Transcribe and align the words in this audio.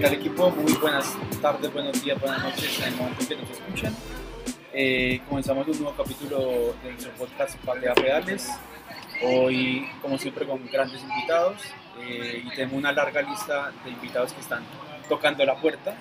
¿Qué 0.00 0.06
equipo? 0.06 0.50
Muy 0.50 0.72
buenas 0.74 1.14
tardes, 1.42 1.72
buenos 1.72 2.02
días, 2.02 2.18
buenas 2.20 2.42
noches 2.42 2.78
en 2.80 2.84
el 2.92 2.96
momento 2.96 3.20
en 3.20 3.28
que 3.28 3.36
nos 3.36 3.50
escuchan. 3.50 4.09
Eh, 4.72 5.20
comenzamos 5.28 5.66
un 5.66 5.82
nuevo 5.82 5.96
capítulo 5.96 6.74
de 6.82 6.90
nuestro 6.92 7.12
podcast 7.12 7.56
Patea 7.64 7.94
Pedales. 7.94 8.48
Hoy, 9.22 9.86
como 10.00 10.16
siempre, 10.16 10.46
con 10.46 10.64
grandes 10.70 11.02
invitados 11.02 11.60
eh, 12.00 12.42
y 12.44 12.50
tenemos 12.50 12.74
una 12.74 12.92
larga 12.92 13.20
lista 13.22 13.72
de 13.84 13.90
invitados 13.90 14.32
que 14.32 14.40
están 14.40 14.62
tocando 15.08 15.44
la 15.44 15.56
puerta, 15.56 15.94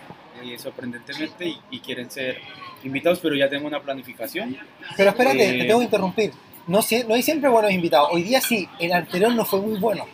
eh, 0.43 0.57
sorprendentemente, 0.59 1.47
y, 1.47 1.59
y 1.71 1.79
quieren 1.79 2.09
ser 2.11 2.37
invitados, 2.83 3.19
pero 3.19 3.35
ya 3.35 3.49
tengo 3.49 3.67
una 3.67 3.81
planificación. 3.81 4.55
Pero 4.95 5.09
espérate, 5.09 5.49
Eh, 5.49 5.59
te 5.61 5.65
tengo 5.65 5.79
que 5.79 5.85
interrumpir. 5.85 6.31
No, 6.67 6.79
no 7.07 7.15
hay 7.15 7.23
siempre 7.23 7.49
buenos 7.49 7.71
invitados. 7.71 8.09
Hoy 8.11 8.21
día 8.23 8.39
sí, 8.39 8.69
el 8.79 8.93
anterior 8.93 9.33
no 9.33 9.43
fue 9.43 9.59
muy 9.59 9.79
bueno. 9.79 10.05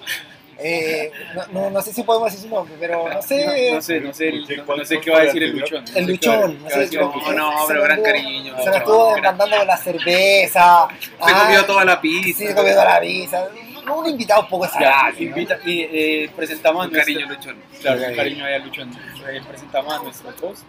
Eh, 0.58 1.12
no, 1.36 1.46
no, 1.48 1.70
no 1.70 1.82
sé 1.82 1.92
si 1.94 2.04
podemos 2.04 2.32
decir 2.32 2.48
su 2.50 2.56
nombre, 2.56 2.76
pero 2.80 3.10
no 3.10 3.22
sé. 3.22 3.72
No 3.74 3.82
sé, 3.82 4.00
no 4.00 4.14
sé, 4.14 4.30
el- 4.30 4.48
¿Qué- 4.48 4.58
no, 4.58 4.66
cuál- 4.66 4.80
no 4.80 4.86
sé 4.86 5.00
qué 5.02 5.12
va 5.12 5.18
a 5.20 5.22
decir 5.24 5.44
el 5.44 5.52
luchón. 5.58 5.84
no 5.84 5.90
El 6.00 6.06
sé 6.06 6.12
luchón, 6.12 6.64
no 6.64 6.70
sé, 6.70 6.90
no, 6.98 7.34
no, 7.34 7.52
pero 7.68 7.82
gran 7.84 8.02
cariño. 8.02 8.64
Se 8.64 8.70
me 8.70 8.78
estuvo 8.78 9.18
mandando 9.18 9.58
con 9.58 9.68
la 9.68 9.78
cerveza. 9.78 10.88
Se 11.00 11.10
ah, 11.20 11.44
comió 11.46 11.66
toda 11.66 11.86
la 11.86 12.00
pizza. 12.00 12.40
Sí, 12.40 12.48
se 12.48 12.56
comió 12.56 12.72
toda 12.74 12.86
la 12.86 13.02
pizza. 13.02 13.48
No, 13.86 14.00
un 14.00 14.08
invitado 14.10 14.42
un 14.42 14.48
poco 14.50 14.68
Ya, 14.80 15.12
invita, 15.20 15.60
y 15.64 15.82
eh, 15.82 16.30
presentamos 16.36 16.84
a 16.84 16.88
Un 16.88 16.94
nuestro- 16.94 17.14
cariño, 17.14 17.34
Luchón. 17.36 17.58
Claro, 17.82 18.02
cariño 18.16 18.46
ahí 18.46 18.54
a 18.56 18.60
Luchón. 18.60 18.92
Eh, 19.30 19.42
presentamos 19.48 19.94
a 19.94 20.04
nuestros 20.04 20.42
dos, 20.42 20.64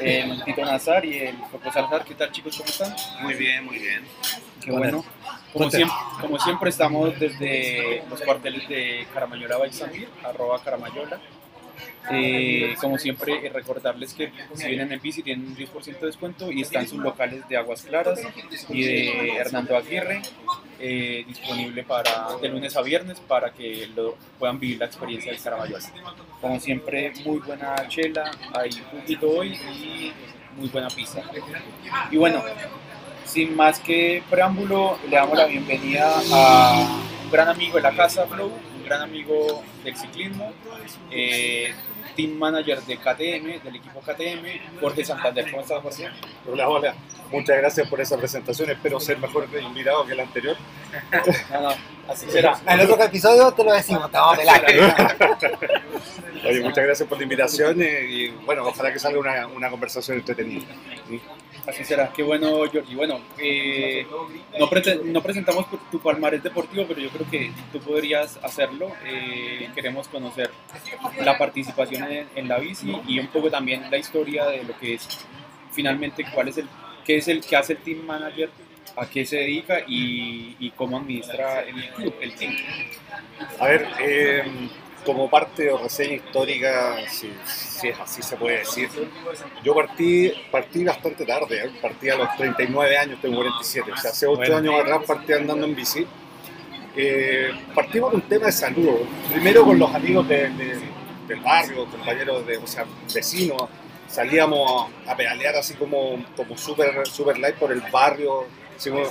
el 0.00 0.44
Tito 0.44 0.64
Nazar 0.64 1.04
y 1.04 1.18
el 1.18 1.38
Coco 1.38 1.72
Salazar. 1.72 2.04
¿Qué 2.04 2.14
tal 2.14 2.30
chicos? 2.32 2.56
¿Cómo 2.56 2.68
están? 2.68 2.94
Muy 3.22 3.34
bien, 3.34 3.64
muy 3.64 3.78
bien. 3.78 4.04
Qué 4.60 4.70
bueno. 4.70 5.04
Como 5.52 5.70
siempre, 5.70 5.96
como 6.20 6.38
siempre 6.38 6.70
estamos 6.70 7.18
desde 7.18 8.02
los 8.10 8.20
cuarteles 8.20 8.68
de 8.68 9.06
Caramayola 9.14 9.56
Balsamir, 9.56 10.08
arroba 10.22 10.62
Caramayola. 10.62 11.18
Eh, 12.10 12.74
como 12.80 12.98
siempre, 12.98 13.50
recordarles 13.52 14.14
que 14.14 14.32
si 14.54 14.66
vienen 14.66 14.92
en 14.92 15.00
bici 15.00 15.22
tienen 15.22 15.46
un 15.46 15.56
10% 15.56 16.00
de 16.00 16.06
descuento 16.06 16.50
y 16.50 16.62
están 16.62 16.86
sus 16.86 16.98
locales 16.98 17.46
de 17.48 17.56
Aguas 17.56 17.82
Claras 17.82 18.20
y 18.68 18.82
de 18.82 19.36
Hernando 19.36 19.76
Aguirre 19.76 20.22
eh, 20.80 21.24
disponible 21.26 21.82
para 21.82 22.36
de 22.40 22.48
lunes 22.48 22.76
a 22.76 22.82
viernes 22.82 23.20
para 23.20 23.52
que 23.52 23.88
lo, 23.94 24.16
puedan 24.38 24.58
vivir 24.58 24.78
la 24.78 24.86
experiencia 24.86 25.32
del 25.32 25.42
Caramayola. 25.42 25.84
Como 26.40 26.60
siempre, 26.60 27.12
muy 27.24 27.38
buena 27.38 27.74
chela, 27.88 28.30
hay 28.54 28.70
juguito 28.90 29.28
hoy 29.28 29.54
y 29.54 30.12
muy 30.56 30.68
buena 30.68 30.88
pizza. 30.88 31.22
Y 32.10 32.16
bueno, 32.16 32.42
sin 33.24 33.56
más 33.56 33.80
que 33.80 34.22
preámbulo, 34.30 34.98
le 35.08 35.16
damos 35.16 35.36
la 35.36 35.46
bienvenida 35.46 36.10
a 36.32 37.04
un 37.24 37.30
gran 37.30 37.48
amigo 37.48 37.76
de 37.76 37.82
la 37.82 37.94
casa, 37.94 38.26
Flow, 38.26 38.52
gran 38.88 39.02
amigo 39.02 39.62
del 39.84 39.96
ciclismo, 39.96 40.52
eh, 41.10 41.74
team 42.16 42.32
manager 42.38 42.80
de 42.82 42.96
KTM, 42.96 43.62
del 43.62 43.76
equipo 43.76 44.00
KTM, 44.00 44.80
Jorge 44.80 45.04
Santander. 45.04 45.50
¿Cómo 45.50 45.62
estás, 45.62 45.82
Jorge? 45.82 46.08
Hola, 46.50 46.68
hola. 46.68 46.94
Muchas 47.30 47.58
gracias 47.58 47.86
por 47.88 48.00
esa 48.00 48.16
presentación. 48.16 48.70
Espero 48.70 48.98
ser 48.98 49.18
mejor 49.18 49.46
invitado 49.60 50.06
que 50.06 50.12
el 50.12 50.20
anterior. 50.20 50.56
No, 51.52 51.60
no, 51.60 51.74
así 52.08 52.30
será. 52.30 52.58
En 52.66 52.80
el 52.80 52.90
otro 52.90 53.04
episodio 53.04 53.52
te 53.52 53.62
lo 53.62 53.72
decimos, 53.72 54.10
te 54.10 54.16
vamos 54.16 54.34
a 54.34 54.40
pelar. 54.40 54.64
Oye, 56.44 56.60
muchas 56.60 56.84
graas 56.84 57.02
por 57.04 57.18
la 57.18 57.24
invitación 57.24 57.80
y 57.82 58.28
bueno, 58.46 58.66
ojalá 58.66 58.92
que 58.92 58.98
salga 58.98 59.18
una, 59.18 59.46
una 59.46 59.70
conversación 59.70 60.18
entretenida. 60.18 60.66
Así 61.66 61.84
será, 61.84 62.10
qué 62.14 62.22
bueno, 62.22 62.64
Georgie. 62.70 62.96
Bueno, 62.96 63.20
eh, 63.38 64.06
no, 64.58 64.68
prete- 64.70 65.02
no 65.04 65.22
presentamos 65.22 65.66
tu 65.90 66.00
palmarés 66.00 66.42
deportivo, 66.42 66.86
pero 66.88 67.00
yo 67.00 67.10
creo 67.10 67.28
que 67.30 67.52
tú 67.72 67.80
podrías 67.80 68.38
hacerlo. 68.42 68.92
Eh, 69.04 69.68
queremos 69.74 70.08
conocer 70.08 70.50
la 71.22 71.36
participación 71.36 72.04
en, 72.10 72.26
en 72.34 72.48
la 72.48 72.58
bici 72.58 72.90
y 73.06 73.18
un 73.18 73.26
poco 73.28 73.50
también 73.50 73.90
la 73.90 73.98
historia 73.98 74.46
de 74.46 74.64
lo 74.64 74.78
que 74.78 74.94
es 74.94 75.06
finalmente 75.72 76.24
cuál 76.32 76.48
es 76.48 76.56
el, 76.58 76.68
qué 77.04 77.16
es 77.18 77.28
el 77.28 77.42
que 77.44 77.56
hace 77.56 77.74
el 77.74 77.80
team 77.80 77.98
manager, 78.06 78.48
a 78.96 79.06
qué 79.06 79.26
se 79.26 79.36
dedica 79.36 79.80
y, 79.86 80.56
y 80.58 80.70
cómo 80.70 80.96
administra 80.96 81.60
el 81.60 81.88
club, 81.90 82.14
el 82.22 82.34
team. 82.34 82.56
A 83.60 83.66
ver, 83.66 83.86
eh, 84.00 84.42
como 85.04 85.30
parte 85.30 85.64
de 85.64 85.76
reseña 85.76 86.14
histórica, 86.14 86.96
si, 87.08 87.32
si 87.46 87.88
es 87.88 87.98
así 87.98 88.22
se 88.22 88.36
puede 88.36 88.58
decir, 88.58 88.88
yo 89.64 89.74
partí, 89.74 90.32
partí 90.50 90.84
bastante 90.84 91.24
tarde, 91.24 91.64
¿eh? 91.66 91.70
partí 91.80 92.10
a 92.10 92.16
los 92.16 92.36
39 92.36 92.96
años, 92.98 93.18
tengo 93.20 93.36
47, 93.36 93.92
o 93.92 93.96
sea, 93.96 94.10
hace 94.10 94.26
8 94.26 94.36
Bueno. 94.38 94.56
años 94.56 94.74
atrás 94.80 95.00
partí 95.06 95.32
andando 95.32 95.66
en 95.66 95.74
bici. 95.74 96.06
Eh, 96.96 97.50
partimos 97.74 98.10
con 98.10 98.20
un 98.22 98.28
tema 98.28 98.46
de 98.46 98.52
salud, 98.52 98.98
primero 99.30 99.64
con 99.64 99.78
los 99.78 99.94
amigos 99.94 100.26
de- 100.28 100.48
de- 100.50 100.80
del 101.28 101.40
barrio, 101.40 101.84
compañeros, 101.86 102.46
de, 102.46 102.56
o 102.56 102.66
sea, 102.66 102.84
vecinos, 103.14 103.62
salíamos 104.08 104.90
a 105.06 105.14
pedalear 105.16 105.54
así 105.56 105.74
como, 105.74 106.24
como 106.36 106.56
super, 106.56 107.06
super 107.06 107.38
light 107.38 107.56
por 107.56 107.70
el 107.70 107.82
barrio, 107.92 108.46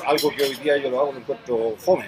algo 0.06 0.30
que 0.32 0.44
hoy 0.44 0.56
día 0.56 0.78
yo 0.78 0.90
lo 0.90 1.00
hago, 1.02 1.12
lo 1.14 1.20
encuentro 1.20 1.76
fome 1.78 2.06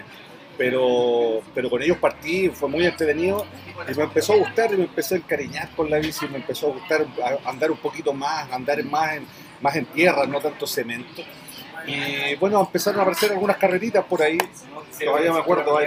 pero, 0.59 1.41
pero 1.55 1.69
con 1.69 1.81
ellos 1.81 1.97
partí, 1.97 2.49
fue 2.49 2.67
muy 2.69 2.85
entretenido 2.85 3.45
y 3.89 3.95
me 3.95 4.03
empezó 4.03 4.33
a 4.33 4.35
gustar 4.35 4.73
y 4.73 4.77
me 4.77 4.83
empezó 4.83 5.15
a 5.15 5.17
encariñar 5.17 5.69
con 5.75 5.89
la 5.89 5.97
bici, 5.99 6.27
me 6.27 6.35
empezó 6.35 6.67
a 6.67 6.73
gustar 6.73 7.07
a- 7.23 7.49
andar 7.49 7.71
un 7.71 7.77
poquito 7.77 8.11
más, 8.13 8.51
andar 8.51 8.83
más 8.83 9.13
en, 9.15 9.25
más 9.61 9.75
en 9.77 9.85
tierra, 9.85 10.25
no 10.27 10.39
tanto 10.41 10.67
cemento. 10.67 11.23
Y 11.87 12.35
bueno, 12.35 12.59
empezaron 12.59 12.99
a 12.99 13.03
aparecer 13.03 13.31
algunas 13.31 13.55
carreritas 13.55 14.03
por 14.03 14.21
ahí, 14.21 14.37
todavía 15.03 15.31
me 15.31 15.39
acuerdo, 15.39 15.79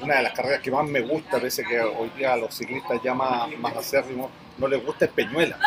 una 0.00 0.16
de 0.16 0.22
las 0.22 0.32
carreras 0.32 0.60
que 0.62 0.70
más 0.70 0.88
me 0.88 1.00
gusta, 1.02 1.38
pese 1.38 1.62
que 1.62 1.78
hoy 1.80 2.10
día 2.16 2.32
a 2.32 2.36
los 2.38 2.54
ciclistas 2.56 2.98
ya 3.04 3.12
más, 3.12 3.48
más 3.58 3.76
acérrimos 3.76 4.30
no 4.56 4.66
les 4.68 4.82
gusta 4.84 5.04
es 5.04 5.10
Peñuela. 5.12 5.58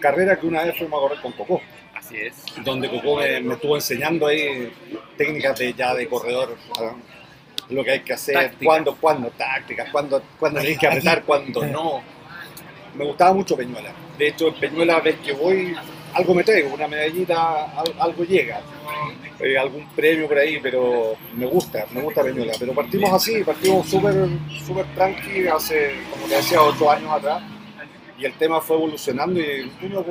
Carrera 0.00 0.40
que 0.40 0.46
una 0.46 0.64
vez 0.64 0.76
fuimos 0.78 0.98
a 0.98 1.02
correr 1.02 1.20
con 1.20 1.32
Coco 1.32 1.60
Así 1.94 2.16
es. 2.16 2.34
donde 2.64 2.88
Coco 2.88 3.16
me, 3.16 3.40
me 3.40 3.54
estuvo 3.54 3.74
enseñando 3.76 4.26
ahí 4.26 4.72
técnicas 5.18 5.58
de 5.58 5.74
ya 5.74 5.94
de 5.94 6.08
corredor. 6.08 6.56
Lo 7.70 7.82
que 7.84 7.90
hay 7.92 8.00
que 8.00 8.12
hacer, 8.12 8.34
cuándo, 8.64 8.94
cuándo, 8.96 9.30
tácticas, 9.30 9.90
cuándo, 9.90 10.22
cuándo 10.38 10.60
hay 10.60 10.76
que 10.76 10.86
apretar, 10.86 11.22
cuándo 11.26 11.64
no. 11.66 12.00
Me 12.94 13.04
gustaba 13.04 13.34
mucho 13.34 13.56
Peñuela. 13.56 13.90
De 14.16 14.28
hecho, 14.28 14.48
en 14.48 14.54
Peñuela 14.54 15.00
ves 15.00 15.16
que 15.16 15.32
voy, 15.32 15.74
algo 16.14 16.34
me 16.34 16.44
traigo, 16.44 16.72
una 16.74 16.88
medallita, 16.88 17.64
al- 17.78 17.94
algo 17.98 18.24
llega. 18.24 18.60
Eh, 19.38 19.58
algún 19.58 19.86
premio 19.90 20.26
por 20.28 20.38
ahí, 20.38 20.58
pero 20.62 21.14
me 21.34 21.44
gusta, 21.46 21.84
me 21.92 22.00
gusta 22.00 22.22
Peñuela. 22.22 22.54
Pero 22.58 22.72
partimos 22.72 23.12
así, 23.12 23.42
partimos 23.44 23.86
súper 23.86 24.14
súper 24.66 24.86
tranqui 24.94 25.46
hace, 25.46 25.96
como 26.10 26.26
te 26.26 26.36
decía, 26.36 26.62
ocho 26.62 26.90
años 26.90 27.10
atrás 27.12 27.42
y 28.18 28.24
el 28.24 28.32
tema 28.38 28.62
fue 28.62 28.76
evolucionando 28.76 29.38
y 29.38 29.70
uno 29.82 30.02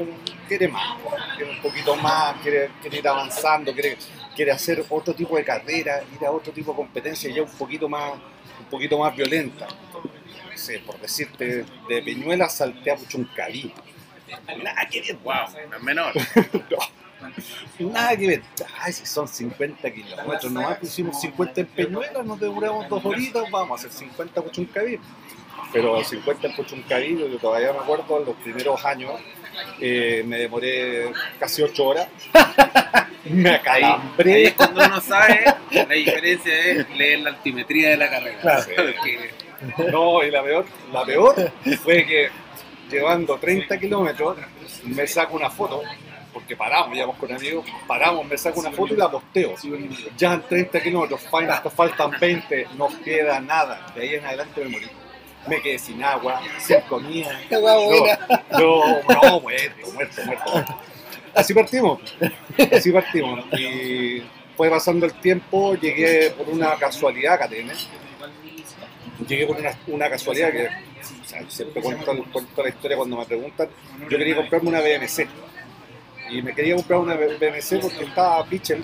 quiere 0.47 0.67
más, 0.67 0.95
quiere 1.35 1.49
un 1.53 1.59
poquito 1.59 1.95
más, 1.95 2.35
quiere, 2.43 2.69
quiere 2.79 2.99
ir 2.99 3.07
avanzando, 3.07 3.73
quiere, 3.73 3.97
quiere 4.35 4.51
hacer 4.51 4.85
otro 4.89 5.13
tipo 5.13 5.37
de 5.37 5.43
carrera, 5.43 6.03
ir 6.13 6.25
a 6.25 6.31
otro 6.31 6.51
tipo 6.51 6.71
de 6.71 6.77
competencia 6.77 7.31
ya 7.33 7.41
un 7.41 7.49
poquito 7.49 7.87
más, 7.89 8.13
un 8.59 8.65
poquito 8.69 8.99
más 8.99 9.15
violenta. 9.15 9.67
No 9.67 10.57
sé, 10.57 10.79
por 10.79 10.99
decirte, 10.99 11.65
de 11.89 12.01
Peñuela 12.01 12.49
salté 12.49 12.91
a 12.91 12.95
Puchuncaví. 12.95 13.73
Nada 14.63 14.87
que 14.89 15.01
ver, 15.01 15.17
Wow, 15.17 15.33
no 15.69 15.77
es 15.77 15.83
menor. 15.83 16.13
nada 17.79 18.17
que 18.17 18.27
ver. 18.27 18.41
Ay, 18.79 18.93
si 18.93 19.05
son 19.05 19.27
50 19.27 19.91
kilómetros, 19.91 20.51
nomás 20.51 20.77
pusimos 20.77 21.19
50 21.19 21.61
en 21.61 21.67
Peñuela, 21.67 22.23
nos 22.23 22.39
demoramos 22.39 22.87
dos 22.89 23.03
horitas, 23.05 23.49
vamos 23.51 23.71
a 23.71 23.87
hacer 23.87 23.91
50 23.91 24.39
en 24.39 24.45
Puchuncaví. 24.45 24.99
Pero 25.73 26.03
50 26.03 26.47
en 26.47 26.55
Puchuncaví, 26.55 27.17
yo 27.17 27.37
todavía 27.37 27.73
me 27.73 27.79
acuerdo, 27.79 28.19
en 28.19 28.25
los 28.25 28.35
primeros 28.37 28.83
años 28.85 29.11
eh, 29.79 30.23
me 30.25 30.37
demoré 30.37 31.11
casi 31.39 31.61
8 31.63 31.83
horas. 31.85 32.07
me 33.25 33.49
Ahí, 33.49 33.55
acalambré. 33.55 34.33
ahí 34.33 34.43
es 34.45 34.53
cuando 34.53 34.85
uno 34.85 35.01
sabe 35.01 35.45
la 35.71 35.85
diferencia 35.93 36.53
es 36.57 36.89
leer 36.97 37.19
la 37.19 37.29
altimetría 37.31 37.89
de 37.89 37.97
la 37.97 38.09
carrera. 38.09 38.39
Claro. 38.41 38.65
Porque 38.75 39.91
No, 39.91 40.23
y 40.23 40.31
la 40.31 40.43
peor, 40.43 40.65
la 40.93 41.03
peor 41.05 41.51
fue 41.83 42.05
que 42.05 42.29
llevando 42.89 43.37
30 43.37 43.79
kilómetros 43.79 44.37
me 44.83 45.07
saco 45.07 45.35
una 45.35 45.49
foto, 45.49 45.81
porque 46.31 46.55
paramos, 46.55 46.95
íbamos 46.95 47.15
con 47.17 47.31
amigos, 47.33 47.65
paramos, 47.87 48.25
me 48.27 48.37
saco 48.37 48.59
una 48.59 48.71
foto 48.71 48.93
y 48.93 48.97
la 48.97 49.09
posteo. 49.09 49.55
Ya 50.17 50.33
en 50.33 50.41
30 50.43 50.81
kilómetros, 50.81 51.21
faltan, 51.21 51.71
faltan 51.71 52.11
20, 52.19 52.67
no 52.77 52.89
queda 53.03 53.39
nada. 53.39 53.87
De 53.95 54.01
ahí 54.03 54.15
en 54.15 54.25
adelante 54.25 54.61
me 54.63 54.69
morí. 54.69 54.87
Me 55.47 55.61
quedé 55.61 55.77
sin 55.77 56.03
agua, 56.03 56.41
sin 56.59 56.81
comida. 56.81 57.39
No, 57.51 57.61
no, 58.51 59.01
no, 59.07 59.39
muerto, 59.41 59.91
muerto, 59.93 60.21
muerto. 60.25 60.65
Así 61.33 61.53
partimos. 61.53 61.99
Así 62.71 62.91
partimos. 62.91 63.45
Y 63.59 64.23
fue 64.55 64.69
pasando 64.69 65.05
el 65.05 65.13
tiempo, 65.13 65.75
llegué 65.75 66.31
por 66.31 66.49
una 66.49 66.75
casualidad 66.75 67.33
a 67.35 67.47
KTM. 67.47 67.71
Llegué 69.27 69.45
por 69.45 69.57
una, 69.57 69.71
una 69.87 70.09
casualidad 70.09 70.51
que 70.51 70.67
o 70.67 71.27
sea, 71.27 71.43
siempre 71.49 71.81
cuento, 71.81 72.11
cuento 72.31 72.63
la 72.63 72.69
historia 72.69 72.97
cuando 72.97 73.17
me 73.17 73.25
preguntan. 73.25 73.69
Yo 74.09 74.17
quería 74.17 74.35
comprarme 74.35 74.69
una 74.69 74.81
BMC. 74.81 75.27
Y 76.31 76.41
me 76.41 76.53
quería 76.53 76.75
comprar 76.75 76.99
una 76.99 77.15
BMC 77.15 77.81
porque 77.81 78.03
estaba 78.03 78.43
Pichel. 78.45 78.83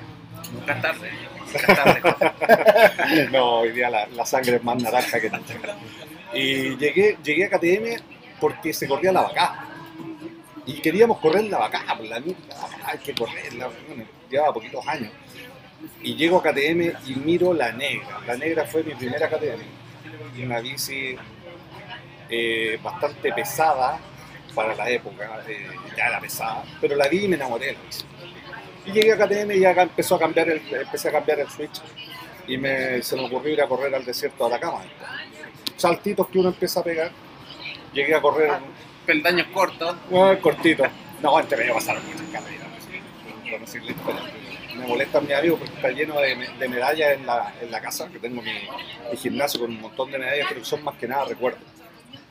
Nunca 0.53 0.79
tarde. 0.81 1.09
No, 3.31 3.59
hoy 3.59 3.71
día 3.71 3.89
la, 3.89 4.25
sangre 4.25 4.57
es 4.57 4.63
más 4.63 4.81
naranja 4.81 5.19
que 5.19 5.29
nunca. 5.29 5.53
Y 6.33 6.77
llegué, 6.77 7.17
llegué 7.23 7.45
a 7.45 7.49
KTM 7.49 8.01
porque 8.39 8.73
se 8.73 8.87
corría 8.87 9.11
la 9.11 9.21
vaca. 9.21 9.67
Y 10.65 10.79
queríamos 10.79 11.17
correr 11.19 11.45
la 11.45 11.57
vaca, 11.57 11.83
pues 11.97 12.09
la 12.09 12.19
misma, 12.19 12.43
hay 12.85 12.99
que 12.99 13.13
correrla, 13.13 13.69
llevaba 14.29 14.53
poquitos 14.53 14.87
años. 14.87 15.11
Y 16.03 16.15
llego 16.15 16.37
a 16.37 16.43
KTM 16.43 16.93
y 17.07 17.15
miro 17.15 17.53
la 17.53 17.71
negra. 17.71 18.19
La 18.27 18.37
negra 18.37 18.65
fue 18.65 18.83
mi 18.83 18.93
primera 18.93 19.27
KTM. 19.27 20.43
Una 20.43 20.59
bici 20.59 21.15
eh, 22.29 22.79
bastante 22.81 23.33
pesada 23.33 23.99
para 24.55 24.75
la 24.75 24.89
época, 24.89 25.43
eh, 25.47 25.67
ya 25.97 26.07
era 26.07 26.19
pesada, 26.19 26.63
pero 26.79 26.95
la 26.95 27.07
vi 27.07 27.25
y 27.25 27.27
me 27.27 27.35
enamoré 27.35 27.67
de 27.67 27.73
la 27.73 27.79
bici. 27.81 28.05
Y 28.85 28.91
llegué 28.91 29.13
a 29.13 29.17
KTM 29.17 29.51
y 29.51 29.65
acá 29.65 29.83
empezó 29.83 30.15
a 30.15 30.19
cambiar 30.19 30.49
el, 30.49 30.61
empecé 30.73 31.09
a 31.09 31.11
cambiar 31.11 31.39
el 31.39 31.49
switch 31.49 31.81
y 32.47 32.57
me, 32.57 33.01
se 33.03 33.15
me 33.15 33.25
ocurrió 33.25 33.53
ir 33.53 33.61
a 33.61 33.67
correr 33.67 33.93
al 33.93 34.03
desierto 34.03 34.47
de 34.49 34.55
Atacama. 34.55 34.81
Saltitos 35.77 36.27
que 36.29 36.39
uno 36.39 36.49
empieza 36.49 36.79
a 36.79 36.83
pegar. 36.83 37.11
Llegué 37.93 38.15
a 38.15 38.21
correr 38.21 38.51
Peldaños 39.05 39.47
cortos. 39.53 39.95
Ah, 40.13 40.35
cortito. 40.41 40.83
No, 41.21 41.37
antes 41.37 41.57
me 41.57 41.65
iba 41.65 41.73
a 41.73 41.77
pasar 41.77 41.99
muchas 42.01 42.21
carreras. 42.31 42.67
Me 44.77 44.87
molesta 44.87 45.19
mi 45.21 45.33
amigo 45.33 45.57
porque 45.57 45.73
está 45.75 45.89
lleno 45.89 46.19
de, 46.19 46.35
me- 46.35 46.47
de 46.47 46.67
medallas 46.69 47.11
en 47.17 47.25
la, 47.25 47.53
en 47.61 47.69
la 47.71 47.81
casa, 47.81 48.07
que 48.09 48.19
tengo 48.19 48.41
mi, 48.41 48.51
mi 49.11 49.17
gimnasio 49.17 49.59
con 49.59 49.69
un 49.71 49.81
montón 49.81 50.09
de 50.11 50.17
medallas, 50.17 50.47
pero 50.49 50.63
son 50.65 50.83
más 50.83 50.95
que 50.97 51.07
nada 51.07 51.25
recuerdos. 51.25 51.61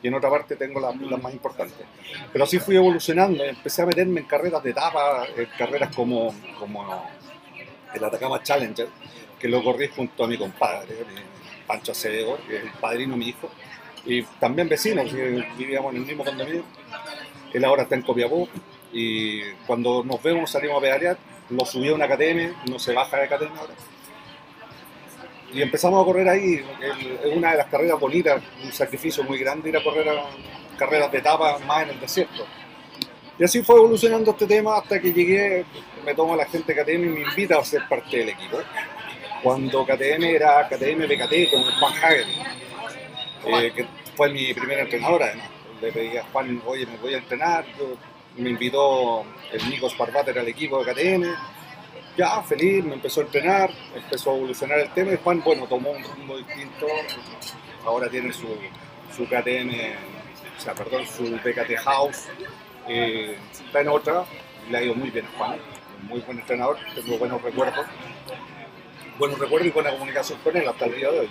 Y 0.01 0.07
en 0.07 0.13
otra 0.15 0.29
parte 0.29 0.55
tengo 0.55 0.79
las, 0.79 0.95
más 0.95 1.33
importantes. 1.33 1.85
Pero 2.31 2.43
así 2.43 2.59
fui 2.59 2.75
evolucionando, 2.75 3.43
empecé 3.43 3.83
a 3.83 3.85
meterme 3.85 4.21
en 4.21 4.25
carreras 4.25 4.63
de 4.63 4.71
etapa, 4.71 5.25
en 5.35 5.47
carreras 5.57 5.95
como, 5.95 6.33
como 6.57 7.05
el 7.93 8.03
Atacama 8.03 8.41
Challenger, 8.41 8.87
que 9.39 9.47
lo 9.47 9.63
corrí 9.63 9.87
junto 9.87 10.23
a 10.23 10.27
mi 10.27 10.37
compadre, 10.37 10.95
mi 11.13 11.21
Pancho 11.67 11.91
Acevedo, 11.91 12.37
que 12.47 12.57
es 12.57 12.63
el 12.63 12.71
padrino 12.71 13.13
de 13.13 13.19
mi 13.19 13.29
hijo, 13.29 13.49
y 14.05 14.23
también 14.23 14.67
vecinos, 14.67 15.11
vivíamos 15.57 15.93
en 15.93 16.01
el 16.01 16.07
mismo 16.07 16.25
condominio. 16.25 16.63
Él 17.53 17.63
ahora 17.65 17.83
está 17.83 17.95
en 17.95 18.01
Copiapó 18.01 18.47
y 18.93 19.43
cuando 19.67 20.03
nos 20.03 20.21
vemos 20.23 20.49
salimos 20.49 20.77
a 20.77 20.81
pedalear, 20.81 21.17
lo 21.49 21.65
subí 21.65 21.89
a 21.89 21.93
una 21.93 22.07
KTM, 22.07 22.69
no 22.71 22.79
se 22.79 22.93
baja 22.93 23.17
de 23.17 23.27
KTM 23.27 23.57
ahora. 23.57 23.73
Y 25.53 25.61
empezamos 25.61 26.01
a 26.01 26.05
correr 26.05 26.29
ahí, 26.29 26.63
es 27.23 27.35
una 27.35 27.51
de 27.51 27.57
las 27.57 27.67
carreras 27.67 27.99
bonitas, 27.99 28.41
un 28.63 28.71
sacrificio 28.71 29.23
muy 29.23 29.37
grande 29.37 29.69
ir 29.69 29.77
a 29.77 29.83
correr 29.83 30.07
a 30.07 30.23
carreras 30.77 31.11
de 31.11 31.17
etapa 31.17 31.59
más 31.59 31.83
en 31.83 31.89
el 31.89 31.99
desierto. 31.99 32.45
Y 33.37 33.43
así 33.43 33.61
fue 33.61 33.75
evolucionando 33.75 34.31
este 34.31 34.45
tema 34.45 34.77
hasta 34.77 35.01
que 35.01 35.11
llegué, 35.11 35.65
me 36.05 36.13
tomo 36.13 36.35
la 36.35 36.45
gente 36.45 36.73
de 36.73 36.83
KTM 36.83 37.03
y 37.03 37.09
me 37.09 37.21
invita 37.21 37.59
a 37.59 37.65
ser 37.65 37.87
parte 37.89 38.17
del 38.17 38.29
equipo. 38.29 38.59
Cuando 39.43 39.83
KTM 39.83 40.23
era 40.23 40.67
KTM 40.69 41.07
BKT 41.07 41.51
con 41.51 41.63
Juan 41.63 41.93
Hager, 41.93 42.25
eh, 43.47 43.71
que 43.75 43.87
fue 44.15 44.29
mi 44.29 44.53
primer 44.53 44.79
entrenador 44.79 45.23
además. 45.23 45.49
Le 45.81 45.91
pedí 45.91 46.17
a 46.17 46.23
Juan, 46.31 46.61
oye, 46.65 46.85
me 46.85 46.97
voy 46.97 47.15
a 47.15 47.17
entrenar. 47.17 47.65
Me 48.37 48.51
invitó 48.51 49.25
el 49.51 49.69
Nico 49.69 49.89
Sparbater 49.89 50.37
al 50.37 50.47
equipo 50.47 50.83
de 50.83 50.93
KTM. 50.93 51.23
Ya, 52.17 52.41
feliz, 52.43 52.83
me 52.83 52.95
empezó 52.95 53.21
a 53.21 53.23
entrenar, 53.23 53.69
empezó 53.95 54.31
a 54.31 54.37
evolucionar 54.37 54.79
el 54.79 54.89
tema 54.93 55.13
y 55.13 55.17
Juan, 55.17 55.41
bueno, 55.43 55.65
tomó 55.67 55.91
un 55.91 56.03
rumbo 56.03 56.37
distinto. 56.37 56.87
Ahora 57.85 58.09
tiene 58.09 58.33
su, 58.33 58.47
su 59.15 59.25
KTM, 59.25 59.71
o 60.57 60.61
sea, 60.61 60.73
perdón, 60.75 61.05
su 61.07 61.23
BKT 61.23 61.77
House. 61.83 62.27
eh, 62.87 63.37
está 63.53 63.81
en 63.81 63.87
otra, 63.89 64.25
le 64.69 64.77
ha 64.77 64.83
ido 64.83 64.93
muy 64.93 65.09
bien 65.09 65.25
a 65.25 65.37
Juan, 65.37 65.59
muy 66.03 66.19
buen 66.21 66.39
entrenador, 66.39 66.77
tengo 66.93 67.17
buenos 67.17 67.41
recuerdos. 67.41 67.85
Buenos 69.17 69.39
recuerdos 69.39 69.67
y 69.67 69.71
buena 69.71 69.91
comunicación 69.91 70.39
con 70.43 70.57
él 70.57 70.67
hasta 70.67 70.85
el 70.85 70.95
día 70.95 71.11
de 71.11 71.19
hoy 71.21 71.29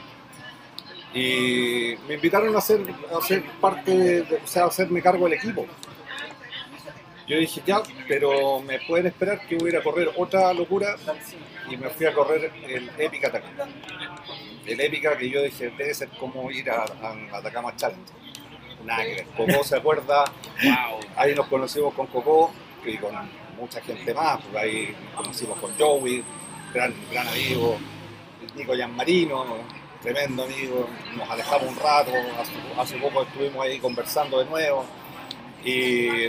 y 1.12 1.96
me 2.06 2.14
invitaron 2.14 2.54
a 2.56 2.60
ser, 2.60 2.80
a 3.16 3.20
ser 3.20 3.42
parte, 3.60 4.22
o 4.22 4.46
sea, 4.46 4.64
a 4.64 4.66
hacerme 4.66 5.02
cargo 5.02 5.24
del 5.24 5.34
equipo. 5.34 5.66
Yo 7.30 7.38
dije, 7.38 7.62
ya, 7.64 7.80
pero 8.08 8.58
me 8.58 8.80
pueden 8.80 9.06
esperar 9.06 9.46
que 9.46 9.54
voy 9.56 9.70
a 9.70 9.72
ir 9.74 9.78
a 9.78 9.82
correr 9.84 10.10
otra 10.16 10.52
locura 10.52 10.96
y 11.70 11.76
me 11.76 11.88
fui 11.90 12.06
a 12.06 12.12
correr 12.12 12.50
el 12.68 12.90
Epic 12.98 13.24
Atacama. 13.24 13.68
El 14.66 14.80
Epica 14.80 15.16
que 15.16 15.30
yo 15.30 15.40
dije, 15.40 15.70
debe 15.78 15.94
ser 15.94 16.08
como 16.18 16.50
ir 16.50 16.68
a, 16.70 16.82
a 16.82 17.36
Atacama 17.38 17.76
Challenge. 17.76 18.02
Nada 18.84 19.04
que 19.04 19.24
ver. 19.46 19.64
Se 19.64 19.76
acuerda, 19.76 20.24
Wow. 20.64 21.00
ahí 21.14 21.32
nos 21.36 21.46
conocimos 21.46 21.94
con 21.94 22.08
Coco 22.08 22.50
y 22.84 22.96
con 22.96 23.14
mucha 23.56 23.80
gente 23.80 24.12
más, 24.12 24.40
porque 24.42 24.58
ahí 24.58 24.96
nos 25.04 25.22
conocimos 25.22 25.58
con 25.60 25.70
Joey, 25.78 26.24
gran, 26.74 26.92
gran 27.12 27.28
amigo, 27.28 27.78
Nico 28.56 28.74
Gianmarino, 28.74 29.44
tremendo 30.02 30.42
amigo, 30.42 30.88
nos 31.16 31.30
alejamos 31.30 31.68
un 31.68 31.76
rato, 31.76 32.10
hace, 32.40 32.52
hace 32.76 32.96
poco 32.96 33.22
estuvimos 33.22 33.64
ahí 33.64 33.78
conversando 33.78 34.40
de 34.40 34.46
nuevo, 34.46 34.84
y 35.64 36.26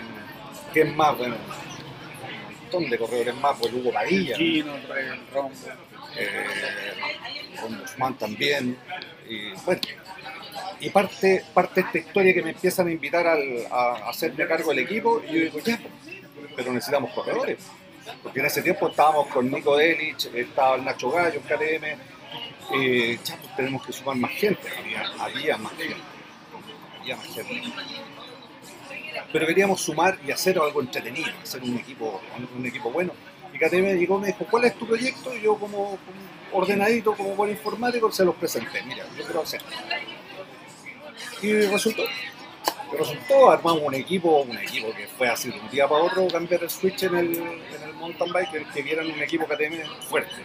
¿quién 0.74 0.96
más? 0.96 1.18
Bueno, 1.18 1.36
un 1.36 2.60
montón 2.62 2.90
de 2.90 2.98
corredores 2.98 3.36
más, 3.36 3.58
pues 3.60 3.74
Hugo 3.74 3.92
Padilla, 3.92 4.36
Chino, 4.38 4.74
Rombo. 5.34 5.52
eh, 6.18 6.46
también, 8.18 8.78
y 9.30 9.52
bueno, 9.66 9.82
y 10.80 10.90
parte, 10.90 11.46
parte 11.54 11.82
de 11.82 11.88
esta 11.88 11.98
historia 12.00 12.34
que 12.34 12.42
me 12.42 12.50
empiezan 12.52 12.88
a 12.88 12.92
invitar 12.92 13.28
al- 13.28 13.68
a, 13.70 13.98
a 14.06 14.10
hacerme 14.10 14.48
cargo 14.48 14.70
del 14.72 14.80
equipo, 14.80 15.22
y 15.24 15.34
yo 15.34 15.40
digo, 15.42 15.60
ya, 15.60 15.80
pero 16.56 16.74
necesitamos 16.74 17.12
corredores. 17.14 17.60
Porque 18.24 18.40
en 18.40 18.48
ese 18.48 18.64
tiempo 18.64 18.88
estábamos 18.90 19.28
con 19.28 19.50
Nico 19.52 19.78
Delich, 19.78 20.26
estaba 20.34 20.76
el 20.76 20.84
Nacho 20.84 21.12
Gallo 21.12 21.40
en 21.40 21.44
KTM, 21.44 21.86
eh, 22.74 23.20
ya, 23.24 23.36
pues, 23.38 23.56
tenemos 23.56 23.86
que 23.86 23.94
sumar 23.94 24.16
más 24.18 24.32
gente, 24.32 24.68
había, 24.78 25.04
había 25.20 25.58
más 25.58 25.74
gente, 25.74 25.96
había 27.00 27.16
más 27.16 27.28
gente. 27.28 27.62
Pero 29.32 29.48
queríamos 29.48 29.82
sumar 29.82 30.18
y 30.26 30.32
hacer 30.32 30.60
algo 30.60 30.82
entretenido, 30.82 31.32
hacer 31.42 31.62
un 31.64 31.78
equipo, 31.78 32.22
un, 32.58 32.66
equipo 32.66 32.92
bueno. 32.92 33.14
Y 33.54 33.58
KTM 33.58 33.98
llegó 33.98 34.18
y 34.18 34.22
me 34.22 34.28
dijo, 34.28 34.46
¿cuál 34.50 34.66
es 34.66 34.76
tu 34.76 34.88
proyecto? 34.88 35.36
Y 35.36 35.42
yo 35.42 35.56
como, 35.56 35.98
ordenadito, 36.52 37.16
como 37.16 37.36
buen 37.36 37.52
informático, 37.52 38.12
se 38.12 38.26
los 38.26 38.36
presenté. 38.36 38.82
Mira, 38.84 39.06
yo 39.18 39.24
quiero 39.24 39.42
hacer. 39.42 39.62
Y 41.42 41.54
resultó. 41.54 42.04
Resultó, 42.98 43.52
armamos 43.52 43.84
un 43.84 43.96
equipo, 43.96 44.42
un 44.42 44.58
equipo 44.58 44.94
que 44.94 45.08
fue 45.08 45.30
así 45.30 45.50
de 45.50 45.58
un 45.58 45.70
día 45.70 45.88
para 45.88 46.04
otro, 46.04 46.28
cambiar 46.28 46.62
el 46.64 46.70
switch 46.70 47.04
en 47.04 47.16
el, 47.16 47.38
en 47.38 47.84
el 47.88 47.94
mountain 47.94 48.34
bike, 48.34 48.70
que 48.74 48.82
vieran 48.82 49.10
un 49.10 49.22
equipo 49.22 49.46
KTM 49.46 49.82
fuerte. 50.10 50.36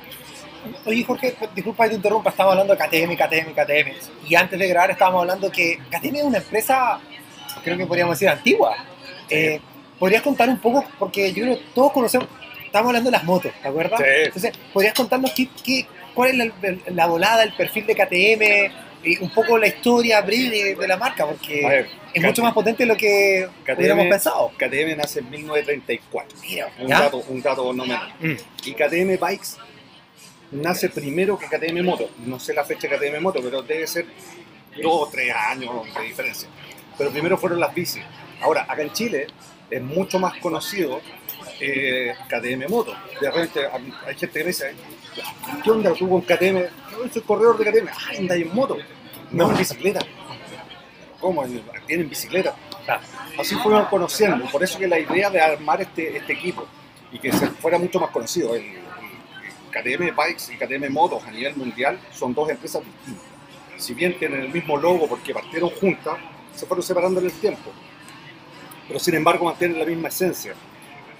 Oye, 0.84 1.04
Jorge, 1.04 1.36
disculpa 1.54 1.84
que 1.84 1.90
te 1.90 1.96
interrumpa, 1.96 2.30
estamos 2.30 2.52
hablando 2.52 2.74
de 2.74 2.78
KTM, 2.78 3.16
KTM, 3.16 3.52
KTM. 3.52 4.28
Y 4.28 4.34
antes 4.34 4.58
de 4.58 4.68
grabar 4.68 4.90
estábamos 4.90 5.22
hablando 5.22 5.50
que 5.50 5.78
KTM 5.90 6.16
es 6.16 6.24
una 6.24 6.38
empresa, 6.38 7.00
creo 7.62 7.76
que 7.76 7.86
podríamos 7.86 8.16
decir, 8.18 8.28
antigua. 8.28 8.76
Eh, 9.28 9.60
¿Podrías 9.98 10.22
contar 10.22 10.48
un 10.48 10.58
poco? 10.58 10.84
Porque 10.98 11.32
yo 11.32 11.44
creo 11.44 11.58
que 11.58 11.64
todos 11.74 11.92
conocemos, 11.92 12.28
estamos 12.64 12.88
hablando 12.88 13.10
de 13.10 13.16
las 13.16 13.24
motos, 13.24 13.52
¿te 13.62 13.68
acuerdas? 13.68 13.98
Sí. 14.00 14.06
Entonces, 14.24 14.52
¿podrías 14.72 14.94
contarnos 14.94 15.32
qué, 15.32 15.48
qué- 15.64 15.86
cuál 16.14 16.30
es 16.30 16.36
la, 16.36 16.52
la 16.88 17.06
volada, 17.06 17.42
el 17.42 17.52
perfil 17.54 17.86
de 17.86 17.94
KTM? 17.94 18.42
eh, 18.42 19.18
un 19.20 19.30
poco 19.30 19.56
la 19.56 19.68
historia 19.68 20.20
breve 20.20 20.74
de, 20.74 20.88
la 20.88 20.96
marca, 20.96 21.24
porque 21.26 21.64
ver, 21.66 21.88
es 22.12 22.22
mucho 22.22 22.42
más 22.42 22.52
potente 22.52 22.82
de 22.82 22.88
lo 22.88 22.96
que 22.96 23.48
hubiéramos 23.76 24.06
pensado. 24.06 24.50
KTM 24.56 24.96
nace 24.96 25.20
en 25.20 25.30
1934. 25.30 26.38
Mira, 26.42 26.68
Un 26.80 26.88
dato, 26.88 27.18
un 27.28 27.40
dato 27.40 27.72
no 27.72 27.86
menor. 27.86 28.08
Mm. 28.18 28.34
Y 28.64 28.72
KTM 28.72 29.16
Bikes 29.20 29.48
nace 30.50 30.88
primero 30.88 31.38
que 31.38 31.46
KTM 31.46 31.82
Moto. 31.84 32.10
No 32.24 32.40
sé 32.40 32.52
la 32.52 32.64
fecha 32.64 32.88
de 32.88 32.96
KTM 32.96 33.20
Moto, 33.22 33.40
pero 33.42 33.62
debe 33.62 33.86
ser 33.86 34.06
dos 34.82 35.02
o 35.02 35.08
tres 35.10 35.32
años 35.34 35.72
de 35.94 36.02
diferencia. 36.02 36.48
Pero 36.98 37.10
primero 37.10 37.36
fueron 37.36 37.60
las 37.60 37.74
bicis. 37.74 38.02
Ahora, 38.40 38.66
acá 38.68 38.82
en 38.82 38.92
Chile 38.92 39.26
es 39.70 39.82
mucho 39.82 40.18
más 40.18 40.38
conocido 40.38 41.00
eh, 41.60 42.14
KTM 42.28 42.70
Moto. 42.70 42.94
De 43.20 43.30
repente 43.30 43.60
hay 44.06 44.14
gente 44.14 44.40
que 44.40 44.46
dice, 44.46 44.74
¿qué 45.62 45.70
onda 45.70 45.92
tú 45.94 46.08
con 46.08 46.20
KTM? 46.22 46.58
Yo 46.92 47.08
soy 47.12 47.22
corredor 47.22 47.58
de 47.58 47.64
KTM. 47.64 47.88
Ah, 47.88 48.18
anda 48.18 48.34
en 48.34 48.54
moto. 48.54 48.76
No, 49.30 49.50
en 49.50 49.56
bicicleta. 49.56 50.00
¿Cómo? 51.20 51.44
Tienen 51.86 52.08
bicicleta. 52.08 52.54
Así 53.38 53.54
fuimos 53.56 53.88
conociendo. 53.88 54.46
Por 54.46 54.62
eso 54.62 54.78
que 54.78 54.86
la 54.86 54.98
idea 54.98 55.30
de 55.30 55.40
armar 55.40 55.80
este, 55.80 56.16
este 56.16 56.32
equipo 56.32 56.66
y 57.12 57.18
que 57.18 57.32
se 57.32 57.46
fuera 57.48 57.78
mucho 57.78 57.98
más 58.00 58.10
conocido. 58.10 58.54
El, 58.54 58.62
el 58.64 58.78
KTM 59.70 60.16
Bikes 60.16 60.52
y 60.52 60.56
KTM 60.56 60.92
Motos 60.92 61.24
a 61.24 61.30
nivel 61.30 61.56
mundial 61.56 61.98
son 62.12 62.34
dos 62.34 62.48
empresas 62.48 62.82
distintas. 62.84 63.24
Si 63.78 63.92
bien 63.92 64.18
tienen 64.18 64.40
el 64.40 64.48
mismo 64.48 64.76
logo 64.78 65.06
porque 65.06 65.34
partieron 65.34 65.70
juntas, 65.70 66.16
se 66.56 66.66
fueron 66.66 66.82
separando 66.82 67.20
en 67.20 67.26
el 67.26 67.32
tiempo. 67.32 67.70
Pero 68.88 68.98
sin 68.98 69.14
embargo 69.14 69.44
mantienen 69.44 69.78
la 69.78 69.84
misma 69.84 70.08
esencia. 70.08 70.54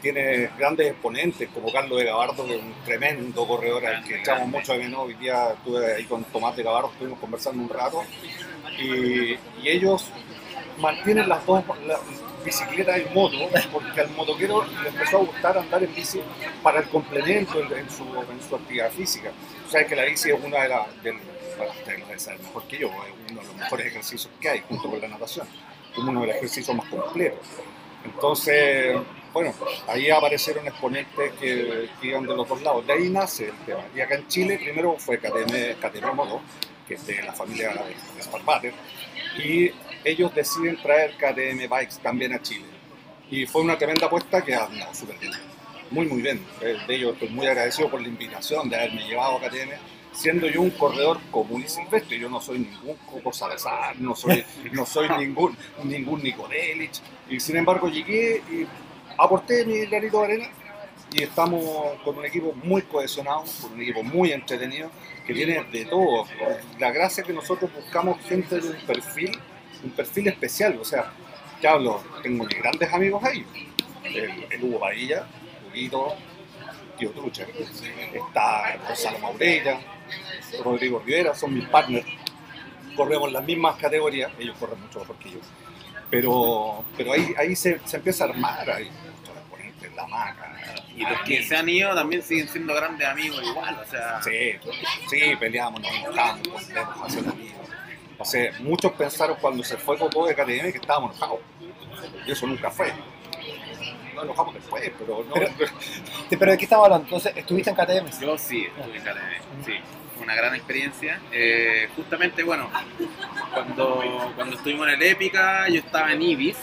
tiene 0.00 0.50
grandes 0.58 0.92
exponentes 0.92 1.48
como 1.50 1.72
Carlos 1.72 1.98
de 1.98 2.04
Gabardo, 2.04 2.46
que 2.46 2.54
es 2.56 2.62
un 2.62 2.74
tremendo 2.84 3.46
corredor 3.46 3.86
al 3.86 4.04
que 4.04 4.20
echamos 4.20 4.48
mucho 4.48 4.72
de 4.72 4.78
menos. 4.78 5.00
Hoy 5.00 5.14
día 5.14 5.50
estuve 5.52 5.94
ahí 5.94 6.04
con 6.04 6.22
Tomás 6.24 6.56
de 6.56 6.62
Gabardo, 6.62 6.90
estuvimos 6.92 7.18
conversando 7.18 7.62
un 7.62 7.68
rato 7.68 8.02
y, 8.78 9.36
ellos 9.64 10.10
mantienen 10.78 11.28
las 11.28 11.44
dos, 11.44 11.64
la 11.86 11.98
bicicleta 12.44 12.96
y 12.98 13.06
moto, 13.12 13.36
porque 13.72 14.00
al 14.00 14.10
motoquero 14.10 14.64
le 14.82 14.90
empezó 14.90 15.16
a 15.16 15.20
gustar 15.20 15.58
andar 15.58 15.82
en 15.82 15.92
bici 15.92 16.20
para 16.62 16.80
el 16.80 16.88
complemento 16.88 17.60
en, 17.60 17.90
su, 17.90 18.04
en 18.04 18.48
su 18.48 18.54
actividad 18.54 18.90
física. 18.92 19.32
O 19.66 19.88
que 19.88 19.96
la 19.96 20.04
bici 20.04 20.30
es 20.30 20.44
una 20.44 20.62
de 20.62 20.68
las, 20.68 20.86
bueno, 21.56 21.72
ustedes 21.72 21.98
lo 22.00 22.06
deben 22.06 22.20
saber 22.20 22.40
mejor 22.40 22.62
que 22.64 22.78
yo, 22.78 22.88
es 22.88 23.30
uno 23.30 23.40
de 23.40 23.46
los 23.46 23.56
mejores 23.56 23.86
ejercicios 23.86 24.30
que 24.40 24.48
hay 24.48 24.62
junto 24.68 24.90
con 24.90 25.00
la 25.00 25.08
natación, 25.08 25.46
es 25.92 25.98
uno 25.98 26.20
de 26.20 26.26
los 26.26 26.36
ejercicios 26.36 26.76
más 26.76 26.88
completos. 26.88 27.40
Entonces, 28.04 28.96
bueno, 29.32 29.52
ahí 29.88 30.08
aparecieron 30.10 30.66
exponentes 30.66 31.32
que, 31.40 31.88
que 32.00 32.06
iban 32.06 32.26
de 32.26 32.34
los 32.34 32.48
dos 32.48 32.62
lados. 32.62 32.86
De 32.86 32.92
ahí 32.92 33.08
nace 33.10 33.48
el 33.48 33.56
tema. 33.66 33.84
Y 33.94 34.00
acá 34.00 34.14
en 34.14 34.28
Chile 34.28 34.58
primero 34.58 34.96
fue 34.98 35.18
KTM 35.18 36.14
Moto, 36.14 36.40
que 36.86 36.94
es 36.94 37.06
de 37.06 37.22
la 37.22 37.32
familia 37.32 37.70
de 38.16 38.22
Sparbater, 38.22 38.72
y 39.44 39.70
ellos 40.04 40.34
deciden 40.34 40.80
traer 40.80 41.16
KTM 41.16 41.68
Bikes 41.68 41.96
también 42.02 42.32
a 42.32 42.40
Chile. 42.40 42.64
Y 43.28 43.44
fue 43.44 43.62
una 43.62 43.76
tremenda 43.76 44.06
apuesta 44.06 44.42
que 44.42 44.54
ha 44.54 44.64
andado 44.64 44.94
súper 44.94 45.18
bien. 45.18 45.32
Muy, 45.90 46.06
muy 46.06 46.22
bien. 46.22 46.44
Eh, 46.60 46.76
De 46.86 46.94
ellos 46.94 47.14
estoy 47.14 47.28
muy 47.28 47.46
agradecido 47.46 47.90
por 47.90 48.00
la 48.00 48.08
invitación 48.08 48.70
de 48.70 48.76
haberme 48.76 49.02
llevado 49.06 49.36
a 49.36 49.40
KTM, 49.40 49.70
siendo 50.16 50.48
yo 50.48 50.62
un 50.62 50.70
corredor 50.70 51.20
común 51.30 51.62
y 51.62 51.68
silvestre. 51.68 52.18
Yo 52.18 52.28
no 52.28 52.40
soy 52.40 52.60
ningún 52.60 52.96
Coco 53.10 53.32
Salazar, 53.32 53.98
no 53.98 54.16
soy, 54.16 54.44
no 54.72 54.86
soy 54.86 55.08
ningún, 55.18 55.56
ningún 55.84 56.22
Nico 56.22 56.48
Delich. 56.48 57.00
Y 57.28 57.38
sin 57.38 57.56
embargo 57.56 57.88
llegué 57.88 58.42
y 58.50 58.66
aporté 59.18 59.64
mi 59.64 59.84
granito 59.86 60.18
de 60.20 60.24
arena 60.24 60.48
y 61.12 61.22
estamos 61.22 61.64
con 62.04 62.18
un 62.18 62.24
equipo 62.24 62.52
muy 62.64 62.82
cohesionado, 62.82 63.44
con 63.60 63.74
un 63.74 63.82
equipo 63.82 64.02
muy 64.02 64.32
entretenido, 64.32 64.90
que 65.26 65.34
tiene 65.34 65.62
de 65.64 65.84
todo. 65.84 66.26
La 66.78 66.90
gracia 66.90 67.20
es 67.20 67.26
que 67.26 67.32
nosotros 67.32 67.70
buscamos 67.74 68.20
gente 68.26 68.60
de 68.60 68.68
un 68.68 68.76
perfil, 68.86 69.38
un 69.84 69.90
perfil 69.90 70.28
especial. 70.28 70.78
O 70.80 70.84
sea, 70.84 71.12
ya 71.62 71.72
hablo, 71.72 72.02
tengo 72.22 72.44
mis 72.44 72.58
grandes 72.58 72.92
amigos 72.92 73.22
ahí. 73.22 73.44
El, 74.04 74.46
el 74.50 74.64
Hugo 74.64 74.80
Padilla, 74.80 75.26
Huguito, 75.68 76.16
Tío 76.98 77.10
Trucha. 77.10 77.46
Está 78.12 78.76
Gonzalo 78.86 79.18
Maurella, 79.18 79.78
Rodrigo 80.62 81.02
Rivera, 81.04 81.34
son 81.34 81.54
mis 81.54 81.66
partners. 81.68 82.06
Corremos 82.96 83.30
las 83.32 83.44
mismas 83.44 83.76
categorías, 83.76 84.32
ellos 84.38 84.56
corren 84.58 84.80
mucho 84.80 85.00
mejor 85.00 85.16
que 85.16 85.30
yo. 85.30 85.38
Pero, 86.10 86.84
pero 86.96 87.12
ahí, 87.12 87.34
ahí 87.36 87.56
se, 87.56 87.80
se 87.84 87.96
empieza 87.96 88.24
a 88.24 88.28
armar, 88.28 88.70
ahí, 88.70 88.84
muchos 89.18 89.36
exponentes, 89.36 89.94
la 89.96 90.06
maca. 90.06 90.52
Y 90.96 91.02
los 91.02 91.20
que 91.22 91.42
se 91.42 91.56
han 91.56 91.68
ido 91.68 91.94
también 91.94 92.22
siguen 92.22 92.48
siendo 92.48 92.74
grandes 92.74 93.06
amigos 93.06 93.42
igual, 93.44 93.78
o 93.86 93.90
sea, 93.90 94.22
Sí, 94.22 94.52
sí, 95.10 95.36
peleamos, 95.38 95.80
nos 95.82 95.90
enojamos, 95.92 96.48
a 97.04 97.10
ser 97.10 97.28
amigos. 97.28 97.52
O 98.18 98.24
sea, 98.24 98.50
muchos 98.60 98.92
pensaron 98.92 99.36
cuando 99.40 99.62
se 99.62 99.76
fue 99.76 99.98
Coco 99.98 100.26
de 100.26 100.34
KTM 100.34 100.72
que 100.72 100.78
estábamos 100.78 101.14
enojados. 101.16 101.40
Y 102.26 102.30
eso 102.32 102.46
nunca 102.46 102.70
fue. 102.70 102.90
Nos 104.14 104.24
enojamos 104.24 104.54
después, 104.54 104.90
pero 104.98 105.22
no. 105.28 105.34
Pero- 105.34 105.70
Pero 106.30 106.50
¿de 106.52 106.56
qué 106.58 106.64
estamos 106.64 106.84
hablando? 106.86 107.04
Entonces, 107.04 107.32
¿estuviste 107.36 107.68
en 107.68 107.76
KTM? 107.76 108.20
yo 108.20 108.38
sí 108.38 108.64
estuve 108.64 108.96
en 108.96 109.02
KTM, 109.02 109.64
sí. 109.66 109.72
Una 110.20 110.34
gran 110.34 110.54
experiencia. 110.54 111.20
Eh, 111.32 111.88
justamente, 111.94 112.42
bueno, 112.42 112.70
cuando, 113.52 114.32
cuando 114.34 114.56
estuvimos 114.56 114.88
en 114.88 114.94
el 114.94 115.02
Épica, 115.02 115.68
yo 115.68 115.78
estaba 115.78 116.12
en 116.12 116.22
Ibis. 116.22 116.56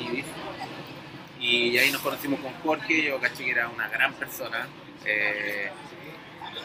Ibis. 0.00 0.24
Y 1.40 1.78
ahí 1.78 1.90
nos 1.90 2.00
conocimos 2.02 2.40
con 2.40 2.52
Jorge, 2.54 3.04
yo 3.04 3.20
caché 3.20 3.44
que 3.44 3.50
era 3.52 3.68
una 3.68 3.88
gran 3.88 4.12
persona. 4.14 4.66
eh, 5.04 5.70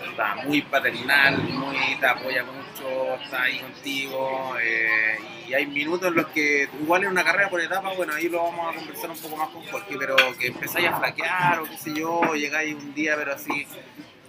estaba 0.09 0.35
muy 0.43 0.61
paternal, 0.63 1.37
muy 1.37 1.95
te 1.99 2.05
apoya 2.05 2.43
mucho, 2.43 3.15
está 3.23 3.43
ahí 3.43 3.59
contigo. 3.59 4.55
eh, 4.61 5.17
y 5.47 5.53
hay 5.53 5.65
minutos 5.67 6.07
en 6.07 6.15
los 6.15 6.27
que, 6.27 6.67
igual 6.81 7.03
en 7.03 7.09
una 7.09 7.23
carrera 7.23 7.49
por 7.49 7.59
etapa, 7.61 7.93
bueno, 7.93 8.13
ahí 8.13 8.29
lo 8.29 8.43
vamos 8.43 8.73
a 8.73 8.77
conversar 8.79 9.09
un 9.09 9.17
poco 9.17 9.35
más 9.35 9.49
con 9.49 9.63
Jorge, 9.67 9.95
pero 9.99 10.15
que 10.39 10.47
empezáis 10.47 10.87
a 10.87 10.97
flaquear 10.97 11.59
o 11.59 11.63
qué 11.65 11.77
sé 11.77 11.93
yo, 11.93 12.21
llegáis 12.35 12.73
un 12.75 12.93
día, 12.93 13.15
pero 13.17 13.33
así, 13.33 13.67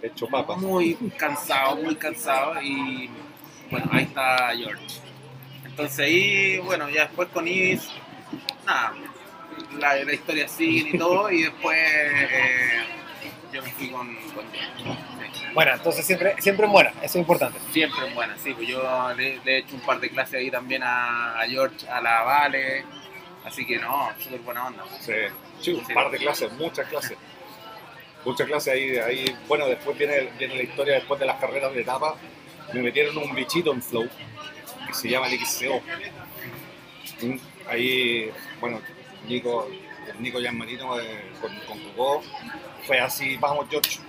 Hecho 0.03 0.27
papa. 0.27 0.57
muy 0.57 0.95
cansado, 1.17 1.77
muy 1.77 1.95
cansado 1.95 2.61
y 2.61 3.09
bueno, 3.71 3.89
ahí 3.93 4.05
está 4.05 4.53
George. 4.57 5.01
Entonces 5.65 5.99
ahí, 6.01 6.59
bueno, 6.59 6.89
ya 6.91 7.03
después 7.07 7.29
con 7.29 7.47
Ibis, 7.49 7.89
nada, 8.67 8.95
la, 9.79 9.95
la 9.95 10.13
historia 10.13 10.49
sigue 10.49 10.91
y 10.91 10.99
todo 10.99 11.31
y 11.31 11.45
después 11.45 11.79
eh, 11.79 12.85
yo 13.53 13.63
me 13.63 13.71
fui 13.71 13.89
con, 13.91 14.15
con 14.35 14.45
George. 14.53 15.03
Sí. 15.35 15.45
Bueno, 15.55 15.73
entonces 15.73 16.05
siempre, 16.05 16.35
siempre 16.41 16.67
en 16.67 16.73
buena, 16.73 16.91
eso 16.91 17.05
es 17.05 17.17
importante. 17.17 17.59
Siempre 17.71 18.07
en 18.07 18.15
buena, 18.15 18.37
sí, 18.39 18.53
pues 18.55 18.69
yo 18.69 18.83
le, 19.17 19.39
le 19.45 19.53
he 19.55 19.59
hecho 19.59 19.75
un 19.75 19.81
par 19.83 20.01
de 20.01 20.11
clases 20.11 20.35
ahí 20.35 20.51
también 20.51 20.83
a, 20.83 21.41
a 21.41 21.47
George, 21.47 21.89
a 21.89 22.01
la 22.01 22.23
Vale, 22.23 22.85
así 23.45 23.65
que 23.65 23.79
no, 23.79 24.11
súper 24.19 24.41
buena 24.41 24.67
onda. 24.67 24.85
Sí, 25.01 25.13
sí, 25.61 25.73
un 25.73 25.95
par 25.95 26.11
de 26.11 26.19
clases, 26.19 26.53
muchas 26.53 26.87
clases. 26.89 27.17
Muchas 28.25 28.47
clases 28.47 28.75
ahí, 28.75 28.97
ahí. 28.99 29.37
Bueno, 29.49 29.67
después 29.67 29.97
viene, 29.99 30.31
viene 30.38 30.55
la 30.57 30.62
historia 30.62 30.95
después 30.95 31.19
de 31.21 31.26
las 31.26 31.41
carreras 31.41 31.73
de 31.75 31.81
etapa. 31.83 32.14
Me 32.73 32.81
metieron 32.83 33.17
un 33.19 33.35
bichito 33.35 33.73
en 33.73 33.83
flow 33.83 34.09
que 34.87 34.95
se 34.95 35.09
llama 35.09 35.26
el 35.29 35.38
XCO. 35.45 35.81
Mm, 37.23 37.37
Ahí, 37.69 38.31
bueno, 38.61 38.81
Nico, 39.29 39.69
Nico 40.19 40.41
Gianmarino 40.41 40.99
eh, 41.00 41.31
con, 41.41 41.55
con 41.61 41.79
Coco 41.95 42.23
fue 42.87 42.99
así, 42.99 43.37
vamos 43.37 43.67
George, 43.71 44.00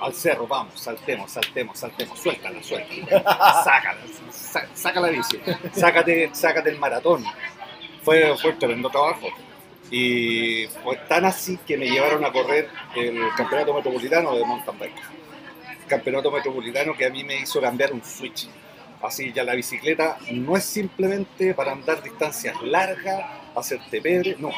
al 0.00 0.14
cerro, 0.14 0.46
vamos, 0.46 0.80
saltemos, 0.80 1.30
saltemos, 1.30 1.78
saltemos, 1.78 2.18
suéltala, 2.18 2.62
suéltala, 2.62 3.62
sácala, 3.64 4.00
sa- 4.30 4.66
saca 4.74 5.00
la 5.00 5.08
bici, 5.08 5.38
sácate, 5.74 6.30
sácate 6.32 6.70
el 6.70 6.78
maratón. 6.78 7.22
Fue, 8.02 8.34
fue 8.38 8.54
tremendo 8.54 8.88
trabajo. 8.88 9.28
Y 9.94 10.66
fue 10.82 10.96
tan 11.06 11.26
así 11.26 11.58
que 11.66 11.76
me 11.76 11.86
llevaron 11.86 12.24
a 12.24 12.32
correr 12.32 12.66
el 12.96 13.20
campeonato 13.36 13.74
metropolitano 13.74 14.34
de 14.34 14.44
mountain 14.44 14.78
bike. 14.78 14.96
Campeonato 15.86 16.30
metropolitano 16.30 16.96
que 16.96 17.04
a 17.04 17.10
mí 17.10 17.22
me 17.24 17.40
hizo 17.40 17.60
cambiar 17.60 17.92
un 17.92 18.02
switch. 18.02 18.48
Así 19.02 19.32
ya 19.34 19.44
la 19.44 19.54
bicicleta 19.54 20.16
no 20.30 20.56
es 20.56 20.64
simplemente 20.64 21.52
para 21.52 21.72
andar 21.72 22.02
distancias 22.02 22.54
largas, 22.62 23.20
hacerte 23.54 24.00
pebre, 24.00 24.36
no, 24.38 24.50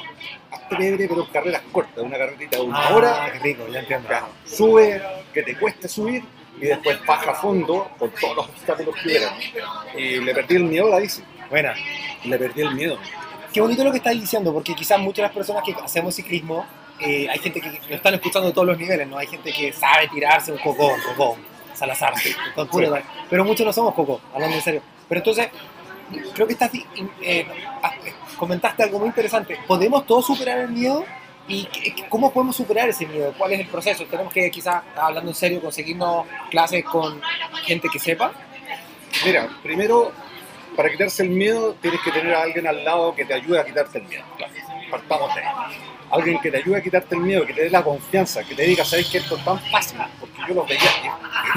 hazte 0.53 0.76
pebre 0.76 1.09
pero 1.09 1.23
en 1.25 1.31
carreras 1.33 1.62
cortas, 1.73 2.05
una 2.05 2.17
carrerita 2.17 2.59
de 2.59 2.62
una 2.62 2.79
Ah, 2.79 2.95
hora, 2.95 3.31
qué 3.33 3.38
rico, 3.41 3.67
ya 3.73 3.81
entiendo. 3.81 4.09
ya, 4.09 4.29
sube, 4.45 5.03
que 5.33 5.43
te 5.43 5.57
cueste 5.59 5.88
subir 5.88 6.23
y 6.59 6.67
después 6.67 7.05
baja 7.07 7.33
a 7.33 7.35
fondo 7.35 7.91
con 7.99 8.11
todos 8.12 8.37
los 8.37 8.49
obstáculos 8.50 8.95
que 9.03 9.09
hubieran. 9.09 9.35
Y 9.97 10.21
le 10.21 10.33
perdí 10.35 10.57
el 10.57 10.64
miedo 10.64 10.87
a 10.87 10.91
la 10.91 10.99
bici, 11.00 11.23
Buena. 11.50 11.75
le 12.25 12.38
perdí 12.38 12.61
el 12.62 12.75
miedo. 12.75 12.99
Qué 13.54 13.61
bonito 13.61 13.84
lo 13.84 13.92
que 13.92 13.99
estás 13.99 14.14
diciendo, 14.14 14.52
porque 14.52 14.75
quizás 14.75 14.99
muchas 14.99 15.18
de 15.18 15.23
las 15.23 15.32
personas 15.32 15.62
que 15.62 15.73
hacemos 15.80 16.12
ciclismo, 16.12 16.66
eh, 16.99 17.28
hay 17.30 17.38
gente 17.38 17.61
que 17.61 17.80
lo 17.88 17.94
están 17.94 18.12
escuchando 18.14 18.49
de 18.49 18.52
todos 18.52 18.66
los 18.66 18.76
niveles, 18.76 19.06
¿no? 19.06 19.16
Hay 19.16 19.28
gente 19.28 19.52
que 19.52 19.73
sabe 19.73 20.08
tirarse 20.08 20.50
un 20.50 20.58
cocó, 20.58 20.90
cocó, 21.06 21.37
Salazar, 21.73 22.14
con 22.56 22.66
puro- 22.66 22.99
pero 23.30 23.44
muchos 23.44 23.64
no 23.64 23.73
somos 23.73 23.94
cocó, 23.94 24.20
hablando 24.34 24.56
en 24.56 24.62
serio. 24.62 24.82
Pero 25.08 25.20
entonces, 25.20 25.49
creo 26.34 26.49
que 26.49 26.54
estás, 26.54 26.73
eh, 27.23 27.46
ah, 27.80 27.92
eh, 28.04 28.12
comentaste 28.37 28.82
algo 28.82 28.99
muy 28.99 29.06
interesante. 29.06 29.56
¿Podemos 29.68 30.04
todos 30.04 30.26
superar 30.26 30.58
el 30.58 30.70
miedo? 30.70 31.04
¿Y 31.46 31.68
cómo 32.08 32.32
podemos 32.32 32.56
superar 32.56 32.88
ese 32.88 33.06
miedo? 33.06 33.32
¿Cuál 33.38 33.52
es 33.52 33.61
el 33.61 33.68
proceso? 33.68 34.04
¿Tenemos 34.06 34.32
que 34.32 34.50
quizás, 34.50 34.82
hablando 34.96 35.30
en 35.30 35.37
serio, 35.37 35.61
conseguirnos 35.61 36.26
clases 36.50 36.84
con 36.84 37.20
gente 37.64 37.88
que 37.92 38.00
sepa? 38.00 38.32
Mira, 39.25 39.49
primero, 39.62 40.11
para 40.76 40.90
quitarse 40.90 41.23
el 41.23 41.31
miedo, 41.31 41.75
tienes 41.81 42.00
que 42.02 42.11
tener 42.11 42.35
a 42.35 42.43
alguien 42.43 42.66
al 42.66 42.85
lado 42.85 43.14
que 43.14 43.25
te 43.25 43.35
ayude 43.35 43.61
a 43.61 43.64
quitarte 43.64 43.99
el 43.99 44.04
miedo. 44.04 44.25
Partamos 44.90 45.35
de 45.35 45.40
ahí. 45.40 45.54
Alguien 46.11 46.38
que 46.40 46.50
te 46.50 46.59
ayude 46.59 46.76
a 46.76 46.83
quitarte 46.83 47.14
el 47.14 47.23
miedo, 47.23 47.45
que 47.45 47.54
te 47.54 47.62
dé 47.62 47.71
la 47.71 47.83
confianza, 47.83 48.45
que 48.45 48.54
te 48.54 48.62
diga, 48.62 48.85
¿sabes 48.85 49.09
que 49.09 49.19
esto 49.19 49.37
es 49.37 49.45
tan 49.45 49.59
fácil? 49.71 49.99
Porque 50.21 50.40
yo 50.47 50.54
lo 50.54 50.64
veía, 50.64 50.81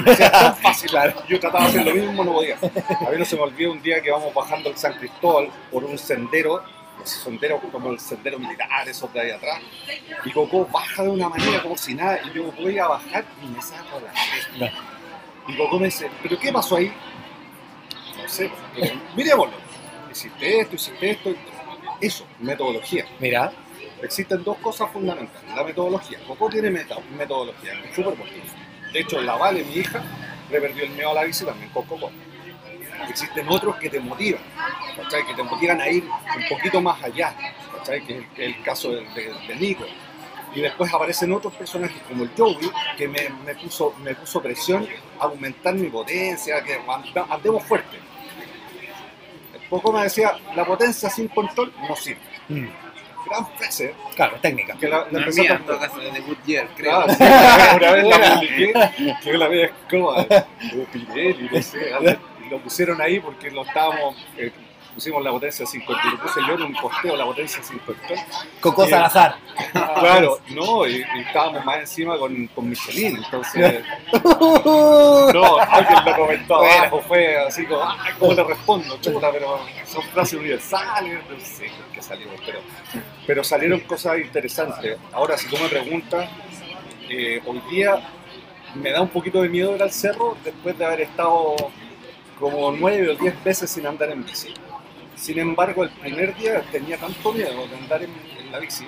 que 0.04 0.16
sea 0.16 0.30
tan 0.32 0.56
fácil. 0.56 0.90
Yo 1.28 1.38
trataba 1.38 1.64
de 1.64 1.70
hacer 1.70 1.86
lo 1.86 1.94
mismo, 1.94 2.24
no 2.24 2.32
podía. 2.32 2.56
A 2.56 3.10
mí 3.10 3.18
no 3.18 3.24
se 3.24 3.36
me 3.36 3.42
olvidó 3.42 3.72
un 3.72 3.82
día 3.82 4.00
que 4.00 4.10
vamos 4.10 4.34
bajando 4.34 4.70
el 4.70 4.76
San 4.76 4.94
Cristóbal 4.94 5.50
por 5.70 5.84
un 5.84 5.96
sendero, 5.96 6.62
los 6.98 7.08
senderos 7.08 7.60
como 7.70 7.90
el 7.90 8.00
sendero 8.00 8.38
militar, 8.40 8.88
esos 8.88 9.12
de 9.12 9.20
ahí 9.20 9.30
atrás, 9.30 9.60
y 10.24 10.30
Coco 10.32 10.66
baja 10.66 11.04
de 11.04 11.10
una 11.10 11.28
manera 11.28 11.62
como 11.62 11.76
si 11.76 11.94
nada, 11.94 12.18
y 12.24 12.36
yo 12.36 12.50
voy 12.52 12.78
a 12.78 12.88
bajar 12.88 13.24
y 13.40 13.46
me 13.46 13.62
saco 13.62 14.00
la 14.00 14.10
cresta. 14.10 14.72
Y 15.46 15.56
Coco 15.56 15.78
me 15.78 15.86
dice, 15.86 16.10
¿pero 16.22 16.36
qué 16.36 16.52
pasó 16.52 16.76
ahí? 16.76 16.92
Sé, 18.28 18.50
miremoslo. 19.16 19.56
Hiciste 20.12 20.60
esto, 20.60 20.76
hiciste 20.76 21.10
esto. 21.10 21.34
Eso, 22.00 22.24
metodología. 22.40 23.04
Mira, 23.18 23.52
Existen 24.00 24.44
dos 24.44 24.56
cosas 24.58 24.88
fundamentales. 24.92 25.54
La 25.56 25.64
metodología. 25.64 26.18
Coco 26.24 26.48
tiene 26.48 26.70
metodología, 26.70 27.72
es 27.84 27.94
súper 27.96 28.14
bonito. 28.14 28.46
De 28.92 29.00
hecho, 29.00 29.20
la 29.20 29.34
Vale, 29.36 29.64
mi 29.64 29.74
hija, 29.74 30.00
le 30.50 30.60
perdió 30.60 30.84
el 30.84 30.90
miedo 30.90 31.10
a 31.10 31.14
la 31.14 31.24
bici 31.24 31.44
también 31.44 31.68
con 31.70 31.84
Coco. 31.84 32.10
Existen 33.08 33.48
otros 33.48 33.74
que 33.76 33.90
te 33.90 33.98
motivan, 33.98 34.40
¿cachai? 34.96 35.26
Que 35.26 35.34
te 35.34 35.42
motivan 35.42 35.80
a 35.80 35.88
ir 35.88 36.04
un 36.04 36.48
poquito 36.48 36.80
más 36.80 37.02
allá, 37.02 37.34
¿cachai? 37.76 38.04
Que 38.04 38.18
es 38.18 38.24
el, 38.36 38.62
caso 38.62 38.92
de, 38.92 39.00
de- 39.14 39.34
de 39.48 39.56
Nico. 39.56 39.84
Y 40.54 40.60
después 40.60 40.94
aparecen 40.94 41.32
otros 41.32 41.52
personajes 41.54 42.00
como 42.08 42.22
el 42.22 42.30
Joey, 42.36 42.70
que 42.96 43.08
me, 43.08 43.28
me 43.44 43.54
puso, 43.56 43.94
me 44.02 44.14
puso 44.14 44.40
presión 44.40 44.86
a 45.18 45.24
aumentar 45.24 45.74
mi 45.74 45.88
potencia, 45.88 46.62
que 46.62 46.78
andemos 47.28 47.64
fuerte. 47.64 47.98
Poco 49.70 49.92
me 49.92 50.02
decía, 50.02 50.32
la 50.56 50.64
potencia 50.64 51.10
sin 51.10 51.28
control 51.28 51.72
no 51.88 51.94
sirve. 51.96 52.20
Mm, 52.48 52.66
Gran 53.28 53.46
frase, 53.58 53.94
Claro, 54.16 54.38
técnica. 54.40 54.74
que 54.78 54.88
la, 54.88 55.06
la 55.10 55.20
No 55.20 55.26
mía, 55.32 55.54
en 55.54 55.66
todo 55.66 55.78
caso, 55.78 55.98
de 55.98 56.20
Goodyear, 56.20 56.68
creo. 56.74 57.04
Claro, 57.04 57.12
sí, 57.14 57.22
una 57.76 57.92
vez 57.92 58.04
la 58.06 58.34
publiqué, 58.34 58.72
que 59.22 59.32
la 59.34 59.48
vez 59.48 59.70
como 59.90 60.08
o 60.08 60.26
Pirelli, 60.92 61.48
no 61.52 61.62
sé, 61.62 61.90
y 62.46 62.48
lo 62.48 62.58
pusieron 62.60 63.00
ahí 63.02 63.20
porque 63.20 63.50
lo 63.50 63.62
estábamos, 63.64 64.16
eh, 64.38 64.50
pusimos 64.98 65.22
la 65.22 65.30
potencia 65.30 65.64
sin 65.64 65.80
control, 65.82 66.14
lo 66.14 66.22
puse 66.22 66.40
yo 66.48 66.54
en 66.54 66.62
un 66.62 66.72
posteo 66.72 67.16
la 67.16 67.24
potencia 67.24 67.62
sin 67.62 67.78
control. 67.78 68.18
Con 68.60 68.72
cosas 68.72 68.90
Bien. 68.90 69.00
al 69.00 69.06
azar. 69.06 69.36
Claro, 70.00 70.40
no, 70.50 70.86
y, 70.88 70.96
y 70.96 71.20
estábamos 71.24 71.64
más 71.64 71.78
encima 71.78 72.18
con, 72.18 72.48
con 72.48 72.68
Michelin, 72.68 73.16
entonces, 73.16 73.84
no, 74.24 75.58
alguien 75.58 76.04
lo 76.04 76.16
comentó 76.16 76.56
abajo, 76.56 77.00
fue 77.06 77.38
así 77.38 77.64
como, 77.64 77.82
ah, 77.82 77.96
¿cómo 78.18 78.32
le 78.32 78.42
respondo? 78.42 78.98
Chuta, 79.00 79.30
pero 79.30 79.60
son 79.84 80.02
frases 80.04 80.38
universales, 80.38 81.20
no 81.30 81.38
sé 81.38 81.70
qué 81.92 82.02
salimos, 82.02 82.40
pero, 82.44 82.58
pero 83.24 83.44
salieron 83.44 83.80
cosas 83.80 84.18
interesantes. 84.18 84.98
Ahora, 85.12 85.38
si 85.38 85.48
tú 85.48 85.56
me 85.58 85.68
preguntas, 85.68 86.28
eh, 87.08 87.40
hoy 87.46 87.62
día 87.70 88.00
me 88.74 88.90
da 88.90 89.00
un 89.00 89.08
poquito 89.08 89.42
de 89.42 89.48
miedo 89.48 89.76
ir 89.76 89.82
al 89.82 89.92
cerro 89.92 90.36
después 90.44 90.76
de 90.76 90.84
haber 90.84 91.02
estado 91.02 91.54
como 92.38 92.72
nueve 92.72 93.10
o 93.10 93.14
diez 93.14 93.44
veces 93.44 93.70
sin 93.70 93.86
andar 93.86 94.10
en 94.10 94.24
bici. 94.24 94.54
Sin 95.18 95.38
embargo, 95.38 95.84
el 95.84 95.90
primer 95.90 96.34
día 96.36 96.62
tenía 96.70 96.96
tanto 96.96 97.32
miedo 97.32 97.66
de 97.66 97.76
andar 97.76 98.02
en, 98.02 98.10
en 98.38 98.52
la 98.52 98.58
bici, 98.60 98.86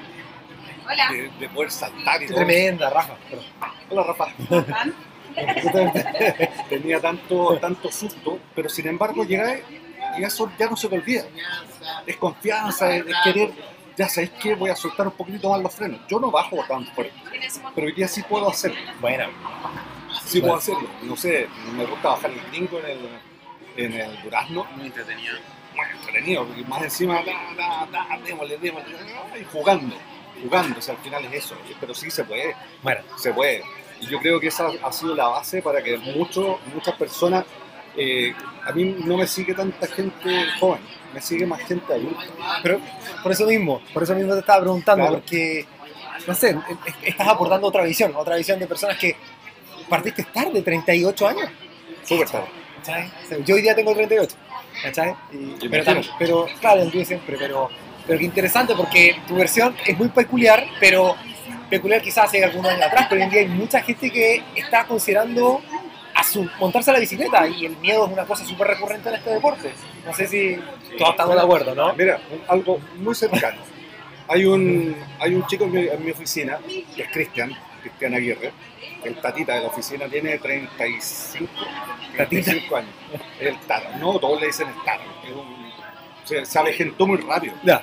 Hola. 0.87 1.09
de, 1.11 1.29
de 1.39 1.49
poder 1.49 1.71
saltar 1.71 2.23
y 2.23 2.27
todo. 2.27 2.37
tremenda, 2.37 2.89
Rafa. 2.91 3.15
Pero- 3.29 3.43
Hola, 3.91 4.03
Rafa. 4.05 4.27
Tenía 6.69 7.01
tanto, 7.01 7.57
tanto 7.61 7.91
susto, 7.93 8.39
pero 8.55 8.69
sin 8.69 8.89
embargo 8.89 9.25
llegué 9.25 9.63
y 10.19 10.25
eso 10.25 10.51
ya 10.59 10.69
no 10.69 10.77
se 10.77 10.89
te 10.89 10.97
olvida. 10.97 11.25
Es 12.07 12.17
confianza, 12.17 12.95
es, 12.97 13.07
es 13.07 13.15
querer, 13.23 13.51
ya 13.97 14.09
sabes 14.09 14.31
que 14.31 14.55
voy 14.57 14.71
a 14.71 14.77
soltar 14.77 15.07
un 15.07 15.13
poquito 15.13 15.51
más 15.51 15.61
los 15.61 15.73
frenos. 15.75 16.01
Yo 16.09 16.19
no 16.19 16.31
bajo 16.33 16.57
tan 16.69 16.85
fuerte, 16.87 17.15
pero 17.75 17.87
hoy 17.87 17.93
día 17.93 18.09
sí 18.09 18.23
puedo 18.23 18.49
hacerlo. 18.49 18.79
Bueno, 19.01 19.27
Sí 20.25 20.41
Bueno. 20.41 20.55
puedo 20.55 20.59
hacerlo. 20.59 20.89
No 21.03 21.17
sé, 21.17 21.49
me 21.77 21.85
gusta 21.87 22.09
bajar 22.11 22.31
el 22.33 22.41
gringo 22.51 22.79
en 22.81 22.87
el, 22.87 23.09
en 23.85 23.93
el 24.01 24.23
durazno. 24.23 24.65
Muy 24.77 24.87
entretenido. 24.87 25.37
Bueno, 25.77 25.93
entretenido, 25.99 26.47
porque 26.47 26.63
más 26.65 26.83
encima, 26.83 27.15
da, 27.23 27.55
da, 27.57 27.89
da, 27.91 28.19
démosle, 28.25 28.59
démosle, 28.59 28.97
y 29.41 29.45
jugando, 29.53 29.95
jugando, 30.43 30.79
o 30.79 30.83
sea, 30.83 30.95
al 30.95 31.01
final 31.01 31.25
es 31.27 31.45
eso, 31.45 31.57
pero 31.81 31.95
sí 31.95 32.11
se 32.11 32.25
puede 32.25 32.55
bueno. 32.83 33.01
se 33.17 33.33
puede. 33.33 33.63
Y 34.01 34.07
yo 34.07 34.19
creo 34.19 34.41
que 34.41 34.49
esa 34.49 34.69
ha 34.83 34.93
sido 34.93 35.15
la 35.15 35.29
base 35.29 35.61
para 35.63 35.83
que 35.83 35.97
mucho, 35.99 36.59
muchas 36.75 36.95
personas, 36.97 37.45
eh, 37.97 38.35
a 38.65 38.73
mí 38.73 38.97
no 39.05 39.17
me 39.17 39.27
sigue 39.27 39.55
tanta 39.55 39.87
gente 39.87 40.47
joven, 40.59 40.81
me 41.13 41.21
sigue 41.21 41.47
más 41.47 41.61
gente 41.61 41.93
adulta. 41.93 42.25
Pero 42.63 42.81
por 43.23 43.33
eso 43.33 43.47
mismo, 43.47 43.81
por 43.93 44.03
eso 44.03 44.15
mismo 44.15 44.33
te 44.33 44.41
estaba 44.41 44.61
preguntando, 44.63 45.05
Claro. 45.05 45.21
porque, 45.21 45.67
no 46.27 46.35
sé, 46.35 46.51
es- 46.87 46.95
estás 47.03 47.29
aportando 47.29 47.67
otra 47.67 47.85
visión, 47.85 48.13
otra 48.17 48.37
visión 48.37 48.59
de 48.59 48.67
personas 48.67 48.97
que 48.99 49.15
partiste 49.89 50.25
tarde, 50.25 50.63
38 50.63 51.29
años. 51.29 51.51
Súper 52.05 52.29
tarde. 52.31 52.49
sea, 52.83 53.39
Yo 53.45 53.55
hoy 53.57 53.63
día 53.63 53.75
tengo 53.75 53.93
38, 53.95 54.35
¿cachai? 54.83 55.15
Y- 55.33 55.69
pero, 55.69 55.85
tam- 55.85 56.11
pero, 56.19 56.47
claro, 56.61 56.83
el 56.83 56.91
tuyo 56.91 57.05
siempre, 57.05 57.37
pero, 57.39 57.69
pero 58.07 58.19
qué 58.19 58.25
interesante 58.25 58.75
porque 58.77 59.17
tu 59.27 59.35
versión 59.37 59.75
es 59.87 59.97
muy 59.99 60.09
peculiar, 60.09 60.65
pero 60.81 61.15
peculiar 61.69 62.03
quizás 62.03 62.25
hace 62.27 62.45
algunos 62.45 62.73
años 62.73 62.87
atrás, 62.87 63.07
pero 63.09 63.21
hoy 63.21 63.25
en 63.27 63.31
día 63.31 63.41
hay 63.43 63.49
mucha 63.49 63.81
gente 63.83 64.11
que 64.11 64.43
está 64.57 64.85
considerando 64.85 65.61
a 66.15 66.25
su, 66.25 66.49
montarse 66.59 66.91
a 66.91 66.95
la 66.95 66.99
bicicleta 67.01 67.47
y 67.47 67.67
el 67.67 67.77
miedo 67.77 68.07
es 68.07 68.13
una 68.13 68.25
cosa 68.25 68.45
súper 68.45 68.67
recurrente 68.67 69.09
en 69.09 69.15
este 69.15 69.31
deporte. 69.31 69.71
No 70.05 70.13
sé 70.13 70.27
si 70.27 70.59
todos 70.99 71.11
estamos 71.13 71.37
de 71.37 71.41
acuerdo, 71.43 71.75
¿no? 71.75 71.95
Mira, 71.95 72.19
algo 72.49 72.81
muy 72.97 73.15
cercano. 73.15 73.59
Hay 74.29 74.45
un, 74.45 74.97
hay 75.21 75.35
un 75.35 75.47
chico 75.47 75.65
en 75.65 75.73
mi, 75.73 75.87
en 75.89 76.05
mi 76.05 76.11
oficina, 76.11 76.59
que 76.97 77.03
es 77.03 77.09
Cristian, 77.11 77.53
Cristian 77.83 78.15
Aguirre, 78.15 78.53
el 79.05 79.21
tatita 79.21 79.55
de 79.55 79.61
la 79.63 79.67
oficina 79.69 80.07
tiene 80.09 80.39
35, 80.39 81.51
35 82.17 82.77
años. 82.77 82.91
Es 83.39 83.47
el 83.49 83.59
tata. 83.61 83.97
No, 83.99 84.19
todos 84.19 84.41
le 84.41 84.47
dicen 84.49 84.69
el 84.69 84.75
tata. 84.85 85.03
Es 85.25 85.33
un- 85.33 85.71
se, 86.25 86.45
se 86.45 86.59
avejentó 86.59 87.07
muy 87.07 87.19
rápido. 87.19 87.55
Ya. 87.63 87.83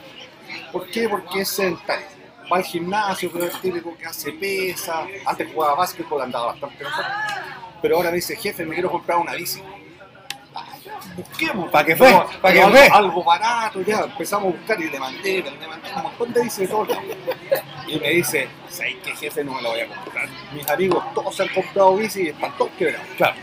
¿Por 0.71 0.87
qué? 0.89 1.09
Porque 1.09 1.41
es 1.41 1.49
sedentario. 1.49 2.05
Va 2.51 2.57
al 2.57 2.63
gimnasio, 2.63 3.29
pero 3.31 3.45
es 3.45 3.59
típico 3.59 3.97
que 3.97 4.05
hace 4.05 4.31
pesa. 4.31 5.05
Antes 5.25 5.51
jugaba 5.53 5.75
básquetbol, 5.75 6.21
andaba 6.21 6.47
bastante 6.47 6.83
mejor. 6.83 7.05
Pero 7.81 7.97
ahora 7.97 8.09
me 8.09 8.15
dice, 8.15 8.35
jefe, 8.35 8.65
me 8.65 8.73
quiero 8.75 8.89
comprar 8.89 9.17
una 9.17 9.33
bici. 9.33 9.61
Busquemos. 11.17 11.69
¿Pa' 11.71 11.83
qué 11.83 11.95
fue? 11.95 12.07
Pero- 12.07 12.25
¿Pa' 12.41 12.51
qué 12.53 12.59
pero 12.59 12.69
fue? 12.69 12.81
algo, 12.83 12.95
algo 12.95 13.23
barato, 13.23 13.81
ya. 13.81 13.99
Empezamos 14.01 14.53
a 14.53 14.57
buscar 14.57 14.79
y 14.81 14.89
le 14.89 14.99
mandé, 14.99 15.41
le 15.41 15.67
mandé 15.67 15.87
un 15.95 16.03
montón 16.03 16.33
de 16.33 16.67
todos 16.67 16.87
lados. 16.87 17.03
Y 17.87 17.99
me 17.99 18.09
dice, 18.09 18.47
¿sabes 18.69 18.95
qué, 19.03 19.15
jefe? 19.15 19.43
No 19.43 19.53
me 19.55 19.61
la 19.61 19.69
voy 19.69 19.79
a 19.81 19.87
comprar. 19.87 20.27
Mis 20.53 20.69
amigos 20.69 21.03
todos 21.13 21.35
se 21.35 21.43
han 21.43 21.49
comprado 21.49 21.95
bici 21.95 22.21
y 22.23 22.27
están 22.29 22.55
todos 22.57 22.71
quebrados. 22.77 23.07
Claro. 23.17 23.35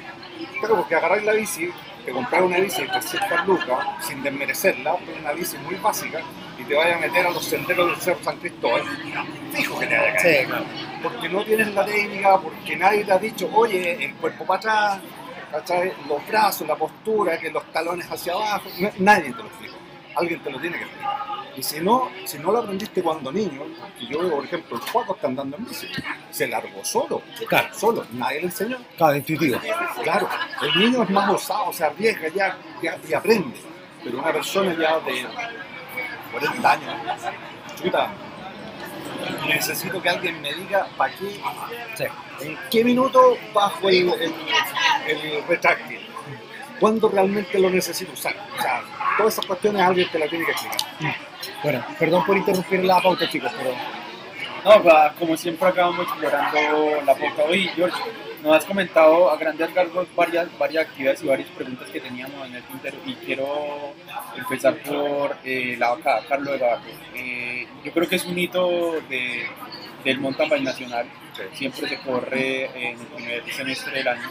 Claro, 0.61 0.77
porque 0.77 0.95
agarrar 0.95 1.23
la 1.23 1.33
bici, 1.33 1.71
te 2.05 2.13
comprar 2.13 2.43
una 2.43 2.59
bici 2.59 2.83
de 2.83 2.89
300 2.89 3.47
lucas, 3.47 3.79
sin 4.07 4.23
desmerecerla, 4.23 4.97
pero 5.05 5.19
una 5.21 5.33
bici 5.33 5.57
muy 5.59 5.75
básica, 5.77 6.21
y 6.59 6.65
te 6.65 6.75
vaya 6.75 6.97
a 6.97 6.99
meter 6.99 7.27
a 7.27 7.31
los 7.31 7.45
senderos 7.45 7.87
del 7.91 8.01
Cerro 8.01 8.23
San 8.23 8.37
Cristóbal, 8.39 8.83
fijo 9.53 9.79
que 9.79 9.87
te 9.87 9.97
vaya 9.97 10.13
a 10.13 10.17
caer. 10.17 10.41
Sí, 10.43 10.47
claro. 10.47 10.65
Porque 11.03 11.29
no 11.29 11.45
tienes 11.45 11.75
la 11.75 11.85
técnica, 11.85 12.39
porque 12.39 12.77
nadie 12.77 13.05
te 13.05 13.13
ha 13.13 13.19
dicho, 13.19 13.49
oye, 13.55 14.05
el 14.05 14.15
cuerpo 14.17 14.45
para 14.45 14.59
atrás, 14.59 14.99
¿cachai? 15.55 15.93
los 16.09 16.27
brazos, 16.27 16.67
la 16.67 16.77
postura, 16.77 17.39
que 17.39 17.51
los 17.51 17.65
talones 17.73 18.11
hacia 18.11 18.33
abajo, 18.35 18.65
nadie 18.99 19.33
te 19.33 19.39
lo 19.43 19.47
explica. 19.47 19.75
Alguien 20.17 20.41
te 20.43 20.51
lo 20.51 20.61
tiene 20.61 20.77
que 20.79 20.85
explicar. 20.85 21.17
Y 21.57 21.63
si 21.63 21.81
no, 21.81 22.11
si 22.25 22.39
no 22.39 22.51
lo 22.53 22.59
aprendiste 22.59 23.03
cuando 23.03 23.31
niño, 23.33 23.63
y 24.01 24.09
yo 24.09 24.19
veo, 24.21 24.31
por 24.37 24.45
ejemplo, 24.45 24.77
el 24.77 24.83
Juaco 24.91 25.15
está 25.15 25.29
andando 25.29 25.57
en 25.57 25.65
bici, 25.67 25.89
se 26.31 26.49
largó 26.49 26.85
solo, 26.85 27.23
Claro. 27.49 27.69
solo, 27.75 28.05
nadie 28.13 28.41
le 28.41 28.47
enseñó. 28.47 28.79
Claro, 28.97 29.17
intuitivo. 29.17 29.61
Claro, 30.03 30.29
el 30.63 30.79
niño 30.81 31.03
es 31.05 31.11
más 31.11 31.31
osado, 31.31 31.73
se 31.73 31.85
arriesga 31.85 32.29
ya, 32.29 32.57
ya- 32.83 32.99
y 33.09 33.15
aprende. 33.15 33.57
Pero 34.03 34.19
una 34.19 34.33
persona 34.33 34.75
ya 34.79 34.99
de 35.01 35.27
40 36.33 36.73
años, 36.73 36.95
chuta, 37.81 38.11
necesito 39.47 40.03
que 40.03 40.09
alguien 40.09 40.41
me 40.43 40.53
diga 40.55 40.87
para 40.97 41.15
qué, 41.15 41.41
Sí. 41.97 42.05
en 42.41 42.59
qué 42.71 42.85
minuto 42.85 43.37
bajo 43.53 43.89
el, 43.89 44.09
el, 44.15 44.35
el 45.09 45.45
retráctil. 45.47 46.01
¿Cuándo 46.81 47.09
realmente 47.09 47.59
lo 47.59 47.71
necesito 47.71 48.13
usar? 48.13 48.35
O 48.59 48.61
sea, 48.61 48.83
todas 49.17 49.33
esas 49.35 49.47
cuestiones 49.47 49.83
alguien 49.83 50.09
te 50.11 50.19
las 50.19 50.29
tiene 50.29 50.45
que 50.45 50.53
explicar. 50.53 51.17
Bueno, 51.63 51.85
perdón 51.99 52.27
por 52.27 52.37
interrumpir 52.37 52.85
la 52.85 53.01
pauta, 53.01 53.29
chicos, 53.29 53.53
pero 53.57 53.75
No, 54.65 55.15
como 55.19 55.37
siempre 55.37 55.69
acabamos 55.69 56.07
explorando 56.07 57.03
la 57.05 57.15
pauta 57.15 57.45
hoy. 57.45 57.69
George, 57.77 57.97
nos 58.43 58.57
has 58.57 58.65
comentado 58.65 59.31
a 59.31 59.37
grandes 59.37 59.73
rasgos 59.73 60.07
varias, 60.15 60.47
varias 60.59 60.87
actividades 60.87 61.23
y 61.23 61.27
varias 61.27 61.49
preguntas 61.51 61.89
que 61.91 62.01
teníamos 62.01 62.47
en 62.47 62.57
el 62.57 62.63
tintero 62.65 62.97
y 63.07 63.15
quiero 63.15 63.95
empezar 64.37 64.77
por 64.83 65.37
eh, 65.45 65.77
la 65.79 65.91
vaca 65.91 66.21
Carlos 66.29 66.53
de 66.53 66.59
Gavarro. 66.59 66.83
Eh, 67.15 67.67
yo 67.85 67.93
creo 67.93 68.09
que 68.09 68.17
es 68.17 68.25
un 68.25 68.39
hito 68.39 69.01
de, 69.09 69.47
del 70.05 70.21
mountain 70.21 70.49
bike 70.49 70.63
nacional. 70.63 71.07
Siempre 71.53 71.89
se 71.89 71.99
corre 71.99 72.67
en 72.75 73.01
el 73.01 73.07
primer 73.07 73.53
semestre 73.53 73.99
del 73.99 74.09
año. 74.09 74.31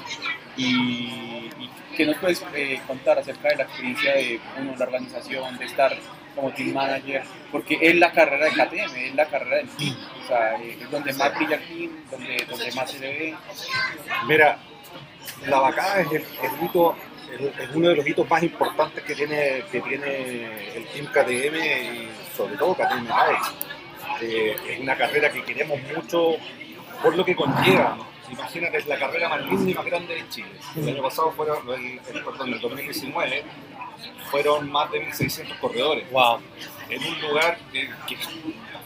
Y, 0.56 1.50
y 1.60 1.70
¿qué 1.96 2.06
nos 2.06 2.18
puedes 2.18 2.46
eh, 2.54 2.80
contar 2.88 3.20
acerca 3.20 3.50
de 3.50 3.56
la 3.58 3.64
experiencia 3.64 4.14
de 4.14 4.40
uno, 4.60 4.76
la 4.78 4.86
organización, 4.86 5.58
de 5.58 5.66
estar 5.66 5.98
como 6.36 6.52
team 6.52 6.74
manager? 6.74 7.24
Porque 7.52 7.78
es 7.82 7.96
la 7.96 8.12
carrera 8.12 8.46
de 8.46 8.52
KTM, 8.52 8.96
es 8.96 9.16
la 9.16 9.26
carrera 9.26 9.58
del 9.58 9.70
team. 9.70 9.98
O 10.24 10.28
sea, 10.28 10.56
eh, 10.62 10.78
es 10.80 10.92
donde 10.92 11.14
más 11.14 11.36
brilla 11.36 11.56
el 11.56 11.68
team, 11.68 11.92
donde, 12.10 12.46
donde 12.48 12.72
más 12.74 12.92
se 12.92 13.00
ve. 13.00 13.36
Mira, 14.28 14.60
la 15.48 15.60
vacada 15.60 16.02
es, 16.02 16.08
el, 16.12 16.24
el 16.24 16.66
hito, 16.66 16.96
es 17.40 17.70
uno 17.74 17.90
de 17.90 17.96
los 17.96 18.08
hitos 18.08 18.30
más 18.30 18.44
importantes 18.44 19.04
que 19.04 19.16
tiene, 19.16 19.64
que 19.72 19.82
tiene 19.82 20.76
el 20.76 20.86
Team 20.88 21.08
KTM 21.08 21.56
y 21.56 22.08
sobre 22.36 22.56
todo 22.58 22.76
KTM 22.76 23.08
Bikes. 23.08 23.83
Eh, 24.22 24.56
es 24.70 24.80
una 24.80 24.96
carrera 24.96 25.32
que 25.32 25.44
queremos 25.44 25.80
mucho 25.96 26.36
por 27.02 27.16
lo 27.16 27.26
que 27.26 27.36
conlleva. 27.36 27.98
Imagínate, 28.32 28.78
es 28.78 28.88
la 28.88 28.98
carrera 28.98 29.30
más 29.30 29.42
linda 29.46 29.72
y 29.72 29.74
más 29.74 29.86
grande 29.86 30.16
de 30.16 30.30
Chile. 30.30 30.50
El 30.78 30.90
año 30.90 31.04
pasado 31.04 31.32
fueron, 31.32 31.68
el, 31.70 32.00
el- 32.16 32.24
perdón, 32.24 32.54
el 32.54 32.60
2019 32.60 33.44
fueron 34.32 34.72
más 34.72 34.92
de 34.92 35.06
1.600 35.08 35.60
corredores 35.60 36.10
wow. 36.12 36.40
en 36.90 37.04
un 37.04 37.22
lugar 37.22 37.58
eh, 37.74 37.90
que 38.08 38.16
es 38.16 38.30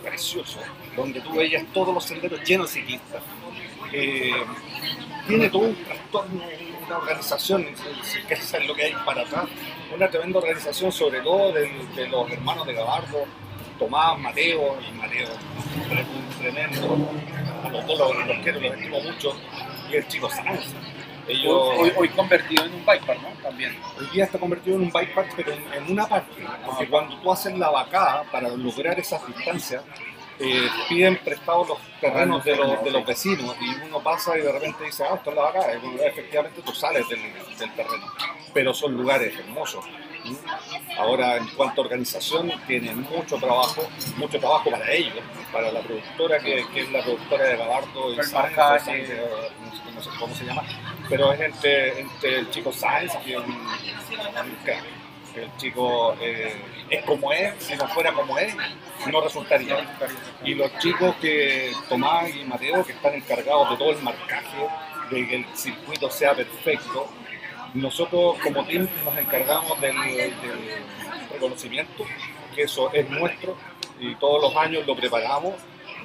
precioso, 0.04 0.60
donde 0.96 1.22
tú 1.22 1.34
veías 1.36 1.64
todos 1.74 1.94
los 1.94 2.04
senderos 2.04 2.42
llenos 2.44 2.74
de 2.74 2.82
ciclistas. 2.82 3.22
Eh, 3.94 4.32
tiene 5.28 5.50
todo 5.50 5.64
un 5.64 5.76
trastorno, 5.86 6.42
una 6.86 6.98
organización, 6.98 7.68
si- 8.04 8.36
saber 8.36 8.68
lo 8.68 8.76
que 8.76 8.84
hay 8.86 8.94
para 9.06 9.22
atrás, 9.22 9.46
una 9.96 10.10
tremenda 10.10 10.40
organización, 10.40 10.92
sobre 10.92 11.22
todo 11.22 11.54
del- 11.54 11.96
de, 11.96 12.08
los 12.10 12.30
hermanos 12.32 12.66
de 12.68 12.74
Gabardo, 12.74 13.26
Tomás, 13.78 14.20
Mateo, 14.20 14.78
y 14.82 14.92
Mateo, 14.94 15.30
tremendo, 16.40 16.98
a 17.64 17.70
los 17.70 17.88
dos 17.88 18.00
los, 18.00 18.38
quiero, 18.44 18.60
los 18.60 18.74
estimo 18.74 19.00
mucho, 19.02 19.36
y 19.90 19.96
el 19.96 20.08
chico 20.08 20.30
Sáenz. 20.30 20.74
Ellos, 21.28 21.74
Hoy, 21.78 21.92
hoy 21.98 22.10
convertido 22.10 22.64
en 22.66 22.74
un 22.74 22.86
bike 22.86 23.06
park, 23.06 23.22
¿no? 23.22 23.30
También. 23.44 23.78
Hoy 24.00 24.08
día 24.14 24.24
está 24.24 24.40
convertido 24.40 24.78
en 24.78 24.84
un 24.84 24.92
bike 24.92 25.14
park, 25.14 25.34
pero 25.36 25.52
en, 25.52 25.74
en 25.74 25.92
una 25.92 26.08
parte. 26.08 26.42
Porque 26.66 26.88
cuando 26.88 27.18
tú 27.20 27.30
haces 27.30 27.58
la 27.58 27.70
vacada 27.70 28.24
para 28.32 28.48
lograr 28.48 28.98
esas 28.98 29.28
distancias, 29.28 29.84
eh, 30.40 30.70
piden 30.88 31.18
prestados 31.18 31.68
los 31.68 31.80
terrenos 32.00 32.44
de 32.46 32.56
los, 32.56 32.84
de 32.84 32.92
los 32.92 33.06
vecinos 33.06 33.56
y 33.60 33.86
uno 33.88 34.00
pasa 34.02 34.38
y 34.38 34.42
de 34.42 34.52
repente 34.52 34.84
dice, 34.84 35.04
ah, 35.04 35.16
esto 35.16 35.32
es 35.32 35.36
la 35.36 35.52
bueno, 35.52 36.02
efectivamente 36.04 36.62
tú 36.62 36.74
sales 36.74 37.10
del, 37.10 37.20
del 37.58 37.74
terreno. 37.74 38.06
Pero 38.54 38.74
son 38.74 38.94
lugares 38.94 39.38
hermosos. 39.38 39.84
Ahora, 40.98 41.38
en 41.38 41.48
cuanto 41.50 41.82
a 41.82 41.86
organización, 41.86 42.52
tienen 42.68 43.02
mucho 43.02 43.38
trabajo, 43.38 43.88
mucho 44.18 44.40
trabajo 44.40 44.72
para 44.72 44.92
ellos, 44.92 45.14
para 45.52 45.72
la 45.72 45.82
productora, 45.82 46.40
que, 46.40 46.66
que 46.74 46.82
es 46.82 46.92
la 46.92 47.04
productora 47.04 47.44
de 47.46 47.58
Gabardo 47.58 48.10
y 48.12 48.14
El 48.14 48.20
o 48.20 48.24
Sáenz, 48.24 48.88
eh, 48.88 49.22
no 49.94 50.02
sé- 50.02 50.10
cómo 50.20 50.34
se 50.36 50.46
llama, 50.46 50.64
pero 51.10 51.32
es 51.34 51.40
entre, 51.42 52.00
entre 52.02 52.40
el 52.40 52.50
chico 52.50 52.72
Sáenz, 52.74 53.16
que 53.18 53.38
un 53.38 53.46
crack. 54.64 54.84
El 55.36 55.56
chico 55.58 56.16
eh, 56.20 56.56
es 56.90 57.06
como 57.06 57.32
es, 57.32 57.54
si 57.64 57.76
no 57.76 57.88
fuera 57.90 58.12
como 58.12 58.40
es, 58.40 58.56
no 59.12 59.22
resultaría. 59.22 59.86
Y 60.44 60.56
los 60.56 60.76
chicos 60.80 61.16
que 61.22 61.72
Tomás 61.88 62.36
y 62.36 62.44
Mateo, 62.44 62.84
que 62.84 62.94
están 62.94 63.14
encargados 63.14 63.70
de 63.70 63.78
todo 63.78 63.92
el 63.92 64.02
marcaje, 64.02 64.58
de 65.12 65.28
que 65.28 65.36
el 65.36 65.46
circuito 65.56 66.10
sea 66.10 66.34
perfecto, 66.34 67.08
nosotros 67.74 68.38
como 68.44 68.66
team 68.66 68.88
nos 69.04 69.18
encargamos 69.18 69.80
del, 69.82 69.96
del 69.96 70.34
reconocimiento, 71.32 72.06
que 72.56 72.64
eso 72.64 72.92
es 72.94 73.10
nuestro, 73.10 73.56
y 74.00 74.16
todos 74.16 74.42
los 74.42 74.56
años 74.56 74.86
lo 74.86 74.96
preparamos. 74.96 75.56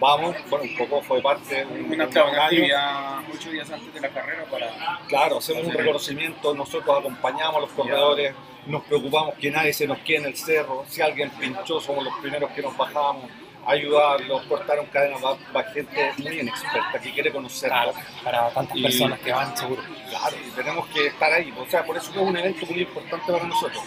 Vamos, 0.01 0.35
bueno, 0.51 0.65
un 0.65 0.77
poco 0.77 1.01
fue 1.03 1.23
parte 1.23 1.65
de 1.65 1.65
un, 1.65 1.93
Una, 1.93 2.05
actividad 2.05 3.21
ocho 3.33 3.51
días 3.51 3.71
antes 3.71 3.95
de 3.95 4.01
la 4.01 4.09
carrera 4.09 4.45
para... 4.51 4.99
Claro, 5.07 5.39
hacemos 5.39 5.65
un 5.65 5.73
reconocimiento, 5.73 6.55
nosotros 6.55 6.99
acompañamos 6.99 7.57
a 7.57 7.61
los 7.61 7.71
corredores, 7.71 8.35
nos 8.67 8.83
preocupamos 8.83 9.35
que 9.37 9.51
nadie 9.51 9.73
se 9.73 9.87
nos 9.87 9.99
quede 9.99 10.19
en 10.19 10.25
el 10.25 10.37
cerro, 10.37 10.85
si 10.89 11.03
alguien 11.03 11.31
pinchó 11.31 11.81
somos 11.81 12.03
los 12.03 12.15
primeros 12.21 12.51
que 12.51 12.63
nos 12.63 12.77
bajamos, 12.77 13.31
ayudarlos, 13.67 14.43
cortaron 14.47 14.87
cadenas, 14.87 15.23
va, 15.25 15.37
va 15.55 15.65
gente 15.65 16.13
muy 16.19 16.41
inexperta 16.41 16.99
que 17.01 17.13
quiere 17.13 17.33
conocerlo. 17.33 17.93
Para 18.25 18.51
tantas 18.51 18.77
Y- 18.77 18.83
personas 18.83 19.19
que 19.21 19.33
van, 19.33 19.57
seguro. 19.57 19.83
Claro, 20.11 20.37
y 20.47 20.51
tenemos 20.51 20.87
que 20.89 21.07
estar 21.07 21.33
ahí, 21.33 21.53
o 21.57 21.67
sea, 21.67 21.85
por 21.85 21.97
eso 21.97 22.11
es 22.11 22.17
un 22.17 22.37
evento 22.37 22.67
muy 22.67 22.81
importante 22.81 23.33
para 23.33 23.45
nosotros. 23.45 23.83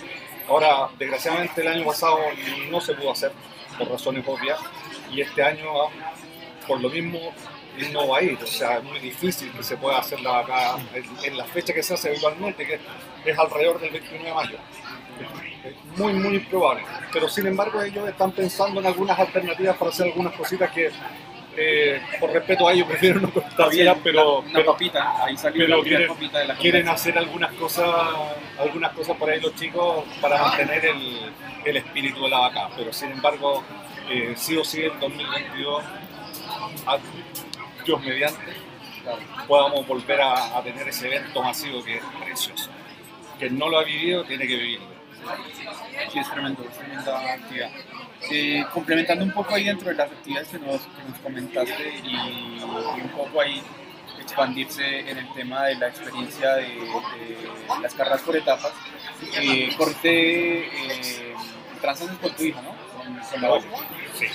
Ahora, 0.48 0.90
desgraciadamente 0.98 1.62
el 1.62 1.68
año 1.68 1.86
pasado 1.86 2.20
no 2.70 2.80
se 2.80 2.94
pudo 2.94 3.12
hacer, 3.12 3.32
por 3.78 3.90
razones 3.90 4.24
obvias, 4.28 4.60
y 5.12 5.22
este 5.22 5.44
año, 5.44 5.66
ah, 5.82 5.90
por 6.68 6.80
lo 6.80 6.90
mismo, 6.90 7.34
no 7.92 8.08
va 8.08 8.20
a 8.20 8.22
ir, 8.22 8.38
o 8.42 8.48
sea, 8.48 8.78
es 8.78 8.84
muy 8.84 9.00
difícil 9.00 9.52
que 9.52 9.62
se 9.64 9.76
pueda 9.76 9.98
hacer 9.98 10.22
la 10.22 10.40
acá 10.40 10.78
en, 10.94 11.06
en 11.24 11.38
la 11.38 11.44
fecha 11.46 11.74
que 11.74 11.84
se 11.84 11.96
hace 11.96 12.10
habitualmente, 12.10 12.66
que 12.66 12.80
es 13.30 13.38
alrededor 13.38 13.80
del 13.82 13.90
29 13.92 14.24
de 14.30 14.34
mayo. 14.34 14.58
Muy, 15.98 16.14
muy 16.14 16.36
improbable. 16.36 16.84
Pero 17.12 17.28
sin 17.30 17.48
embargo, 17.48 17.82
ellos 17.82 18.08
están 18.08 18.32
pensando 18.32 18.80
en 18.80 18.86
algunas 18.88 19.18
alternativas 19.18 19.78
para 19.78 19.92
hacer 19.92 20.08
algunas 20.08 20.34
cositas 20.34 20.72
que, 20.72 20.92
eh, 21.58 22.02
por 22.20 22.32
respeto 22.32 22.68
a 22.68 22.74
ellos, 22.74 22.88
prefiero 22.90 23.22
no 23.22 23.32
contar, 23.32 23.70
pero, 24.04 24.40
una 24.40 24.52
pero 24.54 24.72
papita, 24.74 25.24
ahí 25.24 25.38
salió 25.38 25.66
pero 25.66 25.78
la 25.78 25.84
quieren- 25.84 26.08
papita 26.10 26.40
de 26.40 26.48
la 26.48 26.56
quieren 26.56 26.90
hacer 26.90 27.18
algunas 27.18 27.52
cosas, 27.54 27.88
algunas 28.60 28.92
cosas 28.94 29.16
por 29.18 29.30
ahí 29.30 29.40
los 29.40 29.56
chicos 29.56 30.04
para 30.22 30.42
mantener 30.42 30.86
el, 30.86 31.32
el 31.64 31.78
espíritu 31.78 32.24
de 32.24 32.30
la 32.30 32.40
vaca. 32.40 32.70
Pero 32.76 32.92
sin 32.92 33.12
embargo, 33.12 33.64
eh, 34.10 34.34
sí 34.36 34.58
o 34.58 34.64
sí 34.66 34.84
en 34.84 35.00
2022, 35.00 35.84
a 36.88 36.98
Dios 37.86 38.02
mediante, 38.02 38.54
podamos 39.48 39.88
volver 39.88 40.20
a, 40.22 40.58
a 40.58 40.64
tener 40.64 40.88
ese 40.90 41.08
evento 41.08 41.42
masivo 41.42 41.84
que 41.84 41.98
es 41.98 42.04
precioso. 42.24 42.70
Quien 43.40 43.58
no 43.58 43.70
lo 43.70 43.80
ha 43.80 43.84
vivido 43.84 44.24
tiene 44.26 44.48
que 44.48 44.56
vivirlo. 44.56 44.95
Sí, 46.12 46.20
es 46.20 46.32
tremendo, 46.32 46.64
es 46.70 46.78
tremenda 46.78 47.34
actividad. 47.34 47.70
Eh, 48.32 48.66
complementando 48.74 49.24
un 49.26 49.32
poco 49.32 49.54
ahí 49.56 49.66
dentro 49.66 49.90
de 49.90 49.96
las 49.96 50.12
actividades 50.12 50.48
que 50.50 50.60
nos, 50.60 50.82
que 50.82 51.04
nos 51.10 51.20
comentaste 51.20 51.94
y, 52.04 52.58
y 52.58 53.02
un 53.02 53.10
poco 53.16 53.42
ahí 53.42 53.62
expandirse 54.20 55.00
en 55.10 55.18
el 55.20 55.34
tema 55.34 55.66
de 55.66 55.76
la 55.76 55.88
experiencia 55.90 56.56
de, 56.56 56.64
de 56.64 57.82
las 57.82 57.94
carreras 57.94 58.22
por 58.22 58.36
etapas, 58.36 58.72
eh, 59.40 59.70
corte 59.78 60.66
eh, 60.66 61.36
con 62.22 62.36
tu 62.36 62.44
hija, 62.44 62.62
¿no? 62.62 62.76
Con, 62.98 63.20
con 63.20 63.42
la 63.42 63.50
Valle. 63.50 63.68
Sí. 64.18 64.26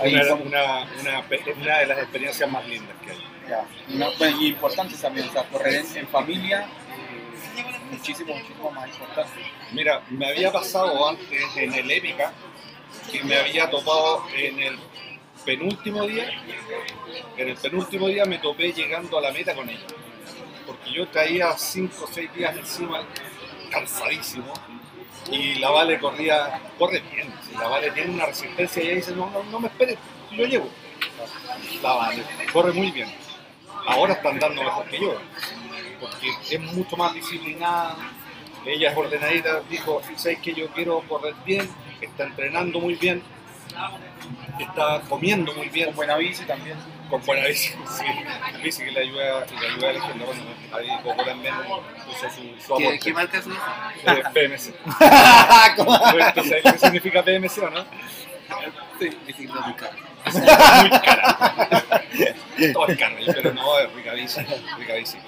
Una, 0.00 0.34
una, 0.34 0.82
una, 1.00 1.24
una 1.62 1.78
de 1.78 1.86
las 1.86 1.98
experiencias 1.98 2.50
más 2.50 2.66
lindas 2.66 2.96
que 3.04 3.12
hay. 3.12 3.24
Ya, 3.48 3.64
bueno, 4.18 4.40
y 4.40 4.48
importantes 4.48 5.00
también, 5.00 5.28
o 5.28 5.32
sea, 5.32 5.44
correr 5.44 5.74
en, 5.74 5.96
en 5.98 6.08
familia, 6.08 6.66
muchísimo, 7.94 8.34
muchísimo 8.34 8.70
más 8.70 8.88
importante. 8.88 9.40
Mira, 9.72 10.02
me 10.10 10.28
había 10.28 10.52
pasado 10.52 11.08
antes 11.08 11.56
en 11.56 11.74
el 11.74 11.90
Épica 11.90 12.32
que 13.10 13.22
me 13.24 13.36
había 13.36 13.70
topado 13.70 14.24
en 14.34 14.58
el 14.60 14.78
penúltimo 15.44 16.06
día. 16.06 16.30
En 17.36 17.48
el 17.48 17.56
penúltimo 17.56 18.08
día 18.08 18.24
me 18.24 18.38
topé 18.38 18.72
llegando 18.72 19.18
a 19.18 19.20
la 19.20 19.32
meta 19.32 19.54
con 19.54 19.68
ella. 19.68 19.86
Porque 20.66 20.92
yo 20.92 21.06
traía 21.08 21.56
5 21.56 22.04
o 22.04 22.08
6 22.10 22.34
días 22.34 22.56
encima, 22.56 23.06
cansadísimo. 23.70 24.52
Y 25.30 25.56
la 25.56 25.70
Vale 25.70 25.98
corría, 25.98 26.60
corre 26.78 27.02
bien. 27.12 27.32
La 27.58 27.68
Vale 27.68 27.90
tiene 27.90 28.14
una 28.14 28.26
resistencia 28.26 28.82
y 28.82 28.86
ella 28.86 28.96
dice: 28.96 29.12
No, 29.12 29.30
no, 29.30 29.42
no 29.44 29.60
me 29.60 29.68
esperes, 29.68 29.98
yo 30.30 30.46
llego. 30.46 30.68
La 31.82 31.92
Vale 31.94 32.24
corre 32.52 32.72
muy 32.72 32.90
bien. 32.90 33.08
Ahora 33.86 34.14
está 34.14 34.30
andando 34.30 34.62
mejor 34.62 34.86
que 34.86 35.00
yo. 35.00 35.20
Porque 36.10 36.56
es 36.56 36.60
mucho 36.60 36.96
más 36.96 37.14
disciplinada, 37.14 37.96
ella 38.66 38.90
es 38.90 38.96
ordenadita, 38.96 39.60
dijo, 39.70 40.00
sabes 40.16 40.38
que 40.40 40.54
yo 40.54 40.68
quiero 40.68 41.00
correr 41.08 41.34
bien, 41.44 41.68
está 42.00 42.24
entrenando 42.24 42.78
muy 42.80 42.94
bien, 42.94 43.22
está 44.58 45.00
comiendo 45.08 45.52
muy 45.54 45.68
bien, 45.68 45.86
Con 45.86 45.96
buena 45.96 46.16
bici 46.16 46.44
también. 46.44 46.76
con 47.10 47.20
buena 47.24 47.46
bici, 47.46 47.70
sí, 47.98 48.04
bici 48.62 48.84
que 48.84 48.90
le 48.92 49.00
ayuda, 49.00 49.44
que 49.46 49.54
le 49.58 49.66
ayuda 49.68 49.90
a 49.90 49.92
la 49.92 50.00
gente, 50.06 50.24
bueno, 50.24 50.42
ahí 50.72 50.88
Coco 51.02 51.24
también 51.24 51.54
puso 52.06 52.30
su, 52.30 52.42
su 52.60 52.76
¿Qué, 52.76 52.84
aporte. 52.86 52.98
qué 53.00 53.12
marca 53.12 53.38
es 53.38 53.46
eso? 53.46 53.56
Eh, 54.06 54.22
PMC. 54.32 54.74
¿Cómo? 55.76 55.96
¿Sabes 55.98 56.62
qué 56.62 56.78
significa 56.78 57.22
PMC 57.22 57.58
o 57.62 57.70
no? 57.70 57.84
Sí, 58.98 59.10
bicicleta 59.26 59.60
muy 59.66 59.74
cara. 59.74 59.96
Muy 60.80 60.90
cara. 61.00 62.02
Todo 62.72 62.88
es 62.88 62.98
caro, 62.98 63.16
pero 63.26 63.52
no, 63.52 63.78
es 63.78 63.92
rica 63.92 64.12
bici, 64.14 64.40
rica 64.78 64.94
bici. 64.94 65.18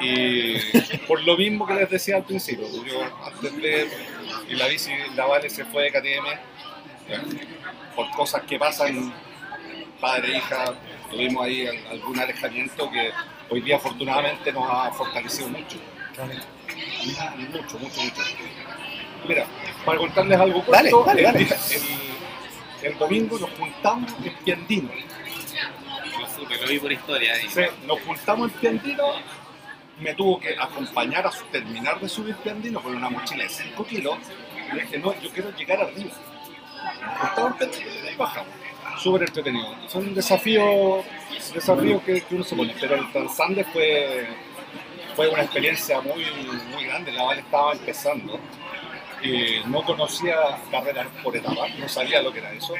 Y 0.00 0.58
por 1.06 1.22
lo 1.24 1.36
mismo 1.36 1.66
que 1.66 1.74
les 1.74 1.90
decía 1.90 2.16
al 2.16 2.24
principio, 2.24 2.66
yo 2.84 3.02
antes 3.26 3.56
de 3.60 3.88
y 4.48 4.54
la 4.54 4.66
bici, 4.68 4.90
la 5.14 5.26
Vale 5.26 5.50
se 5.50 5.64
fue 5.66 5.84
de 5.84 5.90
KTM 5.92 6.26
eh, 7.08 7.18
por 7.94 8.10
cosas 8.10 8.42
que 8.42 8.58
pasan 8.58 9.12
padre 10.00 10.34
e 10.34 10.38
hija, 10.38 10.74
tuvimos 11.10 11.44
ahí 11.44 11.66
al- 11.66 11.86
algún 11.90 12.18
alejamiento 12.18 12.90
que 12.90 13.10
hoy 13.50 13.60
día 13.60 13.76
afortunadamente 13.76 14.52
nos 14.52 14.64
ha 14.70 14.90
fortalecido 14.92 15.48
mucho. 15.48 15.76
Mucho, 17.52 17.78
mucho, 17.78 18.00
mucho. 18.02 18.22
Mira, 19.28 19.46
para 19.84 19.98
contarles 19.98 20.38
algo 20.40 20.64
corto, 20.64 20.72
Dale, 20.72 20.90
dale, 20.90 21.20
el, 21.20 21.24
dale. 21.26 21.38
día- 21.44 21.56
el- 22.82 22.86
el 22.92 22.98
domingo 22.98 23.38
nos 23.38 23.50
juntamos 23.50 24.12
en 24.24 24.34
Piandino. 24.36 24.90
Lo 26.18 26.28
supe, 26.28 26.56
lo 26.60 26.66
vi 26.68 26.78
por 26.78 26.92
historia 26.92 27.34
ahí. 27.34 27.46
Nos 27.86 28.00
juntamos 28.00 28.50
en 28.52 28.58
Piandino, 28.58 29.04
me 30.00 30.14
tuvo 30.14 30.40
que 30.40 30.56
acompañar 30.58 31.26
a 31.26 31.30
terminar 31.52 32.00
de 32.00 32.08
subir 32.08 32.34
Piandino 32.36 32.82
con 32.82 32.94
una 32.96 33.10
mochila 33.10 33.44
de 33.44 33.50
5 33.50 33.84
kilos. 33.84 34.18
Y 34.72 34.80
dije, 34.80 34.98
no, 34.98 35.18
yo 35.20 35.30
quiero 35.30 35.50
llegar 35.56 35.80
arriba. 35.80 36.10
Ahí 38.08 38.16
bajamos. 38.16 38.52
Súper 38.98 39.22
entretenido. 39.22 39.74
Son 39.88 40.14
desafíos, 40.14 41.04
desafíos 41.54 42.02
que, 42.02 42.20
que 42.20 42.34
uno 42.34 42.44
se 42.44 42.54
pone, 42.54 42.74
pero 42.78 42.96
el 42.96 43.10
Transande 43.12 43.64
fue, 43.64 44.26
fue 45.16 45.28
una 45.28 45.42
experiencia 45.42 46.00
muy, 46.00 46.24
muy 46.72 46.84
grande. 46.84 47.12
La 47.12 47.24
Vale 47.24 47.40
estaba 47.40 47.72
empezando. 47.72 48.38
Eh, 49.22 49.62
no 49.66 49.82
conocía 49.82 50.34
carreras 50.70 51.06
por 51.22 51.36
etapas, 51.36 51.78
no 51.78 51.88
sabía 51.88 52.22
lo 52.22 52.32
que 52.32 52.38
era 52.38 52.52
eso. 52.52 52.74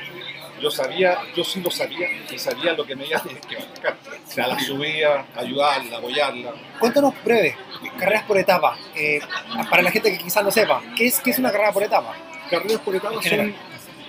Yo 0.61 0.71
sabía, 0.71 1.19
yo 1.35 1.43
sí 1.43 1.61
lo 1.61 1.71
sabía 1.71 2.07
y 2.31 2.39
sabía 2.39 2.75
lo 2.75 2.85
que 2.85 2.95
me 2.95 3.07
iba 3.07 3.19
a 3.19 3.23
tener 3.23 3.41
que 3.41 3.57
bancar. 3.57 3.97
O 4.27 4.31
sea, 4.31 4.47
la 4.47 4.59
subía, 4.61 5.25
ayudarla, 5.35 5.97
apoyarla. 5.97 6.53
Cuéntanos 6.79 7.15
breve, 7.25 7.57
carreras 7.99 8.25
por 8.25 8.37
etapa. 8.37 8.77
Eh, 8.95 9.21
para 9.71 9.83
la 9.83 9.91
gente 9.91 10.13
que 10.13 10.19
quizás 10.19 10.45
no 10.45 10.51
sepa, 10.51 10.83
¿qué 10.97 11.07
es, 11.07 11.21
qué 11.21 11.31
es 11.31 11.39
una 11.39 11.51
carrera 11.51 11.73
por 11.73 11.83
etapa? 11.83 12.15
Carreras 12.51 12.81
por 12.81 12.95
etapas 12.95 13.25
En 13.27 13.37
son, 13.39 13.55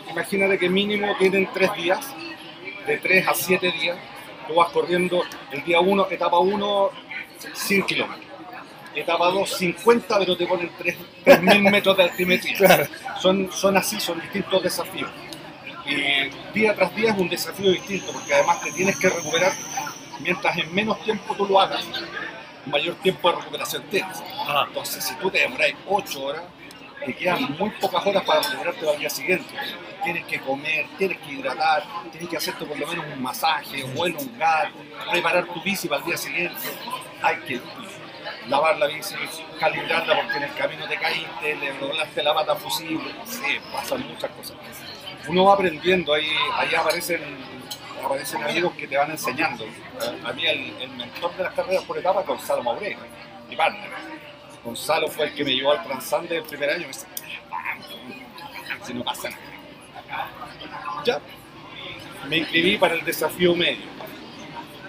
imagínate 0.10 0.58
que 0.58 0.70
mínimo 0.70 1.16
tienen 1.18 1.48
tres 1.54 1.74
días, 1.76 2.06
de 2.86 2.98
tres 2.98 3.28
a 3.28 3.34
siete 3.34 3.72
días. 3.72 3.98
Tú 4.48 4.56
vas 4.56 4.70
corriendo 4.72 5.24
el 5.52 5.64
día 5.64 5.80
1, 5.80 6.08
etapa 6.10 6.40
1, 6.40 6.90
100 7.54 7.84
kilómetros. 7.84 8.28
Etapa 8.94 9.28
2, 9.28 9.50
50, 9.50 10.20
pero 10.20 10.36
te 10.36 10.46
ponen 10.46 10.70
3.000 11.24 11.72
metros 11.72 11.96
de 11.96 12.04
altimetría. 12.04 12.58
Claro. 12.58 12.88
son, 13.22 13.50
son 13.52 13.78
así, 13.78 14.00
son 14.02 14.20
distintos 14.20 14.62
desafíos. 14.62 15.10
Y 15.92 16.30
día 16.54 16.74
tras 16.74 16.96
día 16.96 17.12
es 17.12 17.18
un 17.18 17.28
desafío 17.28 17.72
distinto, 17.72 18.12
porque 18.14 18.34
además 18.34 18.62
te 18.62 18.72
tienes 18.72 18.98
que 18.98 19.10
recuperar, 19.10 19.52
mientras 20.22 20.58
en 20.58 20.74
menos 20.74 21.02
tiempo 21.04 21.36
tú 21.36 21.46
lo 21.46 21.60
hagas, 21.60 21.86
mayor 22.66 22.96
tiempo 22.96 23.30
de 23.30 23.38
recuperación 23.38 23.84
tienes. 23.90 24.24
Ah. 24.48 24.66
Entonces, 24.68 25.04
si 25.04 25.16
tú 25.16 25.30
te 25.30 25.40
demoras 25.40 25.72
8 25.88 26.24
horas, 26.24 26.44
te 27.06 27.16
quedan 27.16 27.58
muy 27.58 27.72
pocas 27.72 28.06
horas 28.06 28.24
para 28.24 28.42
recuperarte 28.42 28.90
al 28.90 29.00
día 29.00 29.10
siguiente. 29.10 29.50
Tienes 30.04 30.26
que 30.26 30.40
comer, 30.40 30.88
tienes 30.98 31.18
que 31.20 31.34
hidratar, 31.34 31.84
tienes 32.12 32.30
que 32.30 32.38
hacerte 32.38 32.66
por 32.66 32.78
lo 32.78 32.88
menos 32.88 33.06
un 33.14 33.22
masaje, 33.22 33.84
un 33.84 33.98
elongar, 33.98 34.72
preparar 35.12 35.46
tu 35.46 35.62
bici 35.62 35.88
para 35.88 36.02
el 36.02 36.08
día 36.08 36.18
siguiente. 36.18 36.70
Hay 37.22 37.38
que 37.38 37.62
lavar 38.48 38.78
la 38.78 38.88
bici, 38.88 39.16
calibrarla 39.60 40.16
porque 40.16 40.38
en 40.38 40.44
el 40.44 40.54
camino 40.54 40.88
te 40.88 40.96
caíste, 40.96 41.56
le 41.56 41.74
doblaste 41.74 42.24
la 42.24 42.34
pata 42.34 42.56
fusible, 42.56 43.14
sí, 43.26 43.60
pasan 43.72 44.08
muchas 44.08 44.32
cosas. 44.32 44.58
Uno 45.28 45.46
va 45.46 45.54
aprendiendo, 45.54 46.14
ahí, 46.14 46.28
aparecen, 46.78 47.22
aparecen 48.04 48.44
amigos 48.44 48.74
que 48.74 48.88
te 48.88 48.98
van 48.98 49.12
enseñando. 49.12 49.66
A 50.26 50.34
mí 50.34 50.46
el, 50.46 50.90
mentor 50.98 51.36
de 51.38 51.44
las 51.44 51.54
carreras 51.54 51.84
por 51.84 51.98
etapas 51.98 52.24
es 52.24 52.28
Gonzalo 52.28 52.64
Mauré, 52.64 52.98
mi 53.50 53.56
partner. 53.56 53.90
Gonzalo 54.64 55.08
fue 55.08 55.26
el 55.26 55.34
que 55.36 55.44
me 55.44 55.52
llevó 55.52 55.72
al 55.72 55.84
Transande 55.84 56.38
el 56.38 56.44
primer 56.44 56.70
año 56.70 56.82
me 56.82 56.88
dice, 56.88 57.08
"Vamos, 57.50 57.88
si 58.84 58.94
no 58.94 59.04
pasa 59.04 59.30
nada. 59.30 59.42
Ya, 61.06 61.20
me 62.28 62.38
inscribí 62.38 62.78
para 62.78 62.96
el 62.96 63.04
desafío 63.04 63.56
medio, 63.56 63.86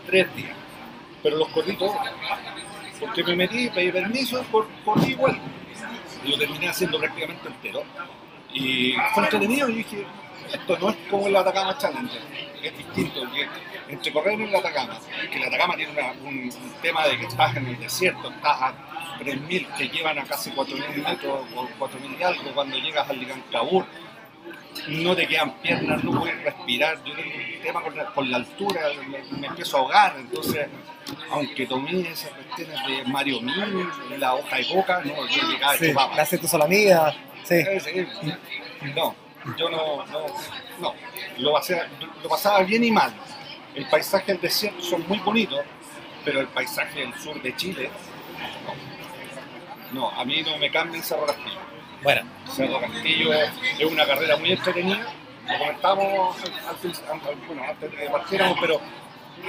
tres 0.07 0.35
días, 0.35 0.57
pero 1.23 1.37
los 1.37 1.49
corrí 1.49 1.77
todos, 1.77 1.97
porque 3.01 3.25
me 3.25 3.37
metí, 3.37 3.69
pedí 3.71 3.93
permiso, 3.93 4.45
corrí 4.85 5.13
igual, 5.13 5.39
y 6.25 6.31
lo 6.31 6.39
terminé 6.39 6.69
haciendo 6.69 6.99
prácticamente 6.99 7.49
entero. 7.49 7.83
Y 8.55 8.95
fue 9.15 9.25
entretenido 9.25 9.69
y 9.69 9.75
dije, 9.77 10.07
esto 10.53 10.79
no 10.79 10.91
es 10.91 10.97
como 11.11 11.27
el 11.29 11.37
Atacama 11.37 11.77
Challenge, 11.79 12.19
es 12.63 12.77
distinto, 12.79 13.21
entre 13.89 14.13
correr 14.13 14.35
en 14.35 14.43
el 14.43 14.55
Atacama, 14.57 14.99
que 15.31 15.39
el 15.39 15.45
Atacama 15.45 15.77
tiene 15.77 15.93
una- 15.93 16.13
un, 16.23 16.37
un 16.45 16.73
tema 16.83 17.07
de 17.07 17.19
que 17.19 17.27
estás 17.27 17.57
en 17.57 17.67
el 17.67 17.79
desierto, 17.79 18.31
estás 18.31 18.61
a 18.63 18.75
3.000, 19.21 19.67
te 19.77 19.89
llevan 19.89 20.19
a 20.19 20.25
casi 20.25 20.51
4.000 20.51 21.03
metros 21.03 21.41
o 21.57 21.69
4.000 21.79 22.17
y 22.19 22.23
algo 22.23 22.53
cuando 22.55 22.77
llegas 22.79 23.09
al 23.09 23.19
Licancabur, 23.19 23.87
no 24.89 25.15
te 25.15 25.27
quedan 25.29 25.53
piernas, 25.61 26.03
no 26.03 26.19
puedes 26.19 26.43
respirar, 26.43 27.03
yo 27.05 27.15
tengo 27.15 27.31
un 27.31 27.63
tema 27.63 27.83
con 27.83 27.97
la, 27.97 28.05
con 28.07 28.31
la 28.31 28.37
altura, 28.39 28.81
me, 29.09 29.39
me 29.39 29.47
empiezo 29.47 29.77
a 29.77 29.81
ahogar, 29.81 30.15
entonces, 30.19 30.67
aunque 31.31 31.67
tomé 31.67 32.01
esas 32.09 32.31
cuestiones 32.31 32.79
de 32.87 33.05
Mario 33.05 33.41
Mil, 33.43 33.87
la 34.19 34.35
hoja 34.35 34.57
de 34.57 34.67
coca, 34.69 35.01
no, 35.05 35.27
yo 35.29 35.49
llegaba 35.49 35.77
Sí, 35.77 35.93
la 36.17 36.27
cetosolamida. 36.27 37.15
Sí. 37.45 37.63
Sí. 37.81 38.07
No, 38.95 39.15
yo 39.57 39.69
no, 39.69 40.05
no, 40.07 40.27
no. 40.81 40.95
Lo, 41.39 41.53
pasé- 41.53 41.83
lo 42.23 42.29
pasaba 42.29 42.63
bien 42.63 42.85
y 42.85 42.91
mal. 42.91 43.13
El 43.75 43.87
paisaje 43.87 44.33
del 44.33 44.41
desierto 44.41 44.83
son 44.83 45.07
muy 45.09 45.19
bonitos, 45.19 45.61
pero 46.25 46.41
el 46.41 46.47
paisaje 46.49 47.01
del 47.01 47.15
sur 47.15 47.41
de 47.43 47.57
Chile, 47.57 47.91
no. 49.93 50.01
No, 50.01 50.11
a 50.11 50.25
mí 50.25 50.43
no 50.43 50.57
me 50.59 50.71
cambia 50.71 51.03
Cerro 51.03 51.27
Castillo. 51.27 51.59
Bueno, 52.03 52.23
Cerro 52.51 52.81
Castillo 52.81 53.33
es 53.33 53.85
una 53.91 54.07
carrera 54.07 54.37
muy 54.37 54.53
entretenida, 54.53 55.07
lo 55.49 55.59
comentamos 55.59 56.37
al- 56.43 57.37
bueno, 57.47 57.63
antes 57.69 57.91
de 57.91 57.97
que 57.97 58.11
partiéramos, 58.11 58.59
pero 58.61 58.81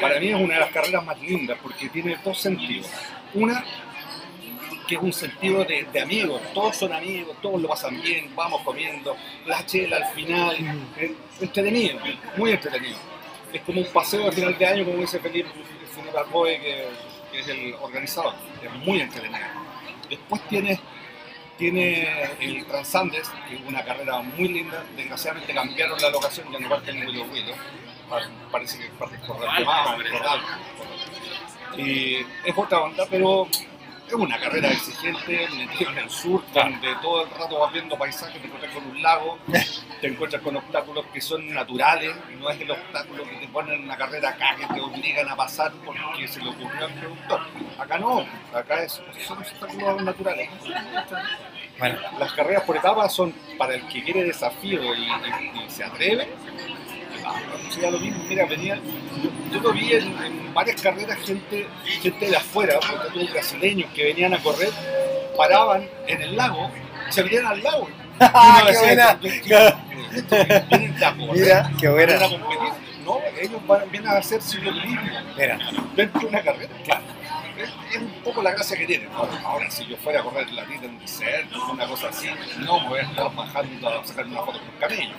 para 0.02 0.20
mí 0.20 0.30
es 0.30 0.36
una 0.36 0.54
de 0.56 0.60
las 0.60 0.72
carreras 0.72 1.04
más 1.06 1.20
lindas 1.22 1.58
porque 1.62 1.90
tiene 1.90 2.18
dos 2.24 2.40
sentidos. 2.40 2.90
Una, 3.34 3.64
que 4.88 4.96
es 4.96 5.02
un 5.02 5.14
sentido 5.14 5.64
de, 5.64 5.84
de 5.92 6.02
amigos, 6.02 6.42
todos 6.54 6.76
son 6.78 6.94
amigos, 6.94 7.36
todos 7.42 7.62
lo 7.62 7.68
pasan 7.70 8.02
bien, 8.02 8.34
vamos 8.36 8.62
comiendo, 8.64 9.16
la 9.46 9.66
chela 9.66 9.98
al 9.98 10.06
final, 10.14 10.56
eh, 10.98 11.16
entretenido, 11.40 12.00
muy 12.38 12.52
entretenido. 12.52 12.98
Es 13.52 13.62
como 13.62 13.82
un 13.82 13.88
paseo 13.88 14.26
al 14.28 14.34
final 14.34 14.58
de 14.58 14.66
año, 14.66 14.86
como 14.86 14.98
dice 14.98 15.20
Felipe, 15.20 15.50
Felipe 15.94 16.18
Arboe, 16.18 16.60
que, 16.60 16.88
que 17.32 17.40
es 17.40 17.48
el 17.48 17.74
organizador, 17.82 18.34
es 18.64 18.72
muy 18.86 19.00
entretenido. 19.02 19.46
Después 20.10 20.42
tienes 20.48 20.80
tiene 21.56 22.08
el 22.40 22.66
Transandes, 22.66 23.30
que 23.48 23.56
es 23.56 23.62
una 23.62 23.84
carrera 23.86 24.20
muy 24.22 24.48
linda. 24.48 24.84
Desgraciadamente 24.98 25.54
cambiaron 25.54 26.02
la 26.02 26.10
locación, 26.10 26.52
ya 26.52 26.58
no 26.60 26.68
parte 26.68 26.90
en 26.90 27.06
Willow 27.06 27.28
Willow. 27.32 27.56
Pa- 28.10 28.28
Parece 28.52 28.80
que 28.80 28.86
parte 28.98 29.18
por 29.28 29.46
algo. 29.48 30.48
Y 31.78 32.18
es 32.44 32.58
otra 32.58 32.82
onda, 32.82 33.06
pero 33.10 33.48
es 34.08 34.14
una 34.14 34.40
carrera 34.40 34.70
exigente, 34.70 35.48
metido 35.56 35.92
en 35.92 35.98
el 36.00 36.10
sur, 36.10 36.44
donde 36.54 36.96
todo 37.02 37.24
el 37.24 37.30
rato 37.32 37.60
vas 37.60 37.72
viendo 37.74 37.98
paisajes, 37.98 38.40
te 38.42 38.46
encuentras 38.48 38.74
con 38.74 38.86
un 38.88 39.02
lago, 39.02 39.38
te 40.02 40.08
encuentras 40.08 40.42
con 40.42 40.56
obstáculos 40.58 41.06
que 41.14 41.22
son 41.22 41.54
naturales, 41.54 42.14
no 42.40 42.50
es 42.50 42.60
el 42.62 42.70
obstáculo 42.72 43.24
que 43.24 43.36
te 43.38 43.48
ponen 43.48 43.76
en 43.76 43.84
una 43.86 43.98
carrera 43.98 44.30
acá 44.30 44.56
que 44.60 44.66
te 44.74 44.82
obligan 44.82 45.30
a 45.30 45.36
pasar 45.36 45.72
porque 45.86 46.28
se 46.28 46.42
le 46.42 46.50
ocurrió 46.50 46.86
al 46.86 46.94
productor. 46.94 47.42
Acá 47.80 47.98
no, 47.98 48.26
acá 48.54 48.84
es, 48.84 49.02
son 49.26 49.38
obstáculos 49.40 50.04
naturales. 50.04 50.50
bueno. 51.80 52.00
Las 52.20 52.34
carreras 52.34 52.64
por 52.64 52.78
etapas 52.78 53.14
son 53.14 53.34
para 53.58 53.76
el 53.76 53.88
que 53.88 54.04
quiere 54.04 54.24
desafío 54.26 54.94
y, 54.96 55.02
y- 55.04 55.64
y 55.66 55.70
se 55.70 55.84
atreve. 55.84 56.28
Ah, 57.26 57.40
lo 57.92 58.00
mismo, 58.00 58.24
mira, 58.28 58.46
venía, 58.46 58.80
yo, 59.52 59.60
lo 59.60 59.74
vi 59.74 59.94
en, 59.94 60.18
en 60.24 60.54
varias 60.54 60.82
carreras, 60.82 61.18
gente, 61.20 61.68
gente 62.02 62.30
de 62.30 62.36
afuera, 62.38 62.80
porque 62.80 63.32
brasileños 63.32 63.92
que 63.94 64.04
venían 64.06 64.34
a 64.34 64.40
correr, 64.42 64.70
paraban 65.38 65.88
en 66.08 66.22
el 66.22 66.36
lago, 66.36 66.70
se 67.10 67.24
venían 67.24 67.46
al 67.48 67.64
lago. 67.64 67.88
Ah, 68.20 68.64
¡Qué 68.68 68.78
buena! 68.78 69.20
"Estos 70.16 70.48
vienen 70.70 70.96
de 71.00 71.06
a 71.06 71.14
correr, 71.16 71.34
Mira, 71.34 71.72
qué 71.80 71.90
buena. 71.90 72.20
No, 73.04 73.20
ellos 73.42 73.68
van, 73.68 73.90
vienen 73.92 74.10
a 74.12 74.18
hacer 74.18 74.40
ciclismo 74.42 74.82
Mira, 75.36 75.58
dentro 75.96 76.22
de 76.22 76.28
una 76.28 76.42
carrera. 76.42 76.70
Claro. 76.86 77.03
Poco 78.24 78.42
la 78.42 78.52
gracia 78.52 78.78
que 78.78 78.86
tiene. 78.86 79.08
Ahora, 79.44 79.70
si 79.70 79.86
yo 79.86 79.98
fuera 79.98 80.22
a 80.22 80.24
correr 80.24 80.50
la 80.52 80.64
vida 80.64 80.86
en 80.86 80.92
un 80.92 81.00
desierto, 81.00 81.72
una 81.72 81.86
cosa 81.88 82.08
así, 82.10 82.30
no 82.60 82.80
me 82.82 82.90
voy 82.90 83.00
a 83.00 83.04
estar 83.04 83.36
bajando 83.36 83.90
a 83.90 84.06
sacar 84.06 84.26
una 84.26 84.42
foto 84.42 84.60
con 84.60 84.70
un 84.70 84.80
camello. 84.80 85.14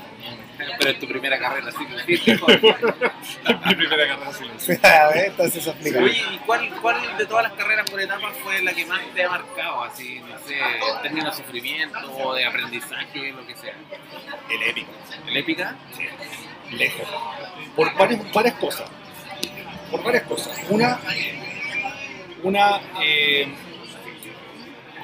Pero 0.79 0.91
es 0.91 0.99
tu 0.99 1.09
primera 1.09 1.39
carrera, 1.39 1.69
hiciste. 1.69 2.33
Mi 3.67 3.75
primera 3.75 4.07
carrera 4.09 4.31
así. 4.31 4.45
sí, 4.59 4.73
a 4.87 5.09
ver, 5.09 5.27
entonces 5.27 5.57
eso 5.57 5.71
explica. 5.71 5.99
Oye, 5.99 6.23
¿y 6.33 6.39
cuál, 6.39 6.71
cuál 6.81 7.17
de 7.19 7.27
todas 7.27 7.45
las 7.45 7.53
carreras 7.53 7.91
por 7.91 8.01
etapas 8.01 8.33
fue 8.43 8.63
la 8.63 8.73
que 8.73 8.87
más 8.87 9.01
te 9.15 9.25
ha 9.25 9.31
marcado? 9.31 9.83
Así, 9.83 10.21
no 10.21 10.39
sé, 10.47 10.59
en 10.59 11.03
términos 11.03 11.37
de 11.37 11.45
sufrimiento 11.45 11.99
o 12.13 12.35
de 12.35 12.47
aprendizaje, 12.47 13.33
lo 13.33 13.47
que 13.47 13.57
sea. 13.57 13.75
El 14.51 14.63
épico. 14.63 14.93
¿El 15.27 15.37
épica? 15.37 15.77
Sí. 15.97 16.05
Lejos. 16.77 17.07
Por 17.77 17.95
varias, 17.95 18.33
varias 18.33 18.55
cosas. 18.55 18.89
Por 19.91 20.03
varias 20.03 20.23
cosas. 20.25 20.59
Una, 20.71 20.99
una 22.45 22.81
eh, 23.03 23.49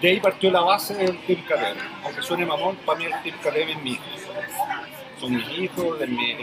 de 0.01 0.09
ahí 0.09 0.21
partió 0.21 0.51
la 0.51 0.61
base 0.61 0.95
del 0.95 1.19
Team 1.27 1.43
KTM. 1.45 2.05
Aunque 2.05 2.23
suene 2.23 2.47
mamón, 2.47 2.77
para 2.87 2.99
mí 2.99 3.07
el 3.07 3.23
Team 3.23 3.37
KTM 3.39 3.71
es 3.71 3.83
mi 3.83 3.91
hijo. 3.93 4.05
Son 5.19 5.37
mis 5.37 5.49
hijos, 5.59 5.99
de 5.99 6.07
mi, 6.07 6.37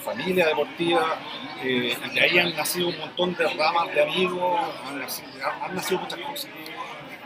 familia 0.00 0.46
deportiva. 0.46 1.18
eh, 1.62 1.94
de 2.14 2.20
ahí 2.20 2.38
han 2.38 2.56
nacido 2.56 2.88
un 2.88 2.98
montón 2.98 3.34
de 3.34 3.46
ramas 3.48 3.94
de 3.94 4.02
amigos, 4.02 4.60
han 4.86 4.98
nacido, 5.00 5.28
han 5.60 5.74
nacido 5.74 6.00
muchas 6.00 6.18
cosas. 6.20 6.50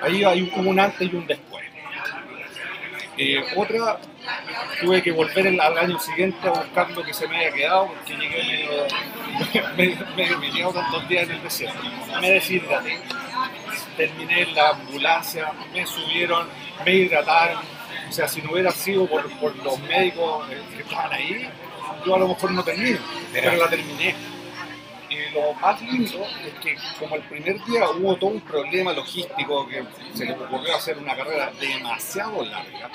Ahí 0.02 0.24
hay 0.24 0.42
un, 0.42 0.66
un 0.66 0.80
antes 0.80 1.12
y 1.12 1.14
un 1.14 1.26
después. 1.26 1.64
Eh, 3.18 3.44
otra, 3.56 3.98
tuve 4.80 5.02
que 5.02 5.12
volver 5.12 5.46
el- 5.46 5.60
al 5.60 5.78
año 5.78 5.98
siguiente 5.98 6.46
a 6.48 6.50
buscar 6.52 6.90
lo 6.90 7.02
que 7.02 7.14
se 7.14 7.26
me 7.28 7.36
había 7.36 7.52
quedado 7.52 7.86
porque 7.88 8.16
llegué 8.16 8.42
medio, 8.44 9.66
medio, 9.76 10.06
medio 10.16 10.40
pillado 10.40 10.72
tantos 10.72 11.08
días 11.08 11.24
en 11.24 11.30
el 11.32 11.42
desierto. 11.42 11.80
Me 12.20 12.30
deshidraté. 12.30 13.00
Terminé 13.96 14.42
en 14.42 14.54
la 14.54 14.70
ambulancia, 14.70 15.52
me 15.72 15.86
subieron, 15.86 16.48
me 16.84 16.92
hidrataron. 16.94 17.62
O 18.08 18.12
sea, 18.12 18.28
si 18.28 18.40
no 18.42 18.52
hubiera 18.52 18.70
sido 18.70 19.06
por, 19.06 19.28
por 19.38 19.56
los 19.64 19.78
médicos 19.80 20.48
eh, 20.50 20.62
que 20.76 20.82
estaban 20.82 21.12
ahí, 21.12 21.48
yo 22.04 22.14
a 22.14 22.18
lo 22.18 22.28
mejor 22.28 22.50
no 22.52 22.62
termino, 22.62 22.98
pero 23.32 23.56
la 23.56 23.68
terminé. 23.68 24.14
Y 25.08 25.34
lo 25.34 25.52
más 25.54 25.80
lindo 25.82 26.26
es 26.44 26.52
que 26.62 26.76
como 26.98 27.16
el 27.16 27.22
primer 27.22 27.62
día 27.64 27.88
hubo 27.90 28.16
todo 28.16 28.30
un 28.30 28.40
problema 28.40 28.92
logístico 28.92 29.66
que 29.68 29.84
se 30.14 30.24
le 30.26 30.32
ocurrió 30.32 30.76
hacer 30.76 30.98
una 30.98 31.16
carrera 31.16 31.50
demasiado 31.60 32.44
larga, 32.44 32.90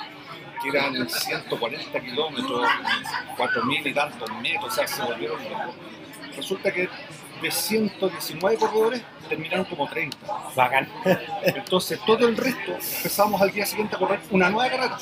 que 0.62 0.68
eran 0.68 1.08
140 1.08 2.00
kilómetros, 2.00 2.68
4.000 3.36 3.86
y 3.86 3.94
tantos 3.94 4.30
metros, 4.40 4.64
o 4.66 4.70
sea, 4.70 4.86
se 4.86 5.02
volvieron. 5.02 5.38
Resulta 6.36 6.72
que 6.72 6.88
de 7.42 7.50
119 7.50 8.56
corredores 8.56 9.02
terminaron 9.28 9.64
como 9.64 9.88
30. 9.88 10.16
Bacán. 10.54 10.88
Entonces 11.42 11.98
todo 12.06 12.28
el 12.28 12.36
resto 12.36 12.72
empezamos 12.72 13.42
al 13.42 13.50
día 13.50 13.66
siguiente 13.66 13.96
a 13.96 13.98
correr 13.98 14.20
una 14.30 14.48
nueva 14.48 14.70
carrera. 14.70 14.98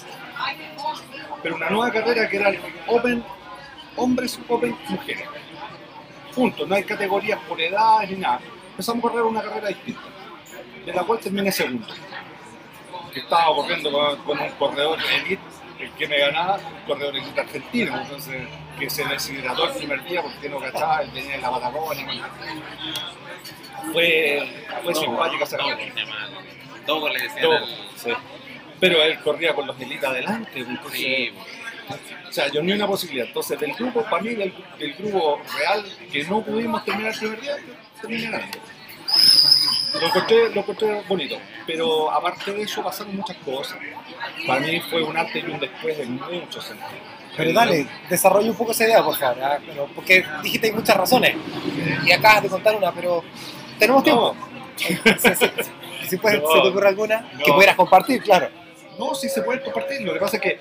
Pero 1.42 1.56
una 1.56 1.70
nueva 1.70 1.92
carrera 1.92 2.28
que 2.28 2.36
era 2.36 2.52
Open, 2.86 3.22
hombres, 3.96 4.40
Open, 4.48 4.76
mujeres. 4.88 5.28
Punto, 6.34 6.66
no 6.66 6.74
hay 6.74 6.84
categorías 6.84 7.38
por 7.48 7.60
edad 7.60 8.00
ni 8.08 8.16
nada. 8.16 8.40
Empezamos 8.70 9.04
a 9.04 9.08
correr 9.08 9.24
una 9.24 9.42
carrera 9.42 9.68
distinta, 9.68 10.02
de 10.86 10.92
la 10.92 11.02
cual 11.02 11.18
terminé 11.18 11.52
segundo. 11.52 11.86
Que 13.12 13.20
estaba 13.20 13.54
corriendo 13.54 13.90
con, 13.90 14.16
con 14.18 14.38
un 14.38 14.50
corredor 14.50 14.98
elite 15.00 15.42
el 15.80 15.90
que 15.92 16.08
me 16.08 16.18
ganaba, 16.18 16.56
un 16.56 16.86
corredor 16.86 17.14
argentino, 17.36 18.00
entonces 18.00 18.48
que 18.78 18.90
se 18.90 19.04
deshidrató 19.04 19.66
el 19.66 19.76
primer 19.76 20.04
día 20.04 20.22
porque 20.22 20.48
no 20.48 20.58
cachaba, 20.58 21.02
él 21.02 21.10
venía 21.12 21.34
en 21.34 21.42
la 21.42 21.50
Patagonia. 21.50 22.28
Fue, 23.92 24.42
fue 24.82 24.94
simpática 24.94 25.44
esa. 25.44 25.58
Todo 26.86 27.08
le 27.08 27.22
decían. 27.22 27.42
Todo, 27.42 27.66
sí. 27.96 28.10
Pero 28.78 29.02
él 29.02 29.18
corría 29.20 29.54
con 29.54 29.66
los 29.66 29.78
elites 29.80 30.08
adelante, 30.08 30.60
entonces, 30.60 31.00
Sí, 31.00 31.32
o 32.28 32.32
sea, 32.32 32.48
yo 32.48 32.62
ni 32.62 32.72
una 32.72 32.86
posibilidad. 32.86 33.26
Entonces, 33.26 33.58
del 33.58 33.74
grupo, 33.74 34.02
para 34.04 34.22
mí, 34.22 34.34
del, 34.34 34.54
del 34.78 34.94
grupo 34.94 35.40
real, 35.58 35.84
que 36.10 36.24
no 36.24 36.42
pudimos 36.42 36.84
terminar 36.84 37.12
el 37.12 37.18
primer 37.18 37.40
día, 37.40 37.56
terminé 38.00 38.30
ganando. 38.30 38.58
Lo 39.94 40.06
encontré, 40.06 40.50
lo 40.54 40.60
encontré 40.60 41.02
bonito, 41.08 41.36
pero 41.66 42.10
aparte 42.10 42.52
de 42.52 42.62
eso 42.62 42.82
pasaron 42.82 43.16
muchas 43.16 43.36
cosas. 43.38 43.78
Para 44.46 44.60
mí 44.60 44.80
fue 44.88 45.02
un 45.02 45.16
antes 45.16 45.42
y 45.42 45.50
un 45.50 45.58
después 45.58 45.98
en 45.98 46.14
muchos 46.14 46.64
sentidos. 46.64 46.90
Pero 47.36 47.52
dale, 47.52 47.86
desarrolla 48.08 48.50
un 48.50 48.56
poco 48.56 48.72
esa 48.72 48.84
idea, 48.84 49.02
por 49.02 49.16
favor. 49.16 49.42
¿ah? 49.42 49.58
Pero- 49.66 49.88
porque 49.94 50.24
dijiste 50.42 50.68
hay 50.68 50.72
muchas 50.72 50.96
razones. 50.96 51.34
Y 52.04 52.12
acabas 52.12 52.42
de 52.42 52.48
contar 52.48 52.74
una, 52.76 52.92
pero 52.92 53.22
tenemos 53.78 54.02
tiempo. 54.04 54.34
No, 54.34 54.60
Si, 54.76 54.94
si- 54.94 56.08
si- 56.08 56.16
puedes- 56.16 56.40
No. 56.40 56.48
se 56.54 56.60
te 56.60 56.68
ocurre 56.68 56.88
alguna 56.88 57.20
No. 57.34 57.44
que 57.44 57.52
pudieras 57.52 57.76
compartir, 57.76 58.22
claro. 58.22 58.48
no, 58.98 59.14
sí 59.14 59.28
se 59.28 59.42
puede 59.42 59.60
compartir. 59.62 60.00
Lo 60.02 60.12
que 60.14 60.20
pasa 60.20 60.36
es 60.36 60.42
que 60.42 60.58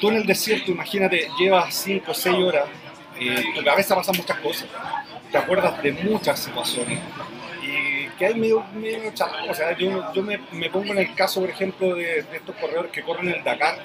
tú 0.00 0.08
en 0.10 0.16
el 0.16 0.26
desierto, 0.26 0.70
imagínate, 0.70 1.28
llevas 1.38 1.74
5 1.74 2.10
o 2.10 2.14
6 2.14 2.34
horas, 2.36 2.64
eh, 3.18 3.42
tu 3.54 3.62
cabeza 3.64 3.94
pasan 3.94 4.16
muchas 4.16 4.38
cosas. 4.38 4.66
Te 5.30 5.38
acuerdas 5.38 5.82
de 5.82 5.92
muchas 5.92 6.38
situaciones. 6.40 6.98
Que 8.18 8.26
hay 8.26 8.34
medio, 8.34 8.64
medio. 8.74 9.12
O 9.48 9.54
sea, 9.54 9.76
yo, 9.76 10.12
yo 10.12 10.22
me, 10.22 10.38
me 10.52 10.70
pongo 10.70 10.92
en 10.92 10.98
el 10.98 11.14
caso, 11.14 11.40
por 11.40 11.50
ejemplo, 11.50 11.94
de, 11.94 12.20
estos 12.32 12.54
corredores 12.56 12.92
que 12.92 13.02
corren 13.02 13.28
el 13.28 13.42
Dakar 13.42 13.78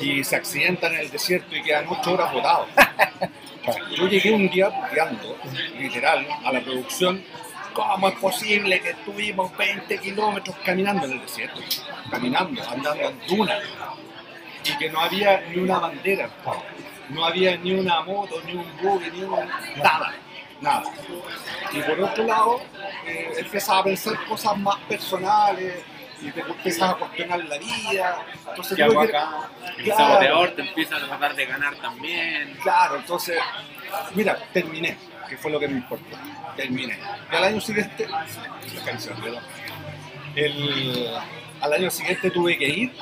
y 0.00 0.24
se 0.24 0.36
accidentan 0.36 0.94
en 0.94 1.00
el 1.00 1.10
desierto 1.10 1.54
y 1.54 1.62
quedan 1.62 1.86
8 1.88 2.12
horas 2.12 2.32
botados. 2.32 2.68
Yo 3.96 4.08
llegué 4.08 4.32
un 4.32 4.48
día 4.48 4.70
puteando, 4.70 5.36
literal, 5.78 6.26
a 6.44 6.52
la 6.52 6.60
producción. 6.60 7.22
¿Cómo 7.72 8.08
es 8.08 8.14
posible 8.14 8.80
que 8.80 8.90
estuvimos 8.90 9.54
20 9.56 9.98
kilómetros 9.98 10.56
caminando 10.64 11.06
en 11.06 11.12
el 11.12 11.20
desierto? 11.20 11.60
Caminando, 12.10 12.62
andando 12.62 13.10
en 13.10 13.26
dunas. 13.26 13.62
Y 14.64 14.78
que 14.78 14.88
no 14.90 15.00
había 15.00 15.40
ni 15.50 15.58
una 15.58 15.78
bandera. 15.78 16.30
No 17.10 17.24
había 17.24 17.56
ni 17.56 17.72
una 17.72 18.00
moto, 18.02 18.40
ni 18.46 18.54
un 18.54 18.66
buggy, 18.80 19.10
ni 19.10 19.22
un... 19.22 19.30
Nada. 19.76 20.14
Nada. 20.60 20.84
Y 21.72 21.80
por 21.82 22.00
otro 22.00 22.24
lado, 22.24 22.60
eh, 23.06 23.32
empiezas 23.38 23.68
a 23.78 23.82
pensar 23.84 24.24
cosas 24.26 24.56
más 24.58 24.76
personales 24.88 25.84
y 26.20 26.30
te 26.30 26.40
empiezas 26.40 26.90
a 26.90 26.94
cuestionar 26.94 27.44
la 27.44 27.58
vida. 27.58 28.24
Entonces, 28.48 28.76
¿Qué 28.76 28.82
hago 28.82 28.94
creo- 29.04 29.08
acá? 29.20 29.48
El 29.76 29.84
Claro. 29.84 29.98
saboteador 30.06 30.50
te 30.52 30.62
empieza 30.62 30.96
a 30.96 31.06
tratar 31.06 31.34
de 31.36 31.46
ganar 31.46 31.74
también. 31.76 32.56
Claro, 32.62 32.96
entonces, 32.96 33.38
mira, 34.14 34.38
terminé, 34.52 34.96
que 35.28 35.36
fue 35.36 35.50
lo 35.50 35.60
que 35.60 35.68
me 35.68 35.74
importó. 35.78 36.16
Terminé. 36.56 36.98
Y 37.30 37.36
al 37.36 37.44
año 37.44 37.60
siguiente, 37.60 38.06
la 38.08 38.82
canción, 38.84 39.20
¿verdad? 39.20 39.42
El, 40.34 41.10
al 41.60 41.72
año 41.72 41.90
siguiente 41.90 42.30
tuve 42.30 42.56
que 42.56 42.66
ir 42.68 42.92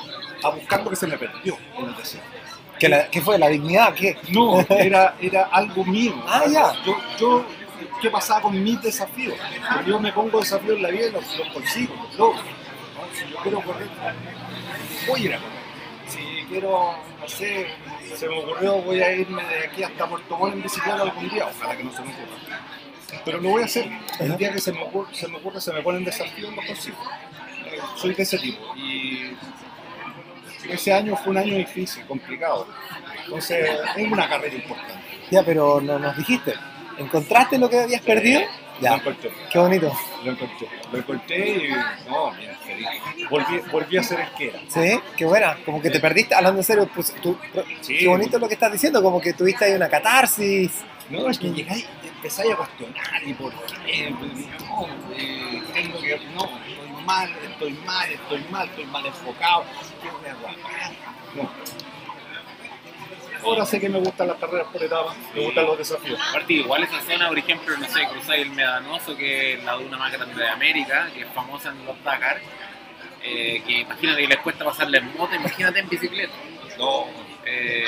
a 0.43 0.49
buscar 0.49 0.83
lo 0.83 0.89
que 0.89 0.95
se 0.97 1.07
me 1.07 1.17
perdió 1.17 1.57
en 1.77 1.85
el 1.85 1.95
desierto. 1.95 2.34
¿Qué, 2.79 2.89
la- 2.89 3.09
qué 3.09 3.21
fue? 3.21 3.37
¿La 3.37 3.47
dignidad? 3.49 3.93
¿Qué? 3.93 4.17
No, 4.29 4.59
era, 4.69 5.15
era 5.21 5.43
algo 5.51 5.83
mío. 5.85 6.13
Ah, 6.27 6.43
ya. 6.49 6.73
Yo, 6.85 6.95
yo, 7.19 7.45
¿qué 8.01 8.09
pasaba 8.09 8.41
con 8.41 8.61
mis 8.63 8.81
desafíos? 8.81 9.35
Yo 9.85 9.99
me 9.99 10.11
pongo 10.11 10.39
desafíos 10.39 10.77
en 10.77 10.83
la 10.83 10.89
vida 10.89 11.07
y 11.07 11.11
los, 11.11 11.37
los 11.37 11.49
consigo, 11.49 11.95
los 11.95 12.15
logro. 12.17 12.41
¿no? 12.41 13.15
Si 13.15 13.29
yo 13.31 13.37
quiero 13.37 13.61
correr, 13.61 13.87
voy 15.07 15.21
a 15.21 15.23
ir 15.25 15.33
a 15.33 15.37
correr. 15.37 15.55
Si 16.07 16.19
quiero, 16.49 16.95
no 17.19 17.27
sé, 17.27 17.67
se 18.15 18.27
me 18.29 18.39
ocurrió, 18.39 18.75
voy 18.81 19.01
a 19.01 19.11
irme 19.15 19.43
de 19.43 19.67
aquí 19.67 19.83
hasta 19.83 20.07
Puerto 20.07 20.37
Montt 20.37 20.53
en 20.53 20.61
bicicleta 20.63 21.01
algún 21.01 21.29
día, 21.29 21.47
ojalá 21.47 21.75
que 21.77 21.83
no 21.83 21.91
se 21.91 22.01
me 22.01 22.09
ocurra. 22.09 22.59
Pero 23.23 23.39
lo 23.41 23.49
voy 23.49 23.61
a 23.61 23.65
hacer. 23.65 23.89
El 24.19 24.37
día 24.37 24.51
que 24.51 24.59
se 24.59 24.71
me 24.73 24.83
ocurre, 24.83 25.15
se 25.15 25.27
me, 25.27 25.37
ocurre, 25.37 25.61
se 25.61 25.73
me 25.73 25.81
ponen 25.81 26.03
desafíos, 26.03 26.53
los 26.53 26.65
consigo. 26.65 26.97
Soy 27.95 28.13
de 28.13 28.23
ese 28.23 28.37
tipo. 28.37 28.75
Y 28.75 29.31
ese 30.69 30.93
año 30.93 31.15
fue 31.17 31.31
un 31.31 31.37
año 31.37 31.55
difícil, 31.57 32.05
complicado. 32.05 32.67
Entonces, 33.25 33.69
es 33.97 34.11
una 34.11 34.27
carrera 34.29 34.55
importante. 34.55 34.93
Ya, 35.31 35.43
pero 35.43 35.81
no 35.81 35.97
nos 35.99 36.15
dijiste. 36.17 36.53
¿Encontraste 36.97 37.57
lo 37.57 37.69
que 37.69 37.79
habías 37.81 38.01
perdido? 38.01 38.41
Lo 38.41 38.81
Ya, 38.81 38.95
encontré, 38.95 39.31
qué 39.51 39.59
bonito. 39.59 39.91
lo 40.23 40.31
encontré. 40.31 40.67
Lo 40.91 40.97
encontré 40.99 41.49
y 41.49 41.69
no, 42.09 42.31
bien, 42.33 42.51
feliz. 42.65 42.87
Volví, 43.29 43.59
volví 43.71 43.97
a 43.97 44.03
ser 44.03 44.19
el 44.21 44.29
que 44.37 44.47
era. 44.49 44.59
Sí, 44.67 44.99
qué 45.17 45.25
buena. 45.25 45.57
Como 45.65 45.81
que 45.81 45.89
te 45.89 45.99
perdiste, 45.99 46.35
hablando 46.35 46.59
en 46.59 46.63
serio, 46.65 46.89
pues, 46.93 47.13
tú- 47.21 47.37
Sí. 47.81 47.97
qué 47.99 48.07
bonito 48.07 48.37
lo 48.37 48.47
que 48.47 48.53
estás 48.55 48.71
diciendo, 48.71 49.01
como 49.01 49.19
que 49.21 49.33
tuviste 49.33 49.65
ahí 49.65 49.73
una 49.73 49.89
catarsis. 49.89 50.83
No, 51.09 51.29
es 51.29 51.37
que 51.39 51.51
llegáis 51.51 51.87
y 52.03 52.07
empezáis 52.07 52.51
a 52.53 52.55
cuestionar 52.57 53.23
y 53.25 53.33
por 53.33 53.53
qué. 53.85 54.09
No, 54.09 54.87
eh, 55.15 55.61
tengo 55.73 55.99
que. 56.01 56.19
No, 56.33 56.49
mal, 57.05 57.29
estoy 57.43 57.73
mal, 57.85 58.11
estoy 58.11 58.45
mal, 58.49 58.67
estoy 58.69 58.85
mal 58.85 59.05
enfocado. 59.05 59.65
Ahora 63.43 63.65
sé 63.65 63.79
que 63.79 63.89
me 63.89 63.99
gustan 63.99 64.27
las 64.27 64.37
carreras 64.37 64.67
por 64.71 64.83
etapas, 64.83 65.15
me 65.35 65.41
gustan 65.41 65.65
los 65.65 65.77
desafíos. 65.77 66.19
Aparte, 66.29 66.53
igual 66.53 66.83
esa 66.83 66.99
zona, 67.01 67.27
por 67.27 67.37
ejemplo, 67.37 67.77
no 67.77 67.87
sé, 67.87 68.07
cruzáis 68.11 68.41
el 68.41 68.49
Medanoso, 68.51 69.15
que 69.15 69.53
es 69.53 69.63
la 69.63 69.73
duna 69.73 69.97
más 69.97 70.11
grande 70.11 70.35
de 70.41 70.49
América, 70.49 71.09
que 71.13 71.21
es 71.21 71.27
famosa 71.29 71.69
en 71.69 71.85
los 71.85 72.03
Dakar, 72.03 72.39
eh, 73.21 73.61
que 73.65 73.81
imagínate 73.81 74.21
que 74.21 74.27
les 74.27 74.39
cuesta 74.39 74.65
pasarle 74.65 74.97
en 74.97 75.15
moto, 75.15 75.35
imagínate 75.35 75.79
en 75.79 75.89
bicicleta. 75.89 76.33
No, 76.77 77.05
Eh, 77.47 77.85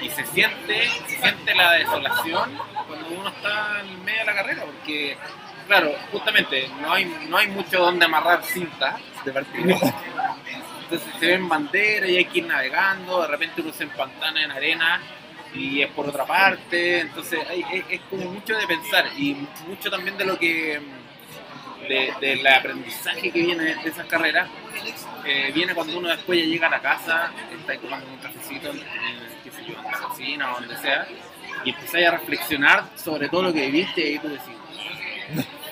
y, 0.00 0.04
y 0.06 0.10
se 0.10 0.26
siente 0.26 0.88
se 1.06 1.16
siente 1.20 1.54
la 1.54 1.74
desolación 1.74 2.50
cuando 2.88 3.06
uno 3.20 3.28
está 3.28 3.78
en 3.80 4.04
medio 4.04 4.18
de 4.18 4.24
la 4.24 4.34
carrera, 4.34 4.64
porque, 4.64 5.16
claro, 5.66 5.92
justamente 6.12 6.68
no 6.80 6.92
hay, 6.92 7.04
no 7.28 7.36
hay 7.36 7.48
mucho 7.48 7.78
donde 7.80 8.04
amarrar 8.04 8.42
cintas 8.44 9.00
de 9.24 9.32
partida. 9.32 9.76
Entonces 10.82 11.08
se 11.18 11.26
ven 11.26 11.48
banderas 11.48 12.08
y 12.10 12.16
hay 12.16 12.24
que 12.26 12.38
ir 12.38 12.46
navegando, 12.46 13.22
de 13.22 13.28
repente 13.28 13.60
uno 13.60 13.72
se 13.72 13.84
empantana 13.84 14.42
en 14.44 14.50
arena 14.52 15.00
y 15.54 15.82
es 15.82 15.90
por 15.90 16.08
otra 16.08 16.24
parte, 16.24 17.00
entonces 17.00 17.40
hay- 17.48 17.64
es, 17.72 17.84
es 17.90 18.00
como 18.10 18.30
mucho 18.30 18.56
de 18.56 18.66
pensar 18.66 19.06
y 19.16 19.34
mucho 19.66 19.90
también 19.90 20.16
de 20.16 20.24
lo 20.24 20.38
que 20.38 20.80
de- 21.88 22.12
del 22.20 22.46
aprendizaje 22.46 23.30
que 23.30 23.40
viene 23.42 23.64
de 23.76 23.88
esas 23.88 24.06
carreras. 24.06 24.48
Eh, 25.24 25.50
viene 25.54 25.74
cuando 25.74 25.98
uno 25.98 26.08
después 26.08 26.38
ya 26.38 26.44
llega 26.46 26.66
a 26.68 26.70
la 26.70 26.80
casa, 26.80 27.32
está 27.58 27.72
ahí 27.72 27.78
tomando 27.78 28.06
un 28.08 28.18
cafecito 28.18 28.70
en, 28.70 28.76
en, 28.78 28.84
qué 29.42 29.50
sé 29.50 29.64
yo, 29.66 29.74
en 29.78 29.84
la 29.90 29.98
cocina 29.98 30.52
o 30.54 30.60
donde 30.60 30.76
sea, 30.76 31.06
y 31.64 31.70
empezáis 31.70 32.06
a 32.06 32.10
reflexionar 32.12 32.84
sobre 32.96 33.28
todo 33.28 33.42
lo 33.44 33.52
que 33.52 33.66
viviste 33.66 34.00
y 34.02 34.04
ahí 34.12 34.18
tú 34.20 34.28
decís, 34.28 34.54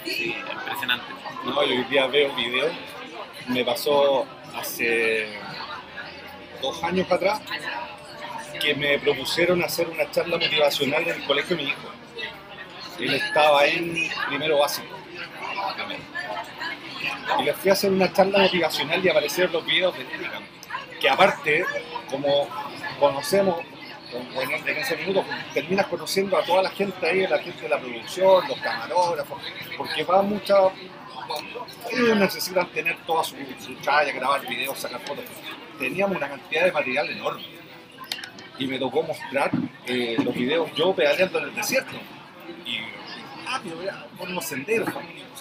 sí, 0.05 0.37
impresionante. 0.51 1.07
No, 1.45 1.65
yo 1.65 1.75
hoy 1.75 1.85
día 1.85 2.07
veo 2.07 2.35
videos. 2.35 2.73
Me 3.49 3.65
pasó 3.65 4.27
hace 4.57 5.29
dos 6.63 6.83
años 6.83 7.11
atrás 7.11 7.41
que 8.61 8.75
me 8.75 8.99
propusieron 8.99 9.63
hacer 9.63 9.89
una 9.89 10.11
charla 10.11 10.39
motivacional 10.39 11.03
en 11.03 11.21
el 11.21 11.25
colegio 11.25 11.57
de 11.57 11.63
mi 11.63 11.69
hijo. 11.69 11.89
Él 12.99 13.15
estaba 13.15 13.67
en 13.67 14.09
primero 14.29 14.59
básico. 14.59 14.97
Y 17.39 17.43
le 17.43 17.55
fui 17.55 17.71
a 17.71 17.73
hacer 17.75 17.91
una 17.91 18.13
charla 18.13 18.39
motivacional 18.39 19.05
y 19.05 19.09
aparecieron 19.09 19.53
los 19.53 19.67
videos 19.67 19.95
de 19.97 20.03
Erika. 20.03 20.41
Que 21.01 21.09
aparte, 21.09 21.65
como 22.11 22.49
conocemos, 22.99 23.57
bueno, 24.35 24.53
en 24.67 24.77
ese 24.77 24.97
minuto 24.97 25.25
terminas 25.53 25.87
conociendo 25.87 26.37
a 26.37 26.43
toda 26.45 26.63
la 26.63 26.71
gente 26.71 27.07
ahí, 27.07 27.27
la 27.27 27.39
gente 27.39 27.63
de 27.63 27.69
la 27.69 27.79
producción, 27.79 28.49
los 28.49 28.59
camarógrafos, 28.61 29.43
porque 29.77 30.05
va 30.05 30.23
mucha. 30.23 30.55
Ellos 31.91 32.17
necesitan 32.17 32.67
tener 32.69 32.97
toda 33.07 33.25
su, 33.25 33.37
su 33.59 33.75
grabar 33.83 34.47
videos, 34.47 34.79
sacar 34.79 35.01
fotos. 35.01 35.25
Teníamos 35.79 36.17
una 36.17 36.29
cantidad 36.29 36.65
de 36.65 36.73
material 36.73 37.11
enorme. 37.11 37.45
Y 38.59 38.67
me 38.67 38.79
tocó 38.79 39.03
mostrar 39.03 39.51
eh, 39.87 40.17
los 40.23 40.35
videos 40.35 40.71
yo 40.75 40.95
pedaleando 40.95 41.39
en 41.39 41.45
el 41.47 41.55
desierto. 41.55 41.97
Y 42.65 42.79
rápido, 43.51 43.79
vea, 43.79 44.07
por 44.17 44.31
los 44.31 44.45
senderos. 44.45 44.89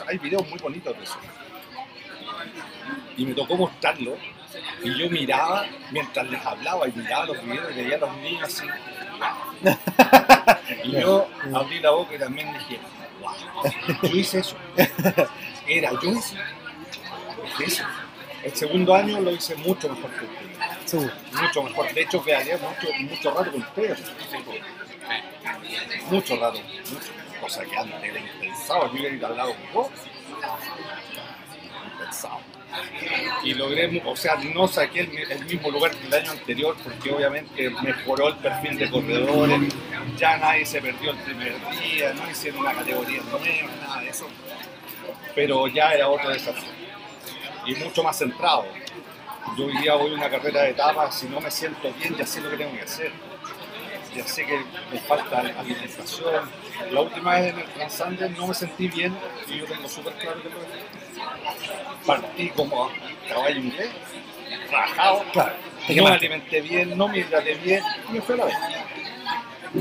Hay 0.07 0.17
videos 0.17 0.49
muy 0.49 0.59
bonitos 0.59 0.97
de 0.97 1.03
eso. 1.03 1.17
Y 3.17 3.26
me 3.26 3.34
tocó 3.34 3.55
mostrarlo. 3.55 4.17
Y 4.84 4.97
yo 4.97 5.10
miraba 5.10 5.66
mientras 5.91 6.28
les 6.30 6.45
hablaba 6.45 6.88
y 6.88 6.91
miraba 6.93 7.26
los 7.26 7.43
videos 7.43 7.72
y 7.72 7.76
veía 7.76 7.95
a 7.95 7.99
los 7.99 8.18
niños 8.18 8.43
así. 8.43 8.68
Y 10.84 10.91
yo 10.91 11.28
abrí 11.54 11.80
la 11.80 11.91
boca 11.91 12.16
y 12.16 12.20
también 12.20 12.51
dije, 12.54 12.80
wow, 13.22 13.72
yo 14.01 14.10
hice 14.18 14.39
eso. 14.39 14.56
Era 15.68 15.91
yo. 16.01 16.12
Hice 16.12 16.38
eso. 17.66 17.84
El 18.43 18.54
segundo 18.56 18.93
año 18.95 19.20
lo 19.22 19.32
hice 19.32 19.56
mucho 19.56 19.89
mejor 19.89 20.10
que 20.12 20.26
ustedes. 20.26 20.89
Su- 20.89 21.12
Mucho 21.41 21.64
mejor. 21.64 21.93
De 21.93 22.01
hecho, 22.01 22.24
quedaría 22.24 22.58
mucho, 22.58 22.88
mucho 22.99 23.32
rato 23.34 23.51
con 23.51 23.62
ustedes. 23.62 23.99
Mucho 26.10 26.36
rato. 26.38 26.60
Mucho. 26.60 27.12
Cosa 27.41 27.64
que 27.66 27.78
antes 27.78 28.04
era 28.04 28.20
impensado. 28.20 28.93
Yo 28.93 29.08
ido 29.08 29.28
al 29.28 29.38
lado 29.38 29.54
con 29.54 29.74
vos. 29.74 29.91
Impensado. 31.93 32.39
Y 33.43 33.53
logré, 33.53 34.01
o 34.05 34.15
sea, 34.15 34.36
no 34.36 34.67
saqué 34.67 35.01
el 35.30 35.45
mismo 35.45 35.69
lugar 35.69 35.91
que 35.91 36.07
el 36.07 36.13
año 36.13 36.32
anterior 36.32 36.76
porque 36.84 37.11
obviamente 37.11 37.69
mejoró 37.82 38.30
el 38.30 38.36
perfil 38.36 38.78
de 38.78 38.89
corredores, 38.89 39.74
ya 40.17 40.38
nadie 40.38 40.65
se 40.65 40.82
perdió 40.82 41.11
el 41.11 41.17
primer 41.17 41.53
día, 41.80 42.13
no 42.13 42.30
hicieron 42.30 42.61
una 42.61 42.74
categoría 42.74 43.21
nueva, 43.24 43.76
nada 43.82 44.01
de 44.01 44.09
eso, 44.09 44.28
pero 45.36 45.67
ya 45.67 45.91
era 45.91 46.09
otro 46.09 46.30
desafío 46.30 46.69
y 47.65 47.76
mucho 47.76 48.03
más 48.03 48.17
centrado. 48.17 48.65
Yo 49.57 49.65
hoy 49.65 49.78
día 49.78 49.95
voy 49.95 50.11
a 50.11 50.15
una 50.15 50.30
carrera 50.30 50.63
de 50.63 50.69
etapas, 50.71 51.19
si 51.19 51.28
no 51.28 51.39
me 51.39 51.51
siento 51.51 51.91
bien 51.99 52.15
ya 52.15 52.26
sé 52.26 52.41
lo 52.41 52.49
que 52.49 52.57
tengo 52.57 52.74
que 52.74 52.82
hacer. 52.82 53.11
Ya 54.15 54.28
sé 54.28 54.45
que 54.45 54.59
me 54.91 54.99
falta 54.99 55.39
alimentación. 55.39 56.49
La 56.91 57.01
última 57.01 57.34
vez 57.34 57.53
en 57.53 57.59
el 57.59 57.65
Transander 57.65 58.32
no 58.32 58.47
me 58.47 58.53
sentí 58.53 58.88
bien 58.88 59.15
y 59.47 59.57
yo 59.57 59.65
tengo 59.65 59.89
súper 59.89 60.13
claro 60.13 60.41
que 60.41 60.49
lo 60.49 60.55
Partí 62.05 62.49
como 62.49 62.89
caballo 63.28 63.59
inglés, 63.59 63.89
rajado, 64.71 65.24
Claro. 65.32 65.53
Te 65.88 65.95
no 65.95 66.03
me 66.03 66.11
alimenté 66.11 66.61
bien, 66.61 66.97
no 66.97 67.07
me 67.09 67.19
hidraté 67.19 67.55
bien 67.55 67.84
y 68.09 68.13
me 68.13 68.21
fue 68.21 68.36
a 68.36 68.38
la 68.39 68.45
vez. 68.45 68.55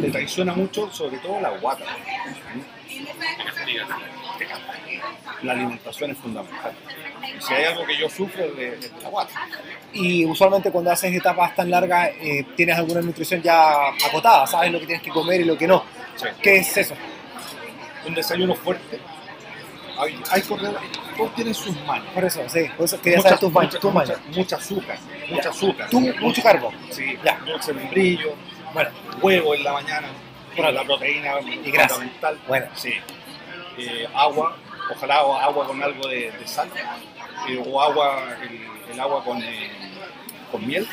Te 0.01 0.11
traiciona 0.11 0.53
mucho, 0.53 0.91
sobre 0.91 1.19
todo 1.19 1.41
la 1.41 1.51
guata. 1.59 1.85
Te. 3.65 3.77
La 5.43 5.53
alimentación 5.53 6.11
es 6.11 6.19
fundamental. 6.19 6.73
Y 7.39 7.43
si 7.43 7.55
hay 7.55 7.65
algo 7.65 7.85
que 7.85 7.97
yo 7.97 8.09
sufro 8.09 8.45
es 8.45 8.57
de, 8.57 8.91
la 9.03 9.09
guata. 9.09 9.49
Y 9.93 10.25
usualmente 10.25 10.71
cuando 10.71 10.91
haces 10.91 11.15
etapas 11.15 11.55
tan 11.55 11.71
largas 11.71 12.11
eh, 12.21 12.47
tienes 12.57 12.77
alguna 12.77 13.01
nutrición 13.01 13.43
ya 13.43 13.89
acotada, 13.89 14.47
sabes 14.47 14.73
lo 14.73 14.81
que 14.81 14.87
tienes 14.87 15.03
que 15.05 15.11
comer 15.11 15.41
y 15.41 15.45
lo 15.45 15.57
que 15.57 15.67
no. 15.67 15.85
Sí. 16.17 16.27
¿Qué 16.43 16.57
es 16.57 16.77
eso? 16.77 16.95
Un 18.07 18.15
desayuno 18.15 18.55
fuerte. 18.55 18.99
Hay, 19.99 20.21
hay 20.31 20.43
corredores, 20.43 20.83
todos 21.17 21.35
tienen 21.35 21.55
sus 21.55 21.77
manos. 21.85 22.07
Por 22.15 22.25
eso, 22.25 22.41
sí, 22.49 22.61
por 22.77 22.85
eso 22.87 23.01
quería 23.01 23.21
saber 23.21 23.39
tus 23.39 23.53
baños, 23.53 23.79
mucha, 24.35 24.57
azúcar, 24.57 24.99
mucha 25.31 25.51
azúcar. 25.51 25.89
Tú, 25.91 26.01
mucho 26.21 26.43
carbo. 26.43 26.73
Sí, 26.91 27.17
Ya. 27.25 27.39
dulce 27.45 27.73
de 27.73 27.81
membrillo, 27.81 28.35
Bueno, 28.73 28.91
huevo 29.21 29.55
en 29.55 29.65
la 29.65 29.73
mañana, 29.75 30.09
para 30.57 30.73
la 30.73 30.83
proteína 30.85 31.41
Y 31.41 31.71
grasa. 31.71 31.95
fundamental. 31.97 32.39
Bueno. 32.49 32.67
Sí. 32.75 32.95
Eh, 33.79 34.07
agua, 34.15 34.57
ojalá 34.95 35.17
agua 35.17 35.67
con 35.67 35.83
algo 35.83 36.09
de, 36.09 36.31
de 36.31 36.47
sal, 36.49 36.69
eh, 37.49 37.63
o 37.67 37.81
agua, 37.81 38.37
el, 38.43 38.67
el 38.93 39.01
agua 39.01 39.23
con, 39.25 39.43
eh, 39.43 39.71
con 40.51 40.67
miel. 40.67 40.87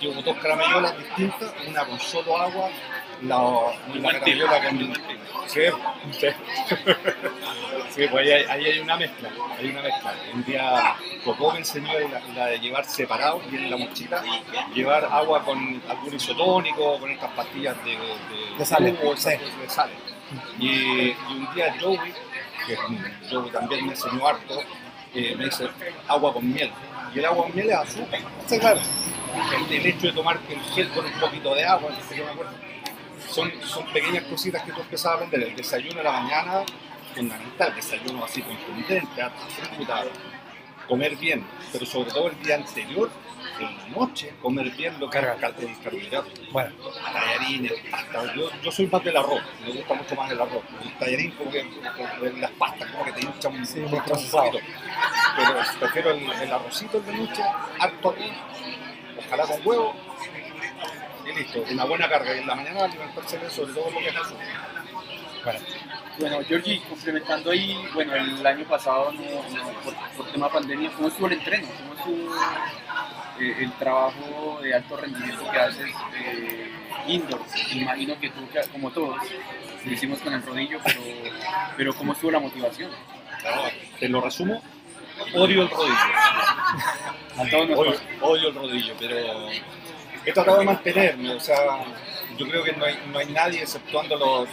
Llevo 0.00 0.22
dos 0.22 0.36
caramellolas 0.38 0.96
distintas, 0.98 1.52
una 1.68 1.84
con 1.84 2.00
solo 2.00 2.36
agua, 2.38 2.70
la, 3.22 3.36
la 3.94 4.00
buen 4.00 4.20
tip. 4.24 4.38
caramelola 4.38 4.62
con... 4.62 4.94
Sí, 5.48 5.60
sí. 6.12 6.26
Sí, 7.90 8.06
pues 8.08 8.24
ahí 8.24 8.30
hay, 8.30 8.44
ahí 8.44 8.64
hay 8.66 8.78
una 8.78 8.96
mezcla, 8.96 9.28
hay 9.58 9.68
una 9.70 9.82
mezcla. 9.82 10.14
Un 10.32 10.44
día 10.44 10.94
Coco 11.24 11.50
me 11.52 11.58
enseñó 11.58 11.88
la, 11.98 12.20
la 12.36 12.46
de 12.46 12.60
llevar 12.60 12.84
separado 12.84 13.42
y 13.50 13.56
en 13.56 13.68
la 13.68 13.76
mochila 13.76 14.22
llevar 14.72 15.04
agua 15.06 15.42
con 15.44 15.82
algún 15.88 16.14
isotónico, 16.14 17.00
con 17.00 17.10
estas 17.10 17.32
pastillas 17.32 17.76
de, 17.84 17.90
de, 17.90 18.58
De 18.58 18.64
sales, 18.64 18.96
jugo, 18.96 19.16
sí. 19.16 19.30
de 19.30 19.68
sales. 19.68 19.96
Y, 20.60 20.68
y 20.68 21.16
un 21.30 21.52
día 21.52 21.74
Joey, 21.80 21.98
que 22.64 22.76
Joey 23.28 23.50
también 23.50 23.86
me 23.86 23.92
enseñó 23.92 24.24
harto, 24.28 24.60
eh, 25.12 25.34
me 25.36 25.46
dice 25.46 25.68
agua 26.06 26.32
con 26.32 26.48
miel. 26.52 26.70
Y 27.12 27.18
el 27.18 27.24
agua 27.24 27.42
con 27.46 27.56
miel 27.56 27.70
es 27.70 27.76
azúcar. 27.76 28.20
sí, 28.46 28.56
claro. 28.60 28.80
El, 29.68 29.72
el 29.76 29.86
hecho 29.86 30.06
de 30.06 30.12
tomar 30.12 30.38
el 30.48 30.60
gel 30.74 30.88
con 30.90 31.04
un 31.04 31.12
poquito 31.20 31.54
de 31.56 31.64
agua, 31.64 31.90
no 31.90 32.08
sé 32.08 32.14
qué 32.14 32.22
me 32.22 32.30
acuerdo. 32.30 32.52
Son, 33.30 33.50
son 33.64 33.86
pequeñas 33.92 34.24
cositas 34.24 34.62
que 34.64 34.72
tú 34.72 34.80
empiezas 34.80 35.12
a 35.12 35.14
aprender. 35.14 35.42
El 35.42 35.56
desayuno 35.56 36.00
a 36.00 36.04
la 36.04 36.12
mañana, 36.20 36.62
fundamental, 37.14 37.74
desayuno 37.74 38.24
así 38.24 38.42
contundente, 38.42 39.22
fruta, 39.76 40.04
comer 40.88 41.16
bien, 41.16 41.46
pero 41.72 41.86
sobre 41.86 42.10
todo 42.10 42.28
el 42.28 42.42
día 42.42 42.56
anterior, 42.56 43.10
en 43.60 43.76
la 43.76 43.86
noche, 43.98 44.32
comer 44.42 44.70
bien 44.70 44.98
lo 44.98 45.08
que 45.10 45.18
es 45.18 45.24
el 45.24 45.36
car- 45.38 45.54
el 45.60 45.78
carbohidrato. 45.80 46.30
Bueno, 46.50 46.74
Tallarines, 47.12 47.72
pasta. 47.90 48.34
Yo, 48.34 48.50
yo 48.62 48.72
soy 48.72 48.86
más 48.86 49.04
del 49.04 49.16
arroz, 49.16 49.42
me 49.64 49.72
gusta 49.72 49.94
mucho 49.94 50.14
más 50.16 50.30
el 50.30 50.40
arroz. 50.40 50.62
El 50.82 50.98
tallarín 50.98 51.30
como 51.32 51.50
que 51.50 51.66
las 52.40 52.50
pastas 52.52 52.90
como 52.90 53.04
que 53.04 53.12
te 53.12 53.20
hinchan, 53.20 53.66
Sí, 53.66 53.80
muy 53.80 53.98
hinchan 53.98 54.18
un 54.18 54.30
poquito. 54.30 54.58
Pero 55.36 55.54
prefiero 55.78 56.10
el, 56.12 56.30
el 56.30 56.52
arrocito 56.52 57.00
de 57.00 57.12
noche, 57.12 57.42
harto 57.78 58.08
arroz, 58.10 58.32
ojalá 59.26 59.46
con 59.46 59.60
huevo 59.66 59.94
y 61.30 61.38
listo. 61.38 61.64
Una 61.70 61.84
buena 61.84 62.08
carga 62.08 62.34
y 62.34 62.38
en 62.38 62.46
la 62.46 62.54
mañana 62.54 62.84
alimentarse 62.84 63.38
bien, 63.38 63.50
sobre 63.50 63.72
todo 63.72 63.90
lo 63.90 63.98
que 63.98 64.08
es 64.08 64.16
azúcar. 64.16 64.46
bueno. 65.44 65.60
Bueno, 66.18 66.40
Georgie, 66.46 66.82
complementando 66.86 67.50
ahí, 67.50 67.74
bueno, 67.94 68.14
el 68.14 68.46
año 68.46 68.66
pasado, 68.66 69.10
no, 69.12 69.22
no, 69.22 69.72
por, 69.82 69.94
por 70.16 70.30
tema 70.30 70.50
pandemia, 70.50 70.90
¿cómo 70.90 71.08
estuvo 71.08 71.28
el 71.28 71.32
entreno? 71.34 71.66
¿Cómo 71.78 71.94
estuvo 71.94 72.34
eh, 73.40 73.56
el 73.60 73.72
trabajo 73.72 74.60
de 74.62 74.74
alto 74.74 74.96
rendimiento 74.98 75.50
que 75.50 75.58
haces 75.58 75.90
eh, 76.16 76.70
indoor? 77.06 77.40
Imagino 77.72 78.20
que 78.20 78.28
tú, 78.28 78.40
como 78.70 78.90
todos, 78.90 79.16
lo 79.82 79.92
hicimos 79.92 80.18
con 80.18 80.34
el 80.34 80.42
rodillo, 80.42 80.78
pero, 80.84 81.00
pero 81.76 81.94
¿cómo 81.94 82.12
estuvo 82.12 82.32
la 82.32 82.40
motivación? 82.40 82.90
Te 83.98 84.08
lo 84.08 84.20
resumo, 84.20 84.62
odio 85.34 85.62
el 85.62 85.70
rodillo. 85.70 85.94
A 87.38 87.48
todos 87.50 87.68
nos 87.70 87.78
Odio, 87.78 88.00
odio 88.20 88.48
el 88.48 88.54
rodillo, 88.54 88.94
pero 88.98 89.48
he 90.24 90.32
tratado 90.32 90.58
de 90.58 90.64
mantenerme. 90.64 91.34
O 91.34 91.40
sea, 91.40 91.56
yo 92.36 92.48
creo 92.48 92.64
que 92.64 92.72
no 92.72 92.84
hay, 92.84 92.98
no 93.12 93.18
hay 93.18 93.26
nadie, 93.26 93.62
exceptuando 93.62 94.16
los, 94.16 94.48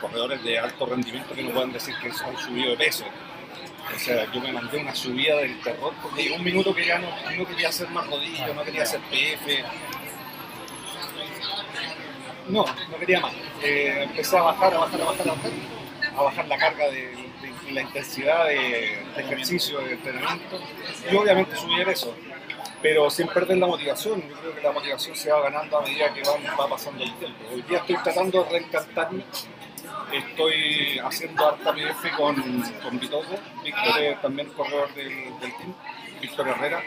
corredores 0.00 0.42
de 0.44 0.58
alto 0.58 0.84
rendimiento, 0.84 1.34
que 1.34 1.42
no 1.42 1.52
puedan 1.52 1.72
decir 1.72 1.94
que 2.02 2.08
han 2.08 2.38
subido 2.38 2.70
de 2.70 2.76
peso. 2.76 3.04
O 3.94 3.98
sea, 3.98 4.30
yo 4.30 4.40
me 4.40 4.52
mandé 4.52 4.78
una 4.78 4.94
subida 4.94 5.36
del 5.36 5.58
terror 5.60 5.94
porque 6.02 6.30
un 6.32 6.44
minuto 6.44 6.74
que 6.74 6.84
ya 6.84 6.98
no, 6.98 7.08
no 7.36 7.46
quería 7.46 7.68
hacer 7.68 7.88
más 7.90 8.06
rodillo, 8.06 8.52
no 8.52 8.62
quería 8.62 8.82
hacer 8.82 9.00
PF. 9.10 9.64
No, 12.48 12.64
no 12.90 12.98
quería 12.98 13.20
más. 13.20 13.32
Eh, 13.62 14.02
empecé 14.02 14.36
a 14.36 14.42
bajar, 14.42 14.74
a 14.74 14.78
bajar, 14.78 15.00
a 15.00 15.04
bajar, 15.04 15.28
a 15.28 15.32
bajar, 15.32 15.50
a 16.14 16.22
bajar 16.22 16.48
la 16.48 16.58
carga 16.58 16.88
de, 16.90 17.26
la 17.72 17.82
intensidad 17.82 18.46
de 18.46 19.02
ejercicio, 19.16 19.80
de 19.80 19.92
entrenamiento. 19.92 20.60
Y 21.10 21.16
obviamente 21.16 21.56
subí 21.56 21.76
de 21.76 21.86
peso, 21.86 22.14
pero 22.82 23.10
sin 23.10 23.28
perder 23.28 23.58
la 23.58 23.66
motivación. 23.66 24.22
Yo 24.28 24.36
creo 24.36 24.54
que 24.54 24.62
la 24.62 24.72
motivación 24.72 25.16
se 25.16 25.30
va 25.32 25.42
ganando 25.42 25.78
a 25.78 25.82
medida 25.82 26.12
que 26.12 26.22
va, 26.22 26.56
va 26.56 26.68
pasando 26.68 27.02
el 27.02 27.12
tiempo. 27.14 27.38
Hoy 27.52 27.62
día 27.62 27.78
estoy 27.78 27.96
tratando 27.96 28.44
de 28.44 28.50
reencantarme. 28.50 29.24
Estoy 30.12 30.98
haciendo 31.00 31.48
harta 31.48 31.72
PF 31.72 32.16
con, 32.16 32.36
con. 32.82 33.00
Víctor 33.00 33.98
es 34.00 34.22
también 34.22 34.48
corredor 34.50 34.92
del, 34.94 35.08
del 35.40 35.56
team. 35.56 35.74
Víctor 36.20 36.48
Herrera. 36.48 36.82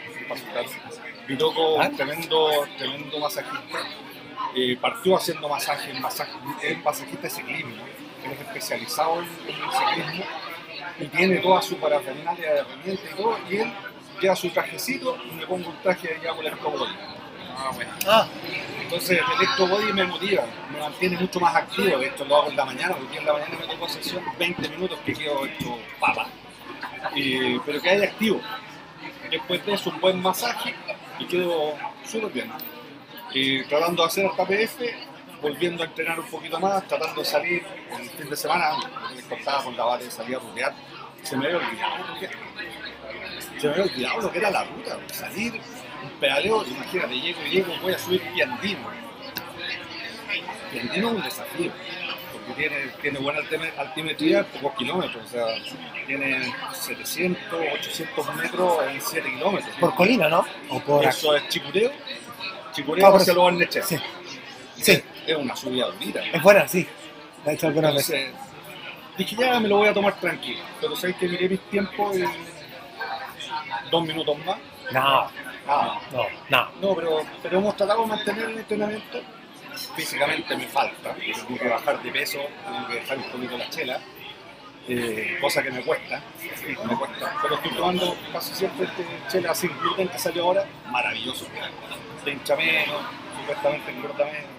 Vitoco, 1.28 1.74
un 1.74 1.96
tremendo, 1.96 2.66
tremendo 2.78 3.18
masajista. 3.18 3.78
Eh, 4.56 4.76
partió 4.80 5.16
haciendo 5.16 5.48
masajes, 5.48 6.00
masaje, 6.00 6.32
es 6.62 6.82
masajista 6.82 7.22
de 7.22 7.30
ciclismo. 7.30 7.84
Él 8.24 8.32
es 8.32 8.40
especializado 8.40 9.20
en, 9.20 9.28
en 9.48 9.62
el 9.62 9.70
ciclismo 9.70 10.24
y 10.98 11.06
tiene 11.06 11.36
toda 11.38 11.62
su 11.62 11.76
parafernalia 11.76 12.52
de 12.52 12.58
herramientas 12.60 13.10
y 13.12 13.16
todo. 13.16 13.38
Y 13.48 13.56
él 13.58 13.72
lleva 14.20 14.36
su 14.36 14.50
trajecito 14.50 15.18
y 15.30 15.34
me 15.34 15.46
pongo 15.46 15.70
un 15.70 15.76
traje 15.82 16.18
y 16.22 16.26
hago 16.26 16.40
el 16.42 16.54
body. 16.56 16.92
Ah, 17.56 17.70
bueno. 17.74 17.90
Ah, 18.06 18.26
Entonces 18.82 19.18
el 19.18 19.36
electro 19.36 19.66
body 19.66 19.92
me 19.92 20.04
motiva, 20.04 20.44
me 20.72 20.80
mantiene 20.80 21.16
mucho 21.18 21.40
más 21.40 21.54
activo. 21.56 21.98
Hecho, 22.00 22.24
lo 22.24 22.36
hago 22.36 22.50
en 22.50 22.56
la 22.56 22.64
mañana, 22.64 22.94
porque 22.96 23.18
en 23.18 23.26
la 23.26 23.32
mañana 23.34 23.56
me 23.60 23.66
toco 23.66 23.88
sesión 23.88 24.22
20 24.38 24.68
minutos 24.68 24.98
que 25.04 25.12
quedo 25.14 25.44
hecho 25.46 25.78
papa. 25.98 26.26
Y- 27.14 27.58
pero 27.60 27.80
que 27.80 27.90
hay 27.90 28.02
activo. 28.02 28.40
Después 29.30 29.64
de 29.64 29.72
eso, 29.74 29.90
un 29.90 30.00
buen 30.00 30.20
masaje 30.20 30.74
y 31.18 31.24
quedo 31.26 31.74
súper 32.04 32.30
bien. 32.32 32.52
Y 33.32 33.62
tratando 33.64 34.02
de 34.02 34.08
hacer 34.08 34.26
hasta 34.26 34.44
PF, 34.46 34.94
volviendo 35.40 35.82
a 35.82 35.86
entrenar 35.86 36.18
un 36.18 36.26
poquito 36.26 36.58
más, 36.58 36.86
tratando 36.88 37.20
de 37.20 37.26
salir 37.26 37.64
el 37.98 38.10
fin 38.10 38.28
de 38.28 38.36
semana, 38.36 38.72
me 39.14 39.22
cortaba 39.22 39.62
con 39.64 39.76
la 39.76 39.84
vara 39.84 40.02
de 40.02 40.10
salir 40.10 40.36
a 40.36 40.40
rutear. 40.40 40.74
Se 41.22 41.36
me 41.36 41.46
había 41.46 41.58
olvidado. 41.58 42.04
Se 43.60 43.66
me 43.66 43.72
había 43.74 43.84
olvidado 43.84 44.20
lo 44.22 44.32
que 44.32 44.38
era 44.38 44.50
la 44.50 44.64
ruta, 44.64 44.98
salir, 45.12 45.52
un 46.02 46.10
pedaleo, 46.20 46.64
imagínate, 46.66 47.14
llego 47.20 47.40
y 47.46 47.50
llego, 47.50 47.72
voy 47.82 47.92
a 47.92 47.98
subir 47.98 48.22
Piandino. 48.32 48.88
Piandino 50.72 51.08
es 51.08 51.14
un 51.16 51.22
desafío, 51.22 51.72
porque 52.32 52.52
tiene, 52.68 52.76
tiene 53.02 53.18
buena 53.18 53.40
altime- 53.40 53.72
altimetría, 53.76 54.44
pocos 54.44 54.74
kilómetros, 54.78 55.24
o 55.24 55.28
sea, 55.28 55.44
tiene 56.06 56.54
700, 56.72 57.60
800 57.74 58.34
metros 58.36 58.78
en 58.88 59.00
7 59.00 59.30
kilómetros. 59.30 59.74
por 59.78 59.94
colina, 59.94 60.28
¿no? 60.28 60.44
O 60.70 60.80
por 60.80 61.04
Eso 61.04 61.34
es 61.36 61.48
chicureo, 61.48 61.90
chicureo 62.72 63.06
Ah, 63.06 63.10
por 63.10 63.20
hacia 63.20 63.32
eso. 63.32 63.40
los 63.42 63.50
Barnechea. 63.52 63.82
Sí. 63.82 63.96
Sí. 64.76 65.02
Es 65.26 65.36
una 65.36 65.54
subida 65.54 65.86
bonita. 65.86 66.24
Es 66.24 66.42
buena, 66.42 66.66
sí. 66.66 66.86
La 67.44 67.52
he 67.52 67.54
hecho 67.54 67.66
algunas 67.66 67.94
veces. 67.94 68.14
Entonces, 68.28 68.40
dije 69.18 69.36
ya 69.38 69.60
me 69.60 69.68
lo 69.68 69.76
voy 69.78 69.88
a 69.88 69.92
tomar 69.94 70.18
tranquilo, 70.20 70.60
pero 70.80 70.96
sabéis 70.96 71.16
que 71.18 71.28
miré 71.28 71.48
mis 71.48 71.60
tiempos 71.68 72.16
y 72.16 72.24
dos 73.90 74.02
minutos 74.06 74.36
más. 74.44 74.58
No, 74.92 75.30
Ah, 75.68 76.00
no, 76.12 76.26
no. 76.48 76.68
no, 76.80 76.94
pero, 76.96 77.20
pero 77.42 77.58
hemos 77.58 77.76
tratado 77.76 78.02
de 78.02 78.06
mantener 78.08 78.48
el 78.50 78.58
entrenamiento. 78.58 79.20
Físicamente 79.94 80.56
me 80.56 80.66
falta, 80.66 81.14
tengo 81.14 81.58
que 81.58 81.68
bajar 81.68 82.02
de 82.02 82.10
peso, 82.10 82.40
tengo 82.64 82.86
que 82.88 82.94
dejar 82.94 83.18
un 83.18 83.24
poquito 83.30 83.56
la 83.56 83.70
chela, 83.70 84.00
eh, 84.88 85.38
cosa 85.40 85.62
que 85.62 85.70
me 85.70 85.82
cuesta. 85.82 86.20
me 86.84 86.96
cuesta. 86.96 87.36
Pero 87.42 87.54
estoy 87.54 87.70
tomando 87.72 88.16
casi 88.32 88.54
siempre 88.54 88.86
este 88.86 89.04
chela 89.28 89.54
sin 89.54 89.70
gluten 89.78 90.08
que 90.08 90.18
salió 90.18 90.44
ahora, 90.44 90.64
maravilloso. 90.90 91.46
Se 92.24 92.30
hincha 92.30 92.56
menos, 92.56 93.00
supuestamente 93.38 93.90
engorda 93.92 94.24
menos. 94.24 94.50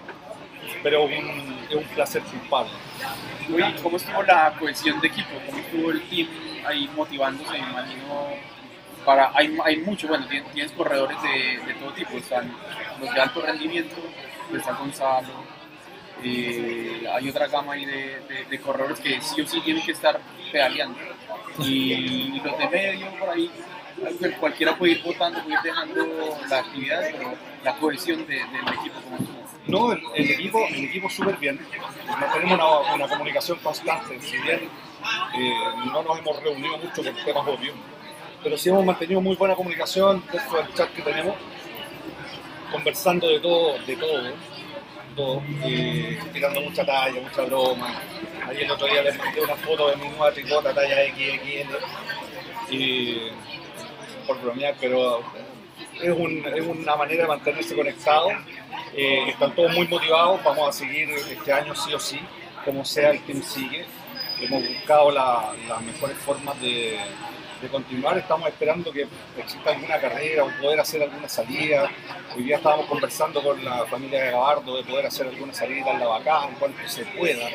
Pero 0.82 1.08
es 1.08 1.18
un, 1.22 1.58
es 1.68 1.76
un 1.76 1.84
placer 1.94 2.22
culpable. 2.22 2.70
¿Cómo 3.82 3.96
estuvo 3.98 4.22
la 4.22 4.54
cohesión 4.58 4.98
de 5.00 5.08
equipo? 5.08 5.30
¿Cómo 5.46 5.58
estuvo 5.58 5.90
el 5.90 6.02
team 6.08 6.28
ahí 6.66 6.88
motivándose? 6.96 7.50
Me 7.52 7.58
imagino, 7.58 8.28
para, 9.04 9.30
hay, 9.34 9.56
hay 9.64 9.76
mucho, 9.78 10.08
bueno, 10.08 10.26
tienes, 10.28 10.50
tienes 10.52 10.72
corredores 10.72 11.16
de, 11.22 11.58
de 11.66 11.74
todo 11.74 11.92
tipo, 11.92 12.16
están 12.16 12.50
los 13.00 13.12
de 13.14 13.20
alto 13.20 13.40
rendimiento, 13.42 13.96
está 14.54 14.72
Gonzalo, 14.74 15.28
eh, 16.22 17.04
hay 17.12 17.28
otra 17.30 17.48
gama 17.48 17.72
ahí 17.72 17.84
de, 17.84 18.20
de- 18.48 18.60
corredores 18.60 19.00
que 19.00 19.20
sí 19.20 19.40
o 19.40 19.46
sí 19.46 19.60
tienen 19.60 19.84
que 19.84 19.92
estar 19.92 20.20
pedaleando. 20.52 20.98
Y 21.58 22.40
los 22.40 22.58
de 22.58 22.68
medio, 22.68 23.10
por 23.18 23.30
ahí, 23.30 23.50
cual- 24.20 24.36
cualquiera 24.38 24.76
puede 24.76 24.92
ir 24.92 25.02
votando, 25.02 25.42
puede 25.42 25.54
ir 25.56 25.60
dejando 25.62 26.38
la 26.48 26.58
actividad, 26.58 27.02
pero 27.10 27.34
la 27.64 27.74
cohesión 27.76 28.26
de- 28.26 28.34
del 28.36 28.74
equipo 28.78 29.00
como 29.02 29.16
estuvo. 29.16 29.42
No, 29.66 29.92
el, 29.92 30.30
equipo, 30.30 30.64
el 30.68 30.84
equipo 30.84 31.08
súper 31.10 31.36
bien. 31.36 31.60
Mantenemos 32.06 32.54
una, 32.54 32.94
una 32.94 33.08
comunicación 33.08 33.58
constante. 33.58 34.18
Si 34.20 34.36
bien 34.38 34.60
eh, 35.34 35.52
no 35.92 36.02
nos 36.02 36.18
hemos 36.18 36.42
reunido 36.42 36.78
mucho 36.78 37.02
por 37.02 37.24
temas 37.24 37.46
obvios, 37.48 37.74
pero 38.42 38.56
sí 38.58 38.68
hemos 38.68 38.84
mantenido 38.84 39.20
muy 39.20 39.36
buena 39.36 39.54
comunicación 39.54 40.22
dentro 40.32 40.58
del 40.58 40.74
chat 40.74 40.90
que 40.92 41.02
tenemos, 41.02 41.34
conversando 42.70 43.28
de 43.28 43.40
todo, 43.40 43.78
de 43.86 43.96
todo, 43.96 44.32
todo, 45.16 45.42
tirando 46.32 46.60
mucha 46.62 46.84
talla, 46.84 47.20
mucha 47.20 47.42
broma. 47.42 48.00
Ayer 48.48 48.64
el 48.64 48.70
otro 48.70 48.86
día 48.86 49.02
les 49.02 49.16
mandé 49.18 49.40
una 49.42 49.54
foto 49.56 49.90
de 49.90 49.96
mi 49.96 50.08
nueva 50.08 50.32
tricota 50.32 50.74
talla 50.74 50.96
XXL 51.14 51.76
y 52.74 53.18
por 54.26 54.40
bromear, 54.40 54.74
pero 54.80 55.20
es, 56.00 56.10
un- 56.10 56.44
es 56.54 56.66
una 56.66 56.96
manera 56.96 57.22
de 57.22 57.28
mantenerse 57.28 57.74
conectado. 57.76 58.30
Eh, 58.94 59.28
están 59.28 59.54
todos 59.54 59.72
muy 59.74 59.86
motivados, 59.88 60.42
vamos 60.42 60.68
a 60.68 60.72
seguir 60.72 61.10
este 61.10 61.52
año 61.52 61.74
sí 61.74 61.92
o 61.94 61.98
sí, 62.00 62.18
como 62.64 62.84
sea 62.84 63.10
el 63.10 63.20
team 63.22 63.42
sigue. 63.42 63.84
Hemos 64.40 64.66
buscado 64.66 65.10
la- 65.12 65.52
las 65.68 65.80
mejores 65.82 66.16
formas 66.18 66.60
de, 66.60 66.98
de 67.62 67.68
continuar, 67.68 68.18
estamos 68.18 68.48
esperando 68.48 68.92
que 68.92 69.06
exista 69.38 69.70
alguna 69.70 69.98
carrera 70.00 70.44
o 70.44 70.50
poder 70.60 70.80
hacer 70.80 71.02
alguna 71.02 71.28
salida. 71.28 71.88
Hoy 72.36 72.42
día 72.44 72.56
estábamos 72.56 72.86
conversando 72.86 73.42
con 73.42 73.64
la 73.64 73.86
familia 73.86 74.24
de 74.24 74.30
Gabardo 74.32 74.76
de 74.76 74.82
poder 74.84 75.06
hacer 75.06 75.28
alguna 75.28 75.54
salida 75.54 75.90
en 75.92 76.00
la 76.00 76.06
vacada 76.08 76.48
en 76.48 76.54
cuanto 76.56 76.78
se 76.88 77.04
pueda, 77.06 77.48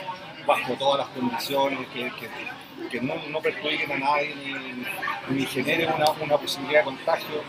bajo 0.45 0.73
todas 0.75 0.99
las 0.99 1.09
condiciones, 1.09 1.79
que, 1.93 2.05
que- 2.19 2.57
que 2.91 3.01
no, 3.01 3.15
no 3.29 3.41
perjudiquen 3.41 3.91
a 3.91 3.97
nadie 3.97 4.35
ni, 4.35 5.35
ni 5.35 5.45
generen 5.47 5.91
una, 5.93 6.11
una 6.21 6.37
posibilidad 6.37 6.81
de 6.81 6.85
contagio. 6.85 7.41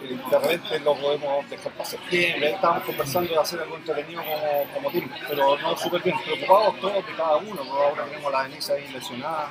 De 0.00 0.38
repente 0.38 0.78
lo 0.80 0.94
podemos 0.94 1.50
dejar 1.50 1.72
para 1.72 1.84
septiembre, 1.84 2.50
estábamos 2.52 2.84
conversando 2.84 3.32
de 3.32 3.40
hacer 3.40 3.60
algo 3.60 3.76
entretenido 3.76 4.22
como, 4.22 4.72
como 4.72 4.90
team, 4.92 5.10
pero 5.28 5.58
no 5.58 5.76
súper 5.76 6.02
bien, 6.02 6.16
preocupados 6.24 6.80
todos 6.80 7.06
de 7.06 7.14
cada 7.16 7.36
uno, 7.36 7.56
porque 7.56 7.70
ahora 7.70 8.04
tenemos 8.04 8.32
la 8.32 8.42
Denise 8.44 8.72
ahí 8.74 8.88
lesionada, 8.92 9.50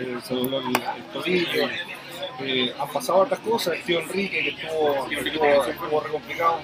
eh, 0.00 0.18
se 0.24 0.34
dobló 0.34 0.58
el, 0.58 0.66
el 0.66 1.04
tobillo, 1.12 1.68
eh, 2.40 2.74
han 2.76 2.88
pasado 2.88 3.20
otras 3.20 3.38
cosas, 3.40 3.74
el 3.74 3.82
tío 3.84 4.00
Enrique 4.00 4.42
que 4.42 4.48
estuvo, 4.50 5.06
estuvo, 5.10 5.64
estuvo 5.64 6.00
re 6.00 6.10
complicado, 6.10 6.60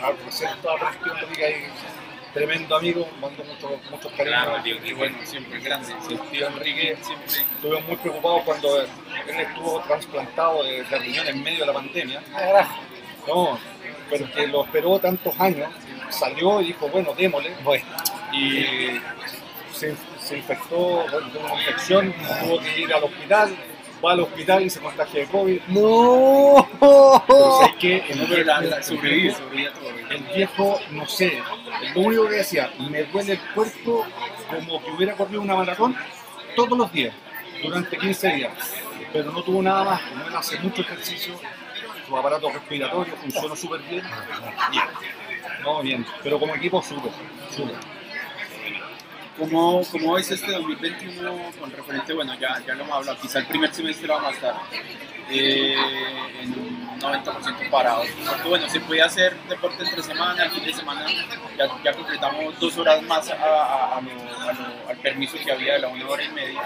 ah, 0.00 0.12
por 0.12 0.32
cierto, 0.32 0.70
a 0.70 0.90
el 0.90 0.98
tío 0.98 1.16
Enrique 1.16 1.44
ahí, 1.44 1.66
tremendo 2.34 2.76
amigo, 2.76 3.08
mando 3.20 3.44
muchos 3.44 3.70
muchos 3.90 4.12
cariños. 4.12 4.44
Claro, 4.62 4.96
bueno, 4.96 5.16
siempre 5.24 5.60
grande. 5.60 5.94
El 6.10 6.20
tío 6.30 6.48
Enrique 6.48 6.98
Siempre 7.00 7.42
Estuvimos 7.54 7.86
muy 7.86 7.96
preocupados 7.96 8.42
cuando 8.42 8.80
él 8.82 8.88
estuvo 9.38 9.80
trasplantado 9.80 10.64
de, 10.64 10.82
de 10.82 10.98
riñón 10.98 11.26
en 11.28 11.42
medio 11.42 11.60
de 11.60 11.66
la 11.66 11.72
pandemia. 11.72 12.22
No, 13.26 13.58
pero 14.10 14.30
que 14.32 14.46
lo 14.48 14.64
esperó 14.64 14.98
tantos 14.98 15.38
años, 15.40 15.72
salió 16.10 16.60
y 16.60 16.66
dijo, 16.66 16.88
bueno, 16.88 17.14
démosle. 17.16 17.52
Y 18.32 19.00
se, 19.72 19.94
se 20.20 20.36
infectó, 20.36 21.06
bueno, 21.10 21.30
tuvo 21.32 21.44
una 21.44 21.54
infección, 21.54 22.14
tuvo 22.42 22.58
que 22.58 22.80
ir 22.80 22.92
al 22.92 23.04
hospital, 23.04 23.56
va 24.04 24.12
al 24.12 24.20
hospital 24.20 24.62
y 24.62 24.70
se 24.70 24.80
contagia 24.80 25.20
de 25.20 25.26
COVID. 25.26 25.60
¡No! 25.68 26.68
Pero 27.26 27.58
sé 27.60 27.74
que 27.78 27.96
el 28.08 28.18
No, 28.46 28.82
sobrevive, 28.82 29.34
sobrevive 29.34 29.68
a 29.68 29.72
todo. 29.72 29.88
el 30.10 30.22
viejo, 30.34 30.80
no 30.90 31.06
sé, 31.06 31.42
lo 31.94 32.00
único 32.00 32.28
que 32.28 32.36
decía, 32.36 32.70
me 32.90 33.04
duele 33.04 33.32
el 33.32 33.40
cuerpo 33.54 34.04
como 34.48 34.82
que 34.82 34.90
hubiera 34.90 35.14
corrido 35.14 35.40
una 35.40 35.56
maratón 35.56 35.96
todos 36.54 36.78
los 36.78 36.92
días, 36.92 37.14
durante 37.62 37.96
15 37.96 38.28
días, 38.34 38.52
pero 39.12 39.32
no 39.32 39.42
tuvo 39.42 39.62
nada 39.62 39.84
más, 39.84 40.02
como 40.02 40.26
él 40.26 40.36
hace 40.36 40.58
mucho 40.60 40.82
ejercicio, 40.82 41.34
su 42.06 42.16
aparato 42.16 42.50
respiratorio 42.50 43.16
funcionó 43.16 43.56
súper 43.56 43.80
bien, 43.82 44.02
bien, 44.70 44.84
no 45.62 45.82
bien, 45.82 46.06
pero 46.22 46.38
como 46.38 46.54
equipo 46.54 46.82
súper, 46.82 47.10
súper. 47.50 47.93
¿Cómo, 49.38 49.82
¿Cómo 49.90 50.14
ves 50.14 50.30
este 50.30 50.52
2021 50.52 51.32
con 51.58 51.70
referente, 51.72 52.12
bueno, 52.12 52.34
ya, 52.38 52.62
ya 52.64 52.74
lo 52.74 52.84
hemos 52.84 52.96
hablado, 52.98 53.18
quizá 53.20 53.40
el 53.40 53.46
primer 53.46 53.74
semestre 53.74 54.06
vamos 54.06 54.28
a 54.28 54.30
estar 54.34 54.54
eh, 55.28 55.74
en 56.40 56.50
un 56.52 57.00
90% 57.00 57.68
parados? 57.68 58.06
Porque, 58.28 58.48
bueno, 58.48 58.68
se 58.68 58.78
puede 58.80 59.02
hacer 59.02 59.36
deporte 59.48 59.82
entre 59.82 60.02
semana, 60.04 60.44
el 60.44 60.50
fin 60.52 60.64
de 60.64 60.72
semana 60.72 61.04
ya, 61.58 61.66
ya 61.84 61.92
completamos 61.94 62.60
dos 62.60 62.78
horas 62.78 63.02
más 63.02 63.28
a, 63.30 63.34
a- 63.34 63.98
a 63.98 64.00
lo- 64.00 64.12
lo- 64.12 64.88
al 64.88 64.96
permiso 64.98 65.36
que 65.44 65.50
había 65.50 65.72
de 65.74 65.78
la 65.80 65.88
una 65.88 66.06
hora 66.08 66.22
y 66.22 66.28
media 66.28 66.62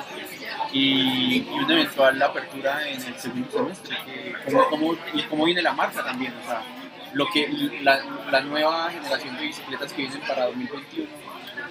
y, 0.70 1.38
y 1.38 1.58
una 1.64 1.72
eventual 1.72 2.20
apertura 2.22 2.86
en 2.86 3.02
el 3.02 3.18
segundo 3.18 3.50
semestre. 3.50 3.96
¿cómo, 4.44 4.68
cómo- 4.68 4.96
y 5.14 5.22
cómo 5.22 5.44
viene 5.46 5.62
la 5.62 5.72
marca 5.72 6.04
también? 6.04 6.34
O 6.44 6.46
sea, 6.46 6.60
lo 7.14 7.26
que, 7.30 7.48
la, 7.82 8.04
la 8.30 8.40
nueva 8.42 8.90
generación 8.90 9.36
de 9.36 9.42
bicicletas 9.46 9.90
que 9.94 10.02
vienen 10.02 10.20
para 10.28 10.44
2021, 10.46 11.08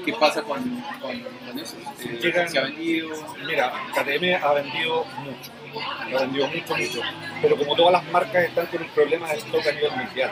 ¿qué 0.07 0.13
pasa 0.13 0.41
con, 0.41 0.57
con, 1.01 1.19
con 1.45 1.59
eso? 1.59 1.75
Eh, 2.01 2.19
Llegan- 2.21 2.49
¿Se 2.49 2.57
ha 2.59 2.63
vendido? 2.63 3.09
Mira, 3.45 3.71
KTM 3.93 4.25
ha 4.43 4.53
vendido 4.53 5.05
mucho, 5.19 5.51
ha 6.15 6.21
vendido 6.21 6.47
mucho, 6.47 6.75
mucho, 6.77 7.01
pero 7.41 7.57
como 7.57 7.75
todas 7.75 7.91
las 7.91 8.03
marcas 8.11 8.43
están 8.45 8.65
con 8.67 8.81
un 8.81 8.89
problema 8.89 9.27
de 9.29 9.37
stock 9.37 9.67
a 9.67 9.71
nivel 9.73 9.91
mundial, 9.91 10.31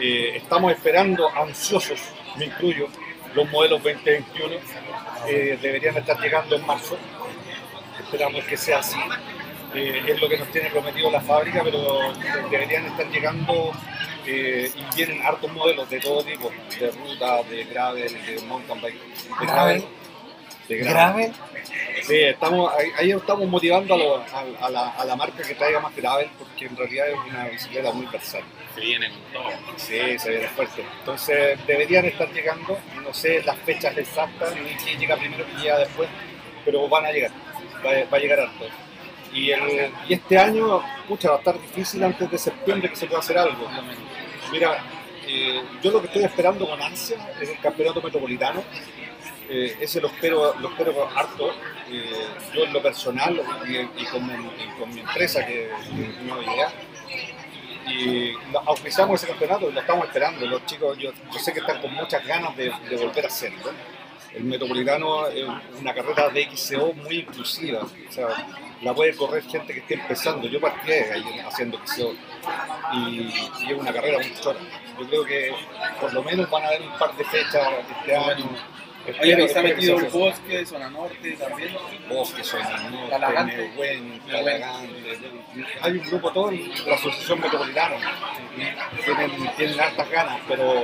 eh, 0.00 0.32
estamos 0.36 0.72
esperando, 0.72 1.28
ansiosos, 1.36 2.00
me 2.36 2.46
incluyo, 2.46 2.88
los 3.34 3.50
modelos 3.50 3.82
2021 3.82 4.56
eh, 5.28 5.58
deberían 5.60 5.96
estar 5.98 6.18
llegando 6.18 6.56
en 6.56 6.66
marzo, 6.66 6.96
esperamos 8.02 8.44
que 8.44 8.56
sea 8.56 8.78
así, 8.78 8.98
Eh, 9.74 10.00
es 10.06 10.20
lo 10.22 10.28
que 10.28 10.38
nos 10.38 10.48
tiene 10.52 10.70
prometido 10.70 11.10
la 11.10 11.20
fábrica, 11.20 11.60
pero 11.62 11.80
deberían 12.50 12.86
estar 12.86 13.06
llegando 13.10 13.72
eh, 14.26 14.70
y 14.74 14.96
vienen 14.96 15.22
hartos 15.24 15.52
modelos 15.52 15.88
de 15.88 16.00
todo 16.00 16.22
tipo, 16.24 16.50
de 16.78 16.90
ruta, 16.90 17.42
de 17.44 17.64
gravel, 17.64 18.12
de 18.26 18.42
mountain 18.46 18.80
bike, 18.80 19.00
de 19.40 19.46
Gravel. 19.46 19.84
de 20.68 20.76
¿Grave? 20.78 21.32
Sí, 22.02 22.16
estamos, 22.22 22.72
ahí, 22.98 23.10
estamos 23.10 23.46
motivando 23.48 23.94
a, 23.94 23.98
lo- 23.98 24.16
a- 24.16 24.66
a 24.66 24.70
la, 24.70 24.88
a 24.90 25.04
la 25.04 25.16
marca 25.16 25.42
que 25.42 25.54
traiga 25.54 25.80
más 25.80 25.94
gravel 25.96 26.28
porque 26.38 26.66
en 26.66 26.76
realidad 26.76 27.08
es 27.08 27.16
una 27.28 27.48
bicicleta 27.48 27.92
muy 27.92 28.06
versátil. 28.06 28.46
Se 28.74 28.80
viene 28.80 29.08
con 29.10 29.20
todo. 29.32 29.50
Sí, 29.76 30.18
se 30.18 30.30
viene 30.30 30.48
fuerte. 30.48 30.84
Entonces 31.00 31.58
deberían 31.66 32.04
estar 32.04 32.28
llegando, 32.32 32.78
no 33.02 33.14
sé 33.14 33.42
las 33.44 33.56
fechas 33.60 33.96
exactas 33.96 34.54
ni 34.56 34.70
quién 34.76 34.98
llega 35.00 35.16
primero 35.16 35.44
y 35.56 35.62
llega 35.62 35.78
después, 35.78 36.08
pero 36.64 36.88
van 36.88 37.06
a 37.06 37.12
llegar, 37.12 37.30
va, 37.84 37.90
a- 37.90 38.04
va 38.10 38.16
a 38.16 38.20
llegar 38.20 38.40
harto. 38.40 38.66
Y, 39.32 39.50
el, 39.50 39.92
y 40.08 40.14
este 40.14 40.38
año, 40.38 40.82
pucha, 41.08 41.28
va 41.30 41.36
a 41.36 41.38
estar 41.38 41.60
difícil 41.60 42.02
antes 42.04 42.30
de 42.30 42.38
septiembre 42.38 42.88
que 42.90 42.96
se 42.96 43.06
pueda 43.06 43.20
hacer 43.20 43.36
algo. 43.38 43.68
Mira, 44.52 44.78
eh, 45.26 45.60
yo 45.82 45.90
lo 45.90 46.00
que 46.00 46.06
estoy 46.06 46.24
esperando 46.24 46.68
con 46.68 46.80
ansia 46.80 47.16
es 47.40 47.48
el 47.48 47.58
campeonato 47.58 48.00
metropolitano. 48.00 48.62
Eh, 49.48 49.76
ese 49.80 50.00
lo 50.00 50.08
espero, 50.08 50.54
lo 50.58 50.68
espero 50.68 51.08
harto. 51.14 51.50
Eh, 51.90 52.26
yo 52.54 52.64
en 52.64 52.72
lo 52.72 52.82
personal 52.82 53.40
y, 53.66 54.04
con, 54.06 54.26
mi, 54.94 55.00
empresa, 55.00 55.44
que 55.44 55.66
es 55.66 56.22
Nueva 56.22 56.42
Idea, 56.42 56.72
y 57.88 58.32
auspiciamos 58.66 59.22
ese 59.22 59.30
campeonato 59.30 59.68
y 59.68 59.72
lo 59.72 59.80
estamos 59.80 60.06
esperando. 60.06 60.46
Los 60.46 60.64
chicos, 60.66 60.96
yo, 60.98 61.10
sé 61.38 61.52
que 61.52 61.60
están 61.60 61.80
con 61.80 61.92
muchas 61.94 62.24
ganas 62.24 62.56
de, 62.56 62.70
volver 62.96 63.24
a 63.24 63.28
hacerlo. 63.28 63.72
El 64.32 64.44
Metropolitano 64.44 65.28
es 65.28 65.46
una 65.80 65.94
carrera 65.94 66.28
de 66.28 66.48
XCO 66.54 66.92
muy 66.92 67.20
inclusiva. 67.20 67.80
O 67.82 68.12
sea, 68.12 68.28
la 68.82 68.94
puede 68.94 69.14
correr 69.16 69.42
gente 69.44 69.72
que 69.72 69.80
esté 69.80 69.94
empezando. 69.94 70.46
Yo 70.46 70.60
partí 70.60 70.92
haciendo 71.46 71.78
XCO 71.84 72.14
y, 72.92 73.32
y 73.66 73.72
es 73.72 73.78
una 73.78 73.92
carrera 73.92 74.18
muy 74.18 74.34
chora. 74.40 74.58
Yo 74.98 75.06
creo 75.08 75.24
que 75.24 75.52
por 76.00 76.12
lo 76.12 76.22
menos 76.22 76.48
van 76.50 76.64
a 76.64 76.68
haber 76.68 76.82
un 76.82 76.98
par 76.98 77.14
de 77.16 77.24
fechas 77.24 77.68
este 77.98 78.16
año. 78.16 78.48
Oye, 79.22 79.44
está 79.44 79.62
metido 79.62 79.98
el 79.98 80.06
bosque, 80.06 80.66
zona 80.66 80.90
norte 80.90 81.32
también. 81.36 81.76
Bosque, 82.08 82.42
Zona 82.42 82.76
Norte, 82.90 83.10
Talagante. 83.10 83.70
Talagante. 84.28 85.30
Hay 85.80 85.92
un 85.92 86.02
grupo 86.10 86.32
todo, 86.32 86.50
la 86.50 86.94
Asociación 86.96 87.40
Metropolitana. 87.40 87.96
Tienen, 89.04 89.30
tienen 89.56 89.80
hartas 89.80 90.10
ganas, 90.10 90.40
pero, 90.48 90.74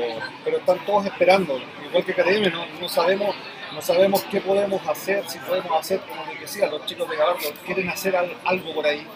pero 0.44 0.58
están 0.58 0.78
todos 0.86 1.06
esperando. 1.06 1.60
Igual 1.88 2.04
que 2.04 2.14
KTM, 2.14 2.52
no, 2.52 2.66
no 2.80 2.88
sabemos 2.88 3.34
no 3.72 3.80
sabemos 3.80 4.22
qué 4.24 4.38
podemos 4.42 4.86
hacer, 4.86 5.26
si 5.26 5.38
podemos 5.38 5.80
hacer, 5.80 5.98
como 6.00 6.26
les 6.26 6.40
decía, 6.42 6.66
los 6.66 6.84
chicos 6.84 7.08
de 7.08 7.16
Gabardo 7.16 7.40
quieren 7.64 7.88
hacer 7.88 8.14
al- 8.14 8.36
algo 8.44 8.74
por 8.74 8.86
ahí, 8.86 9.06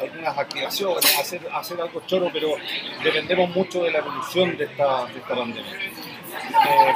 algunas 0.00 0.38
activaciones, 0.38 1.18
hacer, 1.18 1.40
hacer 1.52 1.80
algo 1.80 2.02
choro, 2.06 2.30
pero 2.32 2.56
dependemos 3.02 3.50
mucho 3.50 3.82
de 3.82 3.90
la 3.90 3.98
evolución 3.98 4.56
de 4.56 4.64
esta, 4.64 5.06
de 5.06 5.18
esta 5.18 5.34
pandemia. 5.34 5.72
Eh, 5.72 6.92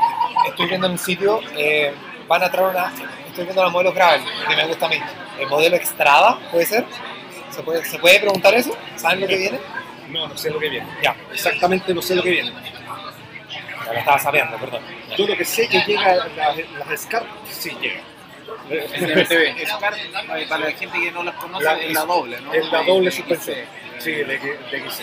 estoy 0.48 0.66
viendo 0.66 0.86
en 0.86 0.92
un 0.92 0.98
sitio, 0.98 1.40
eh, 1.56 1.92
van 2.28 2.42
a 2.42 2.50
traer 2.50 2.68
una. 2.68 2.92
Estoy 3.26 3.44
viendo 3.44 3.62
los 3.62 3.72
modelos 3.72 3.94
Gravel, 3.94 4.22
que 4.48 4.56
me 4.56 4.66
gusta 4.66 4.86
a 4.86 4.88
mí. 4.88 5.00
El 5.38 5.48
modelo 5.48 5.76
Extrada, 5.76 6.38
¿puede 6.50 6.66
ser? 6.66 6.84
¿Se 7.50 7.62
puede, 7.62 7.84
¿Se 7.84 7.98
puede 7.98 8.20
preguntar 8.20 8.54
eso? 8.54 8.76
¿Saben 8.96 9.20
lo 9.20 9.26
que 9.26 9.36
viene? 9.36 9.58
No, 10.08 10.26
no 10.26 10.36
sé 10.36 10.50
lo 10.50 10.58
que 10.58 10.68
viene. 10.68 10.86
Ya, 11.02 11.16
Exactamente 11.32 11.94
no 11.94 12.02
sé 12.02 12.16
lo 12.16 12.22
que 12.22 12.30
viene. 12.30 12.52
ya 12.52 13.92
lo 13.92 13.98
estaba 13.98 14.18
sabiendo, 14.18 14.56
perdón. 14.58 14.82
Yo 15.16 15.26
lo 15.26 15.36
que 15.36 15.44
sé 15.44 15.68
que 15.68 15.80
llega, 15.80 16.26
las, 16.36 16.56
las 16.88 17.08
sí 17.48 17.70
llega. 17.80 18.00
Eh, 18.70 20.46
para 20.48 20.64
la 20.66 20.72
gente 20.72 21.00
que 21.00 21.10
no 21.12 21.22
las 21.24 21.34
conoce, 21.36 21.64
La- 21.64 21.78
es 21.78 21.92
la 21.92 22.04
doble, 22.04 22.40
¿no? 22.40 22.52
Es 22.54 22.70
la 22.70 22.82
doble 22.82 23.10
suspensión. 23.10 23.58
Sí, 23.98 24.12
de, 24.12 24.24
de 24.24 24.88
XC. 24.88 25.02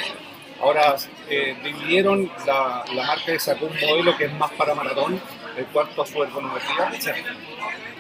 Ahora 0.62 0.96
eh, 1.30 1.56
dividieron, 1.64 2.32
la, 2.46 2.84
la 2.94 3.04
marca 3.06 3.34
y 3.34 3.40
sacó 3.40 3.66
un 3.66 3.80
modelo 3.80 4.18
que 4.18 4.26
es 4.26 4.34
más 4.34 4.52
para 4.54 4.74
maratón, 4.74 5.22
el 5.56 5.66
cuarto 5.66 6.02
a 6.02 6.06
su 6.08 6.24
ergonometría. 6.24 6.92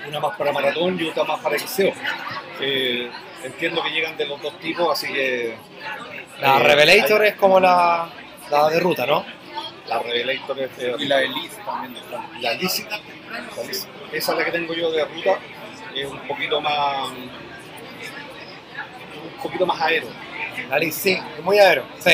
Una 0.08 0.20
más 0.20 0.38
para 0.38 0.52
maratón 0.54 1.00
y 1.00 1.08
otra 1.10 1.24
más 1.26 1.40
para 1.42 1.60
XCO. 1.60 1.92
Eh, 2.62 3.12
entiendo 3.44 3.84
que 3.84 3.90
llegan 3.92 4.18
de 4.18 4.26
los 4.26 4.42
dos 4.42 4.58
tipos, 4.60 4.92
así 4.92 5.12
que. 5.14 5.56
La 6.40 6.58
eh, 6.60 6.64
Revelator 6.64 7.26
es 7.26 7.36
como 7.36 7.60
la, 7.60 8.10
la 8.50 8.70
de 8.70 8.80
ruta, 8.80 9.06
¿no? 9.06 9.26
La 9.88 10.00
Revelator 10.00 10.60
es 10.60 10.78
de 10.78 10.96
Y 11.00 11.06
la 11.06 11.22
Liz 11.22 11.52
también 11.66 11.94
la 12.12 12.26
la 12.42 12.54
Lizzy. 12.54 12.86
Esa 14.12 14.32
es 14.32 14.38
la 14.38 14.46
que 14.46 14.52
tengo 14.52 14.74
yo 14.74 14.92
de 14.92 15.06
ruta, 15.06 15.38
es 16.02 16.12
un 16.12 16.20
poquito 16.28 16.62
más. 16.62 17.10
un 17.10 17.30
poquito 19.44 19.66
más 19.66 19.80
aero, 19.82 20.08
La 20.70 20.80
Liz, 20.80 20.96
sí, 20.96 21.18
muy 21.44 21.58
aero. 21.60 21.84
Sí, 22.00 22.12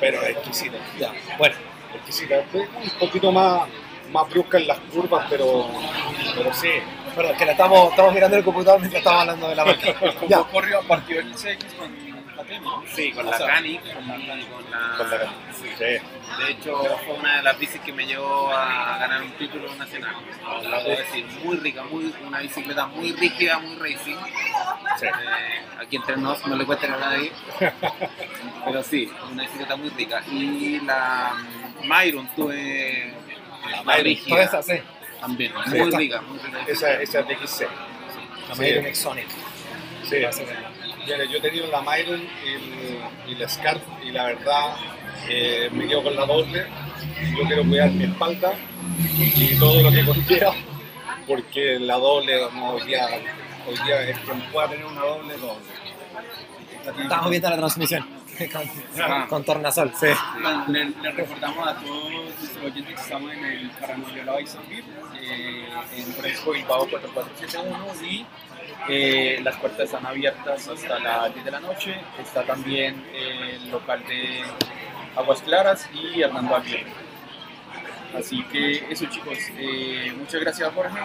pero 0.00 0.22
exquisita. 0.26 0.76
ya. 0.98 1.12
Bueno, 1.38 1.54
exquisita. 1.94 2.42
Un 2.54 2.90
poquito 2.98 3.30
más, 3.32 3.68
más 4.10 4.28
brusca 4.30 4.58
en 4.58 4.66
las 4.68 4.78
curvas, 4.92 5.26
pero, 5.30 5.66
pero 6.36 6.52
sí. 6.54 6.70
perdón, 7.14 7.36
que 7.36 7.46
la 7.46 7.52
estamos, 7.52 7.90
estamos 7.90 8.12
mirando 8.14 8.36
el 8.36 8.44
computador 8.44 8.80
mientras 8.80 9.00
estamos 9.00 9.20
hablando 9.20 9.48
de 9.48 9.54
la 9.54 9.64
marca. 9.72 9.94
¿Cómo 9.98 10.28
Ya. 10.28 10.42
corrió 10.44 10.78
a 10.78 10.82
partir 10.82 11.24
del. 11.24 11.58
Sí, 12.94 13.12
con 13.12 13.26
la 13.26 13.60
y 13.66 13.78
con 13.78 14.70
la... 14.70 15.32
Sí. 15.52 15.84
De 15.84 16.50
hecho, 16.50 16.82
fue 17.04 17.14
una 17.18 17.36
de 17.36 17.42
las 17.42 17.58
bicis 17.58 17.80
que 17.80 17.92
me 17.92 18.06
llevó 18.06 18.50
a 18.52 18.98
ganar 18.98 19.22
un 19.22 19.32
título 19.32 19.74
nacional. 19.76 20.14
Lo 20.62 20.82
puedo 20.82 20.96
decir, 20.96 21.26
muy 21.44 21.56
rica, 21.56 21.82
muy, 21.84 22.12
una 22.26 22.40
bicicleta 22.40 22.86
muy 22.86 23.12
rígida, 23.12 23.58
muy 23.58 23.76
racing. 23.76 24.16
Sí. 24.98 25.06
Eh, 25.06 25.62
aquí 25.80 25.96
entre 25.96 26.16
nos 26.16 26.46
no 26.46 26.56
le 26.56 26.64
cuesta 26.64 26.86
a 26.86 26.98
nadie. 26.98 27.32
Pero 28.64 28.82
sí, 28.82 29.10
una 29.30 29.42
bicicleta 29.42 29.76
muy 29.76 29.90
rica. 29.90 30.22
Y 30.30 30.80
la 30.80 31.32
mm, 31.34 31.88
Myron 31.88 32.28
tuve 32.34 33.14
la 33.70 33.82
más 33.82 34.02
rígida 34.02 34.48
Toda 34.48 34.60
esa, 34.60 34.62
sí. 34.62 34.80
también, 35.20 35.52
muy 35.66 35.90
rica, 35.90 36.20
muy 36.22 36.38
rica. 36.38 36.64
Esa, 36.66 37.00
esa 37.00 37.20
es 37.20 37.28
de 37.28 37.46
XC. 37.46 37.60
La. 38.48 38.54
Mayer 38.56 38.86
Exonic. 38.86 39.28
Sí. 40.08 40.16
Yo 41.06 41.38
he 41.38 41.40
tenido 41.40 41.66
la 41.68 41.82
Myron 41.82 42.22
y, 42.22 43.30
y 43.30 43.34
la 43.34 43.48
Scarp 43.48 43.82
y 44.04 44.10
la 44.10 44.24
verdad 44.24 44.76
eh, 45.28 45.68
me 45.72 45.86
quedo 45.86 46.02
con 46.02 46.16
la 46.16 46.26
doble. 46.26 46.66
Yo 47.36 47.46
quiero 47.46 47.64
cuidar 47.64 47.90
mi 47.90 48.04
espalda 48.04 48.52
y 49.16 49.56
todo 49.58 49.82
lo 49.82 49.90
que 49.90 50.04
conlleva 50.06 50.54
porque 51.26 51.78
la 51.78 51.96
doble 51.96 52.40
no, 52.52 52.72
hoy, 52.72 52.82
día, 52.82 53.06
hoy 53.66 53.74
día 53.84 54.02
es 54.08 54.18
quien 54.20 54.40
pueda 54.52 54.68
tener 54.68 54.86
una 54.86 55.00
doble 55.00 55.36
doble. 55.36 57.02
Estamos 57.02 57.30
viendo 57.30 57.50
la 57.50 57.56
transmisión. 57.56 58.22
Con, 58.52 59.26
con 59.28 59.44
tornasol, 59.44 59.92
sí. 59.94 60.06
Le, 60.68 60.84
le 60.86 61.12
recordamos 61.12 61.68
a 61.68 61.74
todos 61.76 62.10
nuestros 62.10 62.56
oyentes 62.64 62.94
que 62.94 63.00
estamos 63.00 63.32
en 63.32 63.44
el 63.44 63.70
Bike 64.26 64.48
Servir, 64.48 64.84
eh, 65.20 65.68
en 65.96 66.06
Fresco 66.14 66.52
Bilbao 66.52 66.88
4471 66.88 68.10
y 68.10 68.26
eh, 68.88 69.40
las 69.42 69.56
puertas 69.56 69.86
están 69.86 70.06
abiertas 70.06 70.68
hasta 70.68 70.98
las 70.98 71.32
10 71.32 71.44
de 71.44 71.50
la 71.50 71.60
noche. 71.60 72.00
Está 72.20 72.44
también 72.44 73.04
el 73.14 73.70
local 73.70 74.02
de 74.06 74.42
Aguas 75.16 75.42
Claras 75.42 75.88
y 75.92 76.20
Hernando 76.20 76.56
Aguirre. 76.56 76.92
Así 78.16 78.42
que 78.44 78.92
eso 78.92 79.06
chicos, 79.06 79.38
eh, 79.56 80.12
muchas 80.18 80.40
gracias 80.42 80.70
Jorge, 80.74 80.98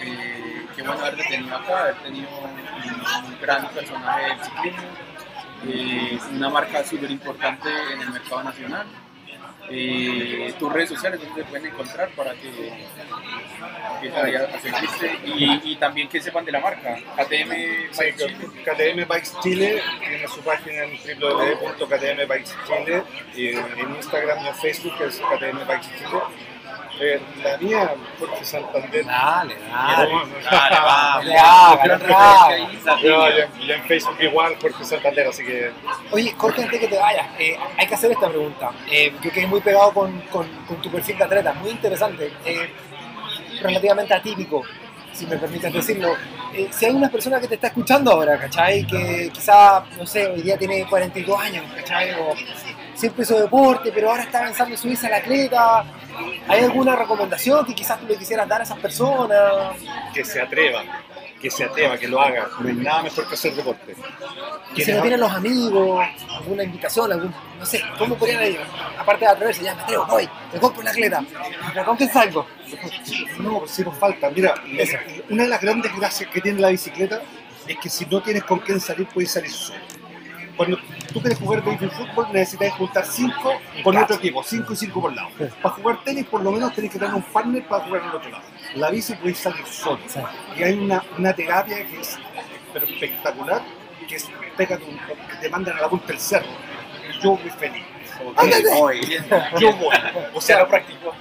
eh, 0.00 0.64
qué 0.76 0.82
bueno 0.82 1.00
haberte 1.00 1.24
tenido 1.24 1.56
acá, 1.56 1.80
haber 1.80 1.96
tenido 1.96 2.28
un, 2.38 3.32
un 3.32 3.40
gran 3.40 3.68
personaje 3.70 4.28
del 4.28 4.44
ciclismo, 4.44 6.36
una 6.36 6.50
marca 6.50 6.84
súper 6.84 7.10
importante 7.10 7.68
en 7.94 8.02
el 8.02 8.10
mercado 8.10 8.44
nacional. 8.44 8.86
Eh, 9.70 10.52
tus 10.58 10.72
redes 10.72 10.88
sociales 10.90 11.20
donde 11.20 11.42
te 11.42 11.48
pueden 11.48 11.66
encontrar 11.72 12.08
para 12.10 12.34
que 12.34 12.48
empiecen 13.94 14.24
ahí 14.24 14.34
a 14.34 14.60
seguirte 14.60 15.18
y, 15.24 15.72
y 15.72 15.76
también 15.76 16.08
que 16.08 16.20
sepan 16.20 16.44
de 16.44 16.52
la 16.52 16.60
marca 16.60 16.96
KTM 17.16 17.52
Sí, 17.92 17.98
Bike 17.98 18.16
Chile. 18.16 18.36
KTM 18.64 19.08
Bikes 19.08 19.30
Chile 19.42 19.82
tiene 20.00 20.28
su 20.28 20.40
página 20.40 20.84
en 20.84 20.98
www.ktmbikeschile 21.20 23.02
y 23.34 23.48
en 23.48 23.94
Instagram 23.96 24.44
y 24.44 24.48
en 24.48 24.54
Facebook 24.56 24.94
es 25.06 25.20
KTM 25.20 25.66
Bikes 25.66 25.88
Chile. 25.98 26.20
Eh, 27.04 27.20
la 27.42 27.58
mía, 27.58 27.94
Jorge 28.20 28.44
Santander. 28.44 29.04
Dale, 29.04 29.56
dale. 29.56 30.12
Dale, 30.48 30.76
vamos. 30.84 31.24
Le 31.24 31.36
haga, 31.36 31.96
le 31.98 32.14
haga. 32.14 33.00
Yo, 33.02 33.28
y, 33.28 33.40
en, 33.40 33.68
y 33.68 33.72
en 33.72 33.82
Facebook 33.84 34.16
igual, 34.20 34.54
Jorge 34.60 34.84
Santander, 34.84 35.26
así 35.26 35.42
que 35.44 35.72
Oye, 36.12 36.32
Jorge, 36.38 36.62
antes 36.62 36.78
que 36.78 36.86
te 36.86 36.98
vayas, 36.98 37.26
eh, 37.40 37.58
hay 37.76 37.86
que 37.88 37.94
hacer 37.94 38.12
esta 38.12 38.28
pregunta. 38.28 38.70
Eh, 38.88 39.12
yo 39.20 39.32
quedé 39.32 39.46
muy 39.48 39.60
pegado 39.60 39.92
con, 39.92 40.20
con, 40.30 40.46
con 40.66 40.80
tu 40.80 40.90
perfil 40.92 41.18
de 41.18 41.24
atleta, 41.24 41.52
muy 41.54 41.70
interesante, 41.70 42.32
eh, 42.44 42.70
relativamente 43.60 44.14
atípico, 44.14 44.62
si 45.12 45.26
me 45.26 45.36
permites 45.38 45.72
decirlo. 45.72 46.14
Eh, 46.54 46.68
si 46.70 46.84
hay 46.86 46.92
una 46.92 47.08
persona 47.08 47.40
que 47.40 47.48
te 47.48 47.56
está 47.56 47.66
escuchando 47.68 48.12
ahora, 48.12 48.38
¿cachai? 48.38 48.86
Que 48.86 49.30
quizá, 49.32 49.84
no 49.98 50.06
sé, 50.06 50.28
hoy 50.28 50.42
día 50.42 50.56
tiene 50.56 50.86
42 50.86 51.40
años, 51.40 51.64
¿cachai? 51.74 52.12
O 52.12 52.34
siempre 52.94 53.24
hizo 53.24 53.38
deporte, 53.40 53.90
pero 53.92 54.10
ahora 54.10 54.22
está 54.22 54.40
pensando 54.40 54.74
en 54.74 54.78
subirse 54.78 55.06
al 55.06 55.14
atleta. 55.14 55.84
¿Hay 56.48 56.64
alguna 56.64 56.96
recomendación 56.96 57.64
que 57.64 57.74
quizás 57.74 57.98
tú 58.00 58.06
le 58.06 58.16
quisieras 58.16 58.48
dar 58.48 58.60
a 58.60 58.64
esas 58.64 58.78
personas? 58.78 59.76
que 60.12 60.24
se 60.24 60.40
atreva, 60.40 60.82
que 61.40 61.50
se 61.50 61.64
atreva, 61.64 61.96
que 61.98 62.08
lo 62.08 62.20
haga. 62.20 62.48
No 62.60 62.68
hay 62.68 62.74
nada 62.74 63.02
mejor 63.02 63.26
que 63.26 63.34
hacer 63.34 63.54
deporte. 63.54 63.96
Que 64.74 64.84
si 64.84 64.92
no 64.92 65.00
tienen 65.00 65.20
los 65.20 65.32
amigos, 65.32 66.06
alguna 66.30 66.64
invitación, 66.64 67.12
algún, 67.12 67.34
no 67.58 67.66
sé, 67.66 67.82
¿cómo 67.98 68.16
podrían 68.16 68.42
ellos? 68.42 68.62
Aparte 68.98 69.24
de 69.24 69.30
atreverse, 69.30 69.62
ya 69.62 69.74
me 69.74 69.82
atrevo, 69.82 70.06
voy, 70.06 70.28
me 70.52 70.60
compro 70.60 70.82
la 70.82 70.90
atleta, 70.90 71.24
pero 71.72 71.84
¿con 71.84 71.96
qué 71.96 72.08
salgo? 72.08 72.46
No, 73.38 73.66
si 73.66 73.82
nos 73.82 73.96
falta. 73.96 74.30
Mira, 74.30 74.54
una 75.30 75.42
de 75.44 75.48
las 75.48 75.60
grandes 75.60 75.94
gracias 75.96 76.30
que 76.30 76.40
tiene 76.40 76.60
la 76.60 76.68
bicicleta 76.68 77.20
es 77.66 77.76
que 77.78 77.88
si 77.88 78.06
no 78.06 78.22
tienes 78.22 78.44
con 78.44 78.60
quién 78.60 78.80
salir, 78.80 79.06
puedes 79.06 79.32
salir 79.32 79.50
solo. 79.50 79.80
Cuando 80.62 80.78
tú 81.12 81.20
quieres 81.20 81.38
jugar 81.38 81.62
baby 81.64 81.88
fútbol, 81.88 82.26
necesitas 82.32 82.72
juntar 82.74 83.04
cinco 83.04 83.52
con 83.82 83.96
otro 83.96 84.16
equipo, 84.16 84.42
cinco 84.42 84.72
y 84.72 84.76
cinco 84.76 85.00
por 85.00 85.12
lado. 85.14 85.28
Para 85.60 85.74
jugar 85.74 86.04
tenis, 86.04 86.26
por 86.26 86.42
lo 86.42 86.52
menos 86.52 86.72
tenés 86.74 86.90
que 86.92 86.98
tener 86.98 87.14
un 87.14 87.22
partner 87.22 87.66
para 87.66 87.84
jugar 87.84 88.02
al 88.02 88.14
otro 88.16 88.30
lado. 88.30 88.44
La 88.76 88.90
bici 88.90 89.14
puedes 89.14 89.38
salir 89.38 89.66
solo. 89.66 89.98
Y 90.56 90.62
hay 90.62 90.74
una, 90.74 91.02
una 91.18 91.32
terapia 91.34 91.84
que 91.86 92.00
es 92.00 92.18
espectacular, 92.74 93.62
que 94.08 94.16
es 94.16 94.28
pégate 94.56 94.84
un- 94.84 94.98
que 95.28 95.36
te 95.40 95.48
mandan 95.48 95.76
a 95.78 95.82
la 95.82 95.88
punta 95.88 96.06
del 96.08 96.18
cerro. 96.18 96.46
Y 97.10 97.22
yo 97.22 97.36
muy 97.36 97.50
feliz. 97.50 97.82
¡Ándate! 98.36 98.62
Yo 99.58 99.72
voy. 99.76 99.94
O 100.34 100.40
sea, 100.40 100.60
lo 100.60 100.68
practico. 100.68 101.12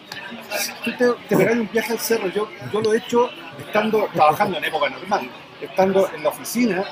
Tú 0.84 0.92
te, 0.98 1.06
te 1.28 1.36
pegas 1.38 1.54
un 1.56 1.70
viaje 1.72 1.94
al 1.94 2.00
cerro. 2.00 2.28
Yo, 2.28 2.48
yo 2.72 2.82
lo 2.82 2.94
he 2.94 2.98
hecho 2.98 3.30
estando 3.60 4.08
trabajando 4.14 4.58
en 4.58 4.66
época 4.66 4.90
normal. 4.90 5.30
Estando 5.60 6.10
en 6.14 6.24
la 6.24 6.30
oficina, 6.30 6.84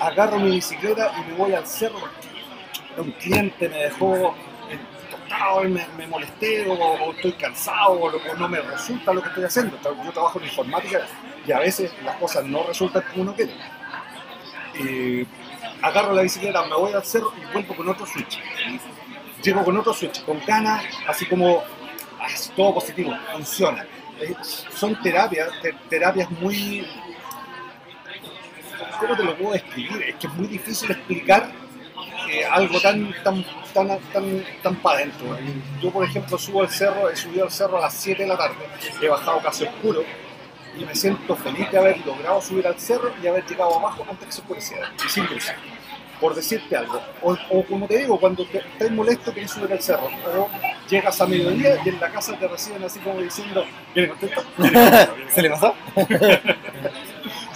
agarro 0.00 0.38
mi 0.38 0.50
bicicleta 0.52 1.12
y 1.18 1.30
me 1.30 1.36
voy 1.36 1.54
al 1.54 1.66
cerro. 1.66 2.00
Un 2.96 3.12
cliente 3.12 3.68
me 3.68 3.76
dejó 3.84 4.34
tostado 5.10 5.64
y 5.64 5.68
me, 5.68 5.86
me 5.96 6.06
molesté 6.06 6.66
o, 6.68 7.12
estoy 7.12 7.32
cansado 7.32 7.92
o, 7.92 8.36
no 8.36 8.48
me 8.48 8.60
resulta 8.60 9.12
lo 9.12 9.22
que 9.22 9.28
estoy 9.28 9.44
haciendo. 9.44 9.78
Yo 9.82 10.12
trabajo 10.12 10.38
en 10.40 10.46
informática 10.46 11.00
y 11.46 11.52
a 11.52 11.58
veces 11.60 11.92
las 12.04 12.16
cosas 12.16 12.44
no 12.44 12.64
resultan 12.64 13.02
como 13.10 13.22
uno 13.22 13.34
quiere. 13.34 13.52
Y 14.74 15.26
agarro 15.82 16.12
la 16.12 16.22
bicicleta, 16.22 16.64
me 16.66 16.74
voy 16.76 16.92
al 16.92 17.04
cerro 17.04 17.32
y 17.40 17.52
vuelvo 17.52 17.76
con 17.76 17.88
otro 17.88 18.06
switch. 18.06 18.40
Llego 19.42 19.64
con 19.64 19.76
otro 19.76 19.94
switch, 19.94 20.24
con 20.24 20.40
ganas, 20.44 20.84
así 21.06 21.24
como 21.26 21.62
ah, 22.20 22.26
es 22.26 22.52
todo 22.56 22.74
positivo, 22.74 23.16
funciona. 23.32 23.86
Eh, 24.20 24.34
son 24.42 25.00
terapias, 25.00 25.48
te- 25.62 25.72
terapias 25.88 26.28
muy... 26.32 26.84
¿Cómo 28.98 29.16
te 29.16 29.24
lo 29.24 29.36
puedo 29.36 29.52
describir? 29.52 30.02
Es 30.02 30.16
que 30.16 30.26
es 30.26 30.34
muy 30.34 30.46
difícil 30.48 30.90
explicar 30.90 31.50
eh, 32.30 32.44
algo 32.44 32.80
tan, 32.80 33.14
tan, 33.22 33.44
tan, 33.72 33.98
tan, 34.12 34.44
tan 34.62 34.76
para 34.76 34.98
adentro. 34.98 35.36
Yo, 35.80 35.90
por 35.90 36.04
ejemplo, 36.04 36.36
subo 36.36 36.62
al 36.62 36.68
cerro, 36.68 37.08
he 37.08 37.16
subido 37.16 37.44
al 37.44 37.50
cerro 37.50 37.78
a 37.78 37.82
las 37.82 37.94
7 37.94 38.22
de 38.22 38.28
la 38.28 38.36
tarde, 38.36 38.56
he 39.00 39.08
bajado 39.08 39.40
casi 39.40 39.64
oscuro, 39.64 40.04
y 40.76 40.84
me 40.84 40.94
siento 40.94 41.34
feliz 41.36 41.70
de 41.70 41.78
haber 41.78 42.04
logrado 42.04 42.40
subir 42.40 42.66
al 42.66 42.78
cerro 42.78 43.12
y 43.22 43.26
haber 43.26 43.44
llegado 43.46 43.78
abajo 43.78 44.04
antes 44.08 44.26
que 44.26 44.32
se 44.32 44.40
oscureciera 44.40 44.92
y 45.04 45.08
sin 45.08 45.26
luces. 45.26 45.54
Por 46.20 46.34
decirte 46.34 46.76
algo, 46.76 47.00
o, 47.22 47.36
o 47.50 47.64
como 47.64 47.86
te 47.86 47.98
digo, 47.98 48.18
cuando 48.18 48.44
te, 48.46 48.58
estás 48.58 48.90
molesto 48.90 49.32
querés 49.32 49.52
subir 49.52 49.72
al 49.72 49.80
cerro, 49.80 50.06
o 50.06 50.48
llegas 50.88 51.20
a 51.20 51.26
mediodía 51.26 51.80
y 51.84 51.88
en 51.88 52.00
la 52.00 52.10
casa 52.10 52.36
te 52.38 52.48
reciben 52.48 52.82
así 52.82 52.98
como 53.00 53.20
diciendo, 53.20 53.64
¿viene 53.94 54.08
contento? 54.10 54.42
¿Viene 54.56 54.80
contento? 54.80 55.14
¿Viene 55.14 55.30
¿Se 55.30 55.42
le 55.42 55.50
pasó? 55.50 55.74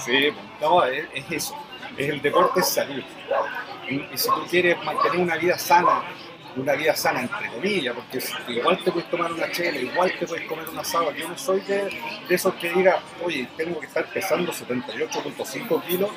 Sí, 0.05 0.31
no, 0.61 0.85
es, 0.85 1.05
es 1.15 1.25
eso. 1.31 1.57
Es 1.97 2.09
el 2.09 2.21
deporte 2.21 2.61
es 2.61 2.69
salud. 2.69 3.03
Y, 3.89 3.95
y 3.95 4.09
si 4.17 4.29
tú 4.29 4.45
quieres 4.51 4.83
mantener 4.85 5.19
una 5.19 5.37
vida 5.37 5.57
sana, 5.57 6.03
una 6.57 6.73
vida 6.75 6.95
sana 6.97 7.21
entre 7.23 7.49
comillas, 7.51 7.95
porque 7.95 8.19
igual 8.53 8.79
te 8.83 8.91
puedes 8.91 9.09
tomar 9.11 9.33
una 9.33 9.51
chela, 9.51 9.79
igual 9.79 10.13
te 10.19 10.27
puedes 10.27 10.47
comer 10.49 10.69
un 10.69 10.79
asado. 10.79 11.13
Yo 11.13 11.29
no 11.29 11.39
soy 11.39 11.61
de, 11.61 11.85
de 12.29 12.35
esos 12.35 12.55
que 12.55 12.73
diga, 12.73 13.01
oye, 13.25 13.49
tengo 13.57 13.79
que 13.79 13.87
estar 13.87 14.05
pesando 14.07 14.53
78.5 14.53 15.83
kilos 15.85 16.11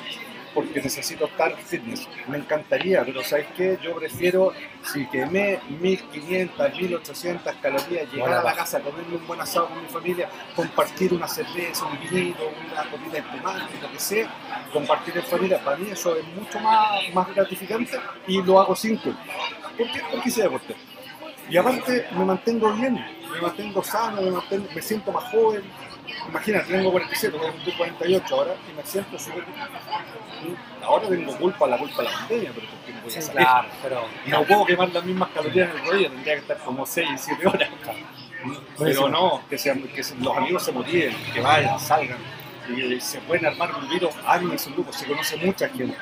porque 0.56 0.80
necesito 0.80 1.26
estar 1.26 1.54
fitness. 1.58 2.08
Me 2.28 2.38
encantaría, 2.38 3.04
pero 3.04 3.22
¿sabes 3.22 3.46
qué? 3.54 3.78
Yo 3.82 3.94
prefiero, 3.94 4.54
si 4.82 5.06
quemé 5.08 5.60
1500, 5.68 6.72
1800 6.80 7.54
calorías, 7.56 8.10
llegar 8.10 8.32
a 8.32 8.42
la 8.42 8.54
casa, 8.54 8.80
comerme 8.80 9.16
un 9.16 9.26
buen 9.26 9.38
asado 9.42 9.68
con 9.68 9.82
mi 9.82 9.88
familia, 9.88 10.30
compartir 10.56 11.12
una 11.12 11.28
cerveza, 11.28 11.84
un 11.84 11.98
vinito, 12.00 12.50
una 12.72 12.90
comida 12.90 13.18
espumante, 13.18 13.74
lo 13.82 13.92
que 13.92 13.98
sea, 14.00 14.34
compartir 14.72 15.14
en 15.18 15.24
familia, 15.24 15.62
para 15.62 15.76
mí 15.76 15.90
eso 15.90 16.16
es 16.16 16.24
mucho 16.28 16.58
más, 16.60 17.02
más 17.12 17.34
gratificante 17.34 17.98
y 18.26 18.42
lo 18.42 18.58
hago 18.58 18.74
sin 18.74 18.96
culpa. 18.96 19.20
¿Por 19.76 19.92
qué? 19.92 20.00
Porque 20.10 20.28
hice 20.30 20.42
deporte. 20.42 20.74
Y 21.50 21.56
aparte 21.58 22.06
me 22.12 22.24
mantengo 22.24 22.72
bien, 22.72 22.94
me 22.94 23.40
mantengo 23.42 23.84
sano, 23.84 24.22
me, 24.22 24.30
mantengo- 24.30 24.68
me 24.74 24.80
siento 24.82 25.12
más 25.12 25.24
joven. 25.30 25.62
Imagínate, 26.28 26.72
tengo 26.72 26.90
47, 26.90 27.36
voy 27.38 27.46
a 27.46 27.52
cumplir 27.52 27.76
48 27.76 28.34
ahora 28.34 28.54
y 28.70 28.76
me 28.76 28.82
siento 28.84 29.18
súper. 29.18 29.44
Ahora 30.82 31.08
tengo 31.08 31.36
culpa, 31.36 31.66
la 31.66 31.78
culpa 31.78 32.02
de 32.02 32.08
la 32.08 32.14
pandemia, 32.18 32.52
pero 32.54 32.66
¿por 32.68 32.78
qué 32.80 32.92
no 32.92 33.00
voy 33.00 33.10
a 33.10 33.22
salir? 33.22 33.42
Claro, 33.42 33.68
pero. 33.82 34.04
No 34.26 34.44
puedo 34.44 34.66
quemar 34.66 34.88
las 34.90 35.04
mismas 35.04 35.28
calorías 35.30 35.70
en 35.70 35.76
el 35.76 35.86
rodillo, 35.86 36.10
tendría 36.10 36.34
que 36.34 36.40
estar 36.40 36.58
como 36.58 36.86
6, 36.86 37.08
7 37.16 37.46
horas. 37.46 37.70
Pero 38.78 39.08
no, 39.08 39.42
que, 39.48 39.58
sean, 39.58 39.82
que 39.82 40.02
los 40.18 40.36
amigos 40.36 40.64
se 40.64 40.72
motiven, 40.72 41.16
que 41.32 41.40
vayan, 41.40 41.80
salgan. 41.80 42.18
Y 42.68 43.00
se 43.00 43.20
pueden 43.20 43.46
armar 43.46 43.70
grupos, 43.72 44.14
armen 44.26 44.58
su 44.58 44.72
grupo, 44.72 44.92
se 44.92 45.06
conoce 45.06 45.36
mucha 45.36 45.68
gente. 45.68 45.96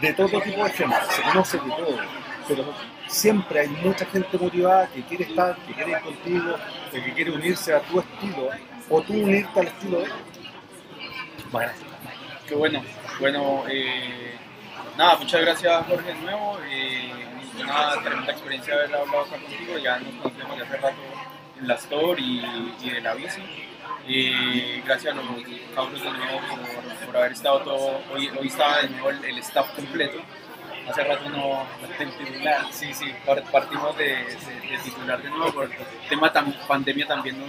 De 0.00 0.12
todo 0.12 0.40
tipo 0.40 0.64
de 0.64 0.70
gente, 0.70 0.96
se 1.10 1.22
conoce 1.22 1.58
de 1.58 1.68
todo. 1.68 1.98
Pero 2.48 2.64
siempre 3.06 3.60
hay 3.60 3.68
mucha 3.68 4.04
gente 4.06 4.38
motivada 4.38 4.88
que 4.88 5.02
quiere 5.02 5.24
estar, 5.24 5.56
que 5.56 5.74
quiere 5.74 5.92
ir 5.92 6.00
contigo, 6.00 6.54
que 6.90 7.12
quiere 7.14 7.30
unirse 7.30 7.74
a 7.74 7.80
tu 7.80 8.00
estilo, 8.00 8.48
o 8.92 9.00
tú 9.02 9.12
unirte 9.14 9.60
al 9.60 9.66
estilo 9.66 10.00
de. 10.00 10.08
Bueno, 11.50 11.72
Qué 12.46 12.54
bueno. 12.54 12.82
Bueno, 13.20 13.64
eh, 13.68 14.34
nada, 14.96 15.16
muchas 15.16 15.40
gracias 15.40 15.86
Jorge 15.86 16.08
de 16.14 16.20
nuevo. 16.20 16.58
Eh, 16.68 17.10
una 17.60 17.92
tremenda 18.02 18.32
experiencia 18.32 18.74
haber 18.74 18.94
hablado 18.94 19.20
acá 19.22 19.36
contigo. 19.38 19.78
Ya 19.78 19.98
nos 19.98 20.14
conocemos 20.14 20.56
de 20.58 20.64
hace 20.64 20.76
rato 20.76 20.96
en 21.60 21.68
la 21.68 21.74
Store 21.74 22.20
y, 22.20 22.74
y 22.82 22.90
de 22.90 23.00
la 23.00 23.14
bici. 23.14 23.40
Eh, 24.08 24.82
gracias 24.84 25.14
a 25.14 25.16
los 25.16 25.26
cabros 25.74 26.02
de 26.02 26.10
nuevo 26.10 26.40
por, 26.48 27.06
por 27.06 27.16
haber 27.16 27.32
estado 27.32 27.60
todo. 27.60 28.00
Hoy, 28.12 28.28
hoy 28.38 28.48
estaba 28.48 28.78
de 28.82 28.88
nuevo 28.90 29.10
el, 29.10 29.24
el 29.24 29.38
staff 29.38 29.70
completo. 29.74 30.18
Hace 30.90 31.04
rato 31.04 31.28
no 31.28 31.64
titular, 32.18 32.66
sí, 32.72 32.92
sí, 32.92 33.06
par- 33.24 33.44
partimos 33.52 33.96
de, 33.96 34.04
de- 34.06 34.68
de 34.68 34.78
titular 34.82 35.22
de 35.22 35.30
nuevo 35.30 35.52
por 35.52 35.64
el 35.66 35.72
tema 36.08 36.32
tam- 36.32 36.52
pandemia 36.66 37.06
también 37.06 37.38
nos, 37.38 37.48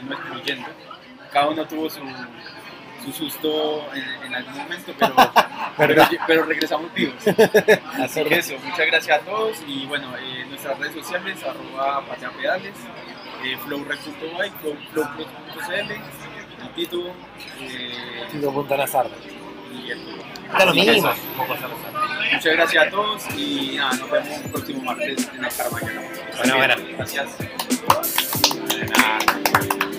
excluyendo. 0.00 0.68
Cada 1.32 1.48
uno 1.48 1.66
tuvo 1.66 1.88
su, 1.90 2.00
su 3.04 3.12
susto 3.12 3.84
en, 3.94 4.02
en 4.26 4.34
algún 4.34 4.56
momento, 4.56 4.92
pero, 4.98 5.14
pero, 5.76 6.04
pero 6.26 6.44
regresamos 6.44 6.92
vivos. 6.94 7.14
Así 8.02 8.24
que 8.24 8.38
eso, 8.38 8.54
muchas 8.64 8.86
gracias 8.86 9.20
a 9.20 9.24
todos 9.24 9.58
y 9.66 9.86
bueno, 9.86 10.16
eh, 10.18 10.44
nuestras 10.48 10.78
redes 10.78 10.94
sociales, 10.94 11.38
arroba 11.42 12.02
pateapedales, 12.06 12.74
eh, 13.44 13.56
flowrec.bike, 13.64 14.52
flow- 14.62 14.78
flowplus.cl, 14.92 15.72
el 15.92 16.68
Tito 16.74 17.12
eh, 17.60 18.24
Tito 18.32 18.52
Punta 18.52 18.76
Nazar. 18.76 19.06
y 19.72 19.90
el 19.90 19.98
eso. 20.88 21.12
Muchas 22.32 22.52
gracias 22.54 22.86
a 22.86 22.90
todos 22.90 23.22
y 23.36 23.74
nada, 23.76 23.96
nos 23.96 24.10
vemos 24.10 24.28
el 24.44 24.50
próximo 24.50 24.82
martes 24.82 25.28
en 25.34 25.44
el 25.44 25.52
Carmaño. 25.54 26.00
Bueno, 26.38 26.56
bueno. 26.56 26.74
Gracias. 26.96 27.28
and 28.78 28.92
I. 28.94 29.95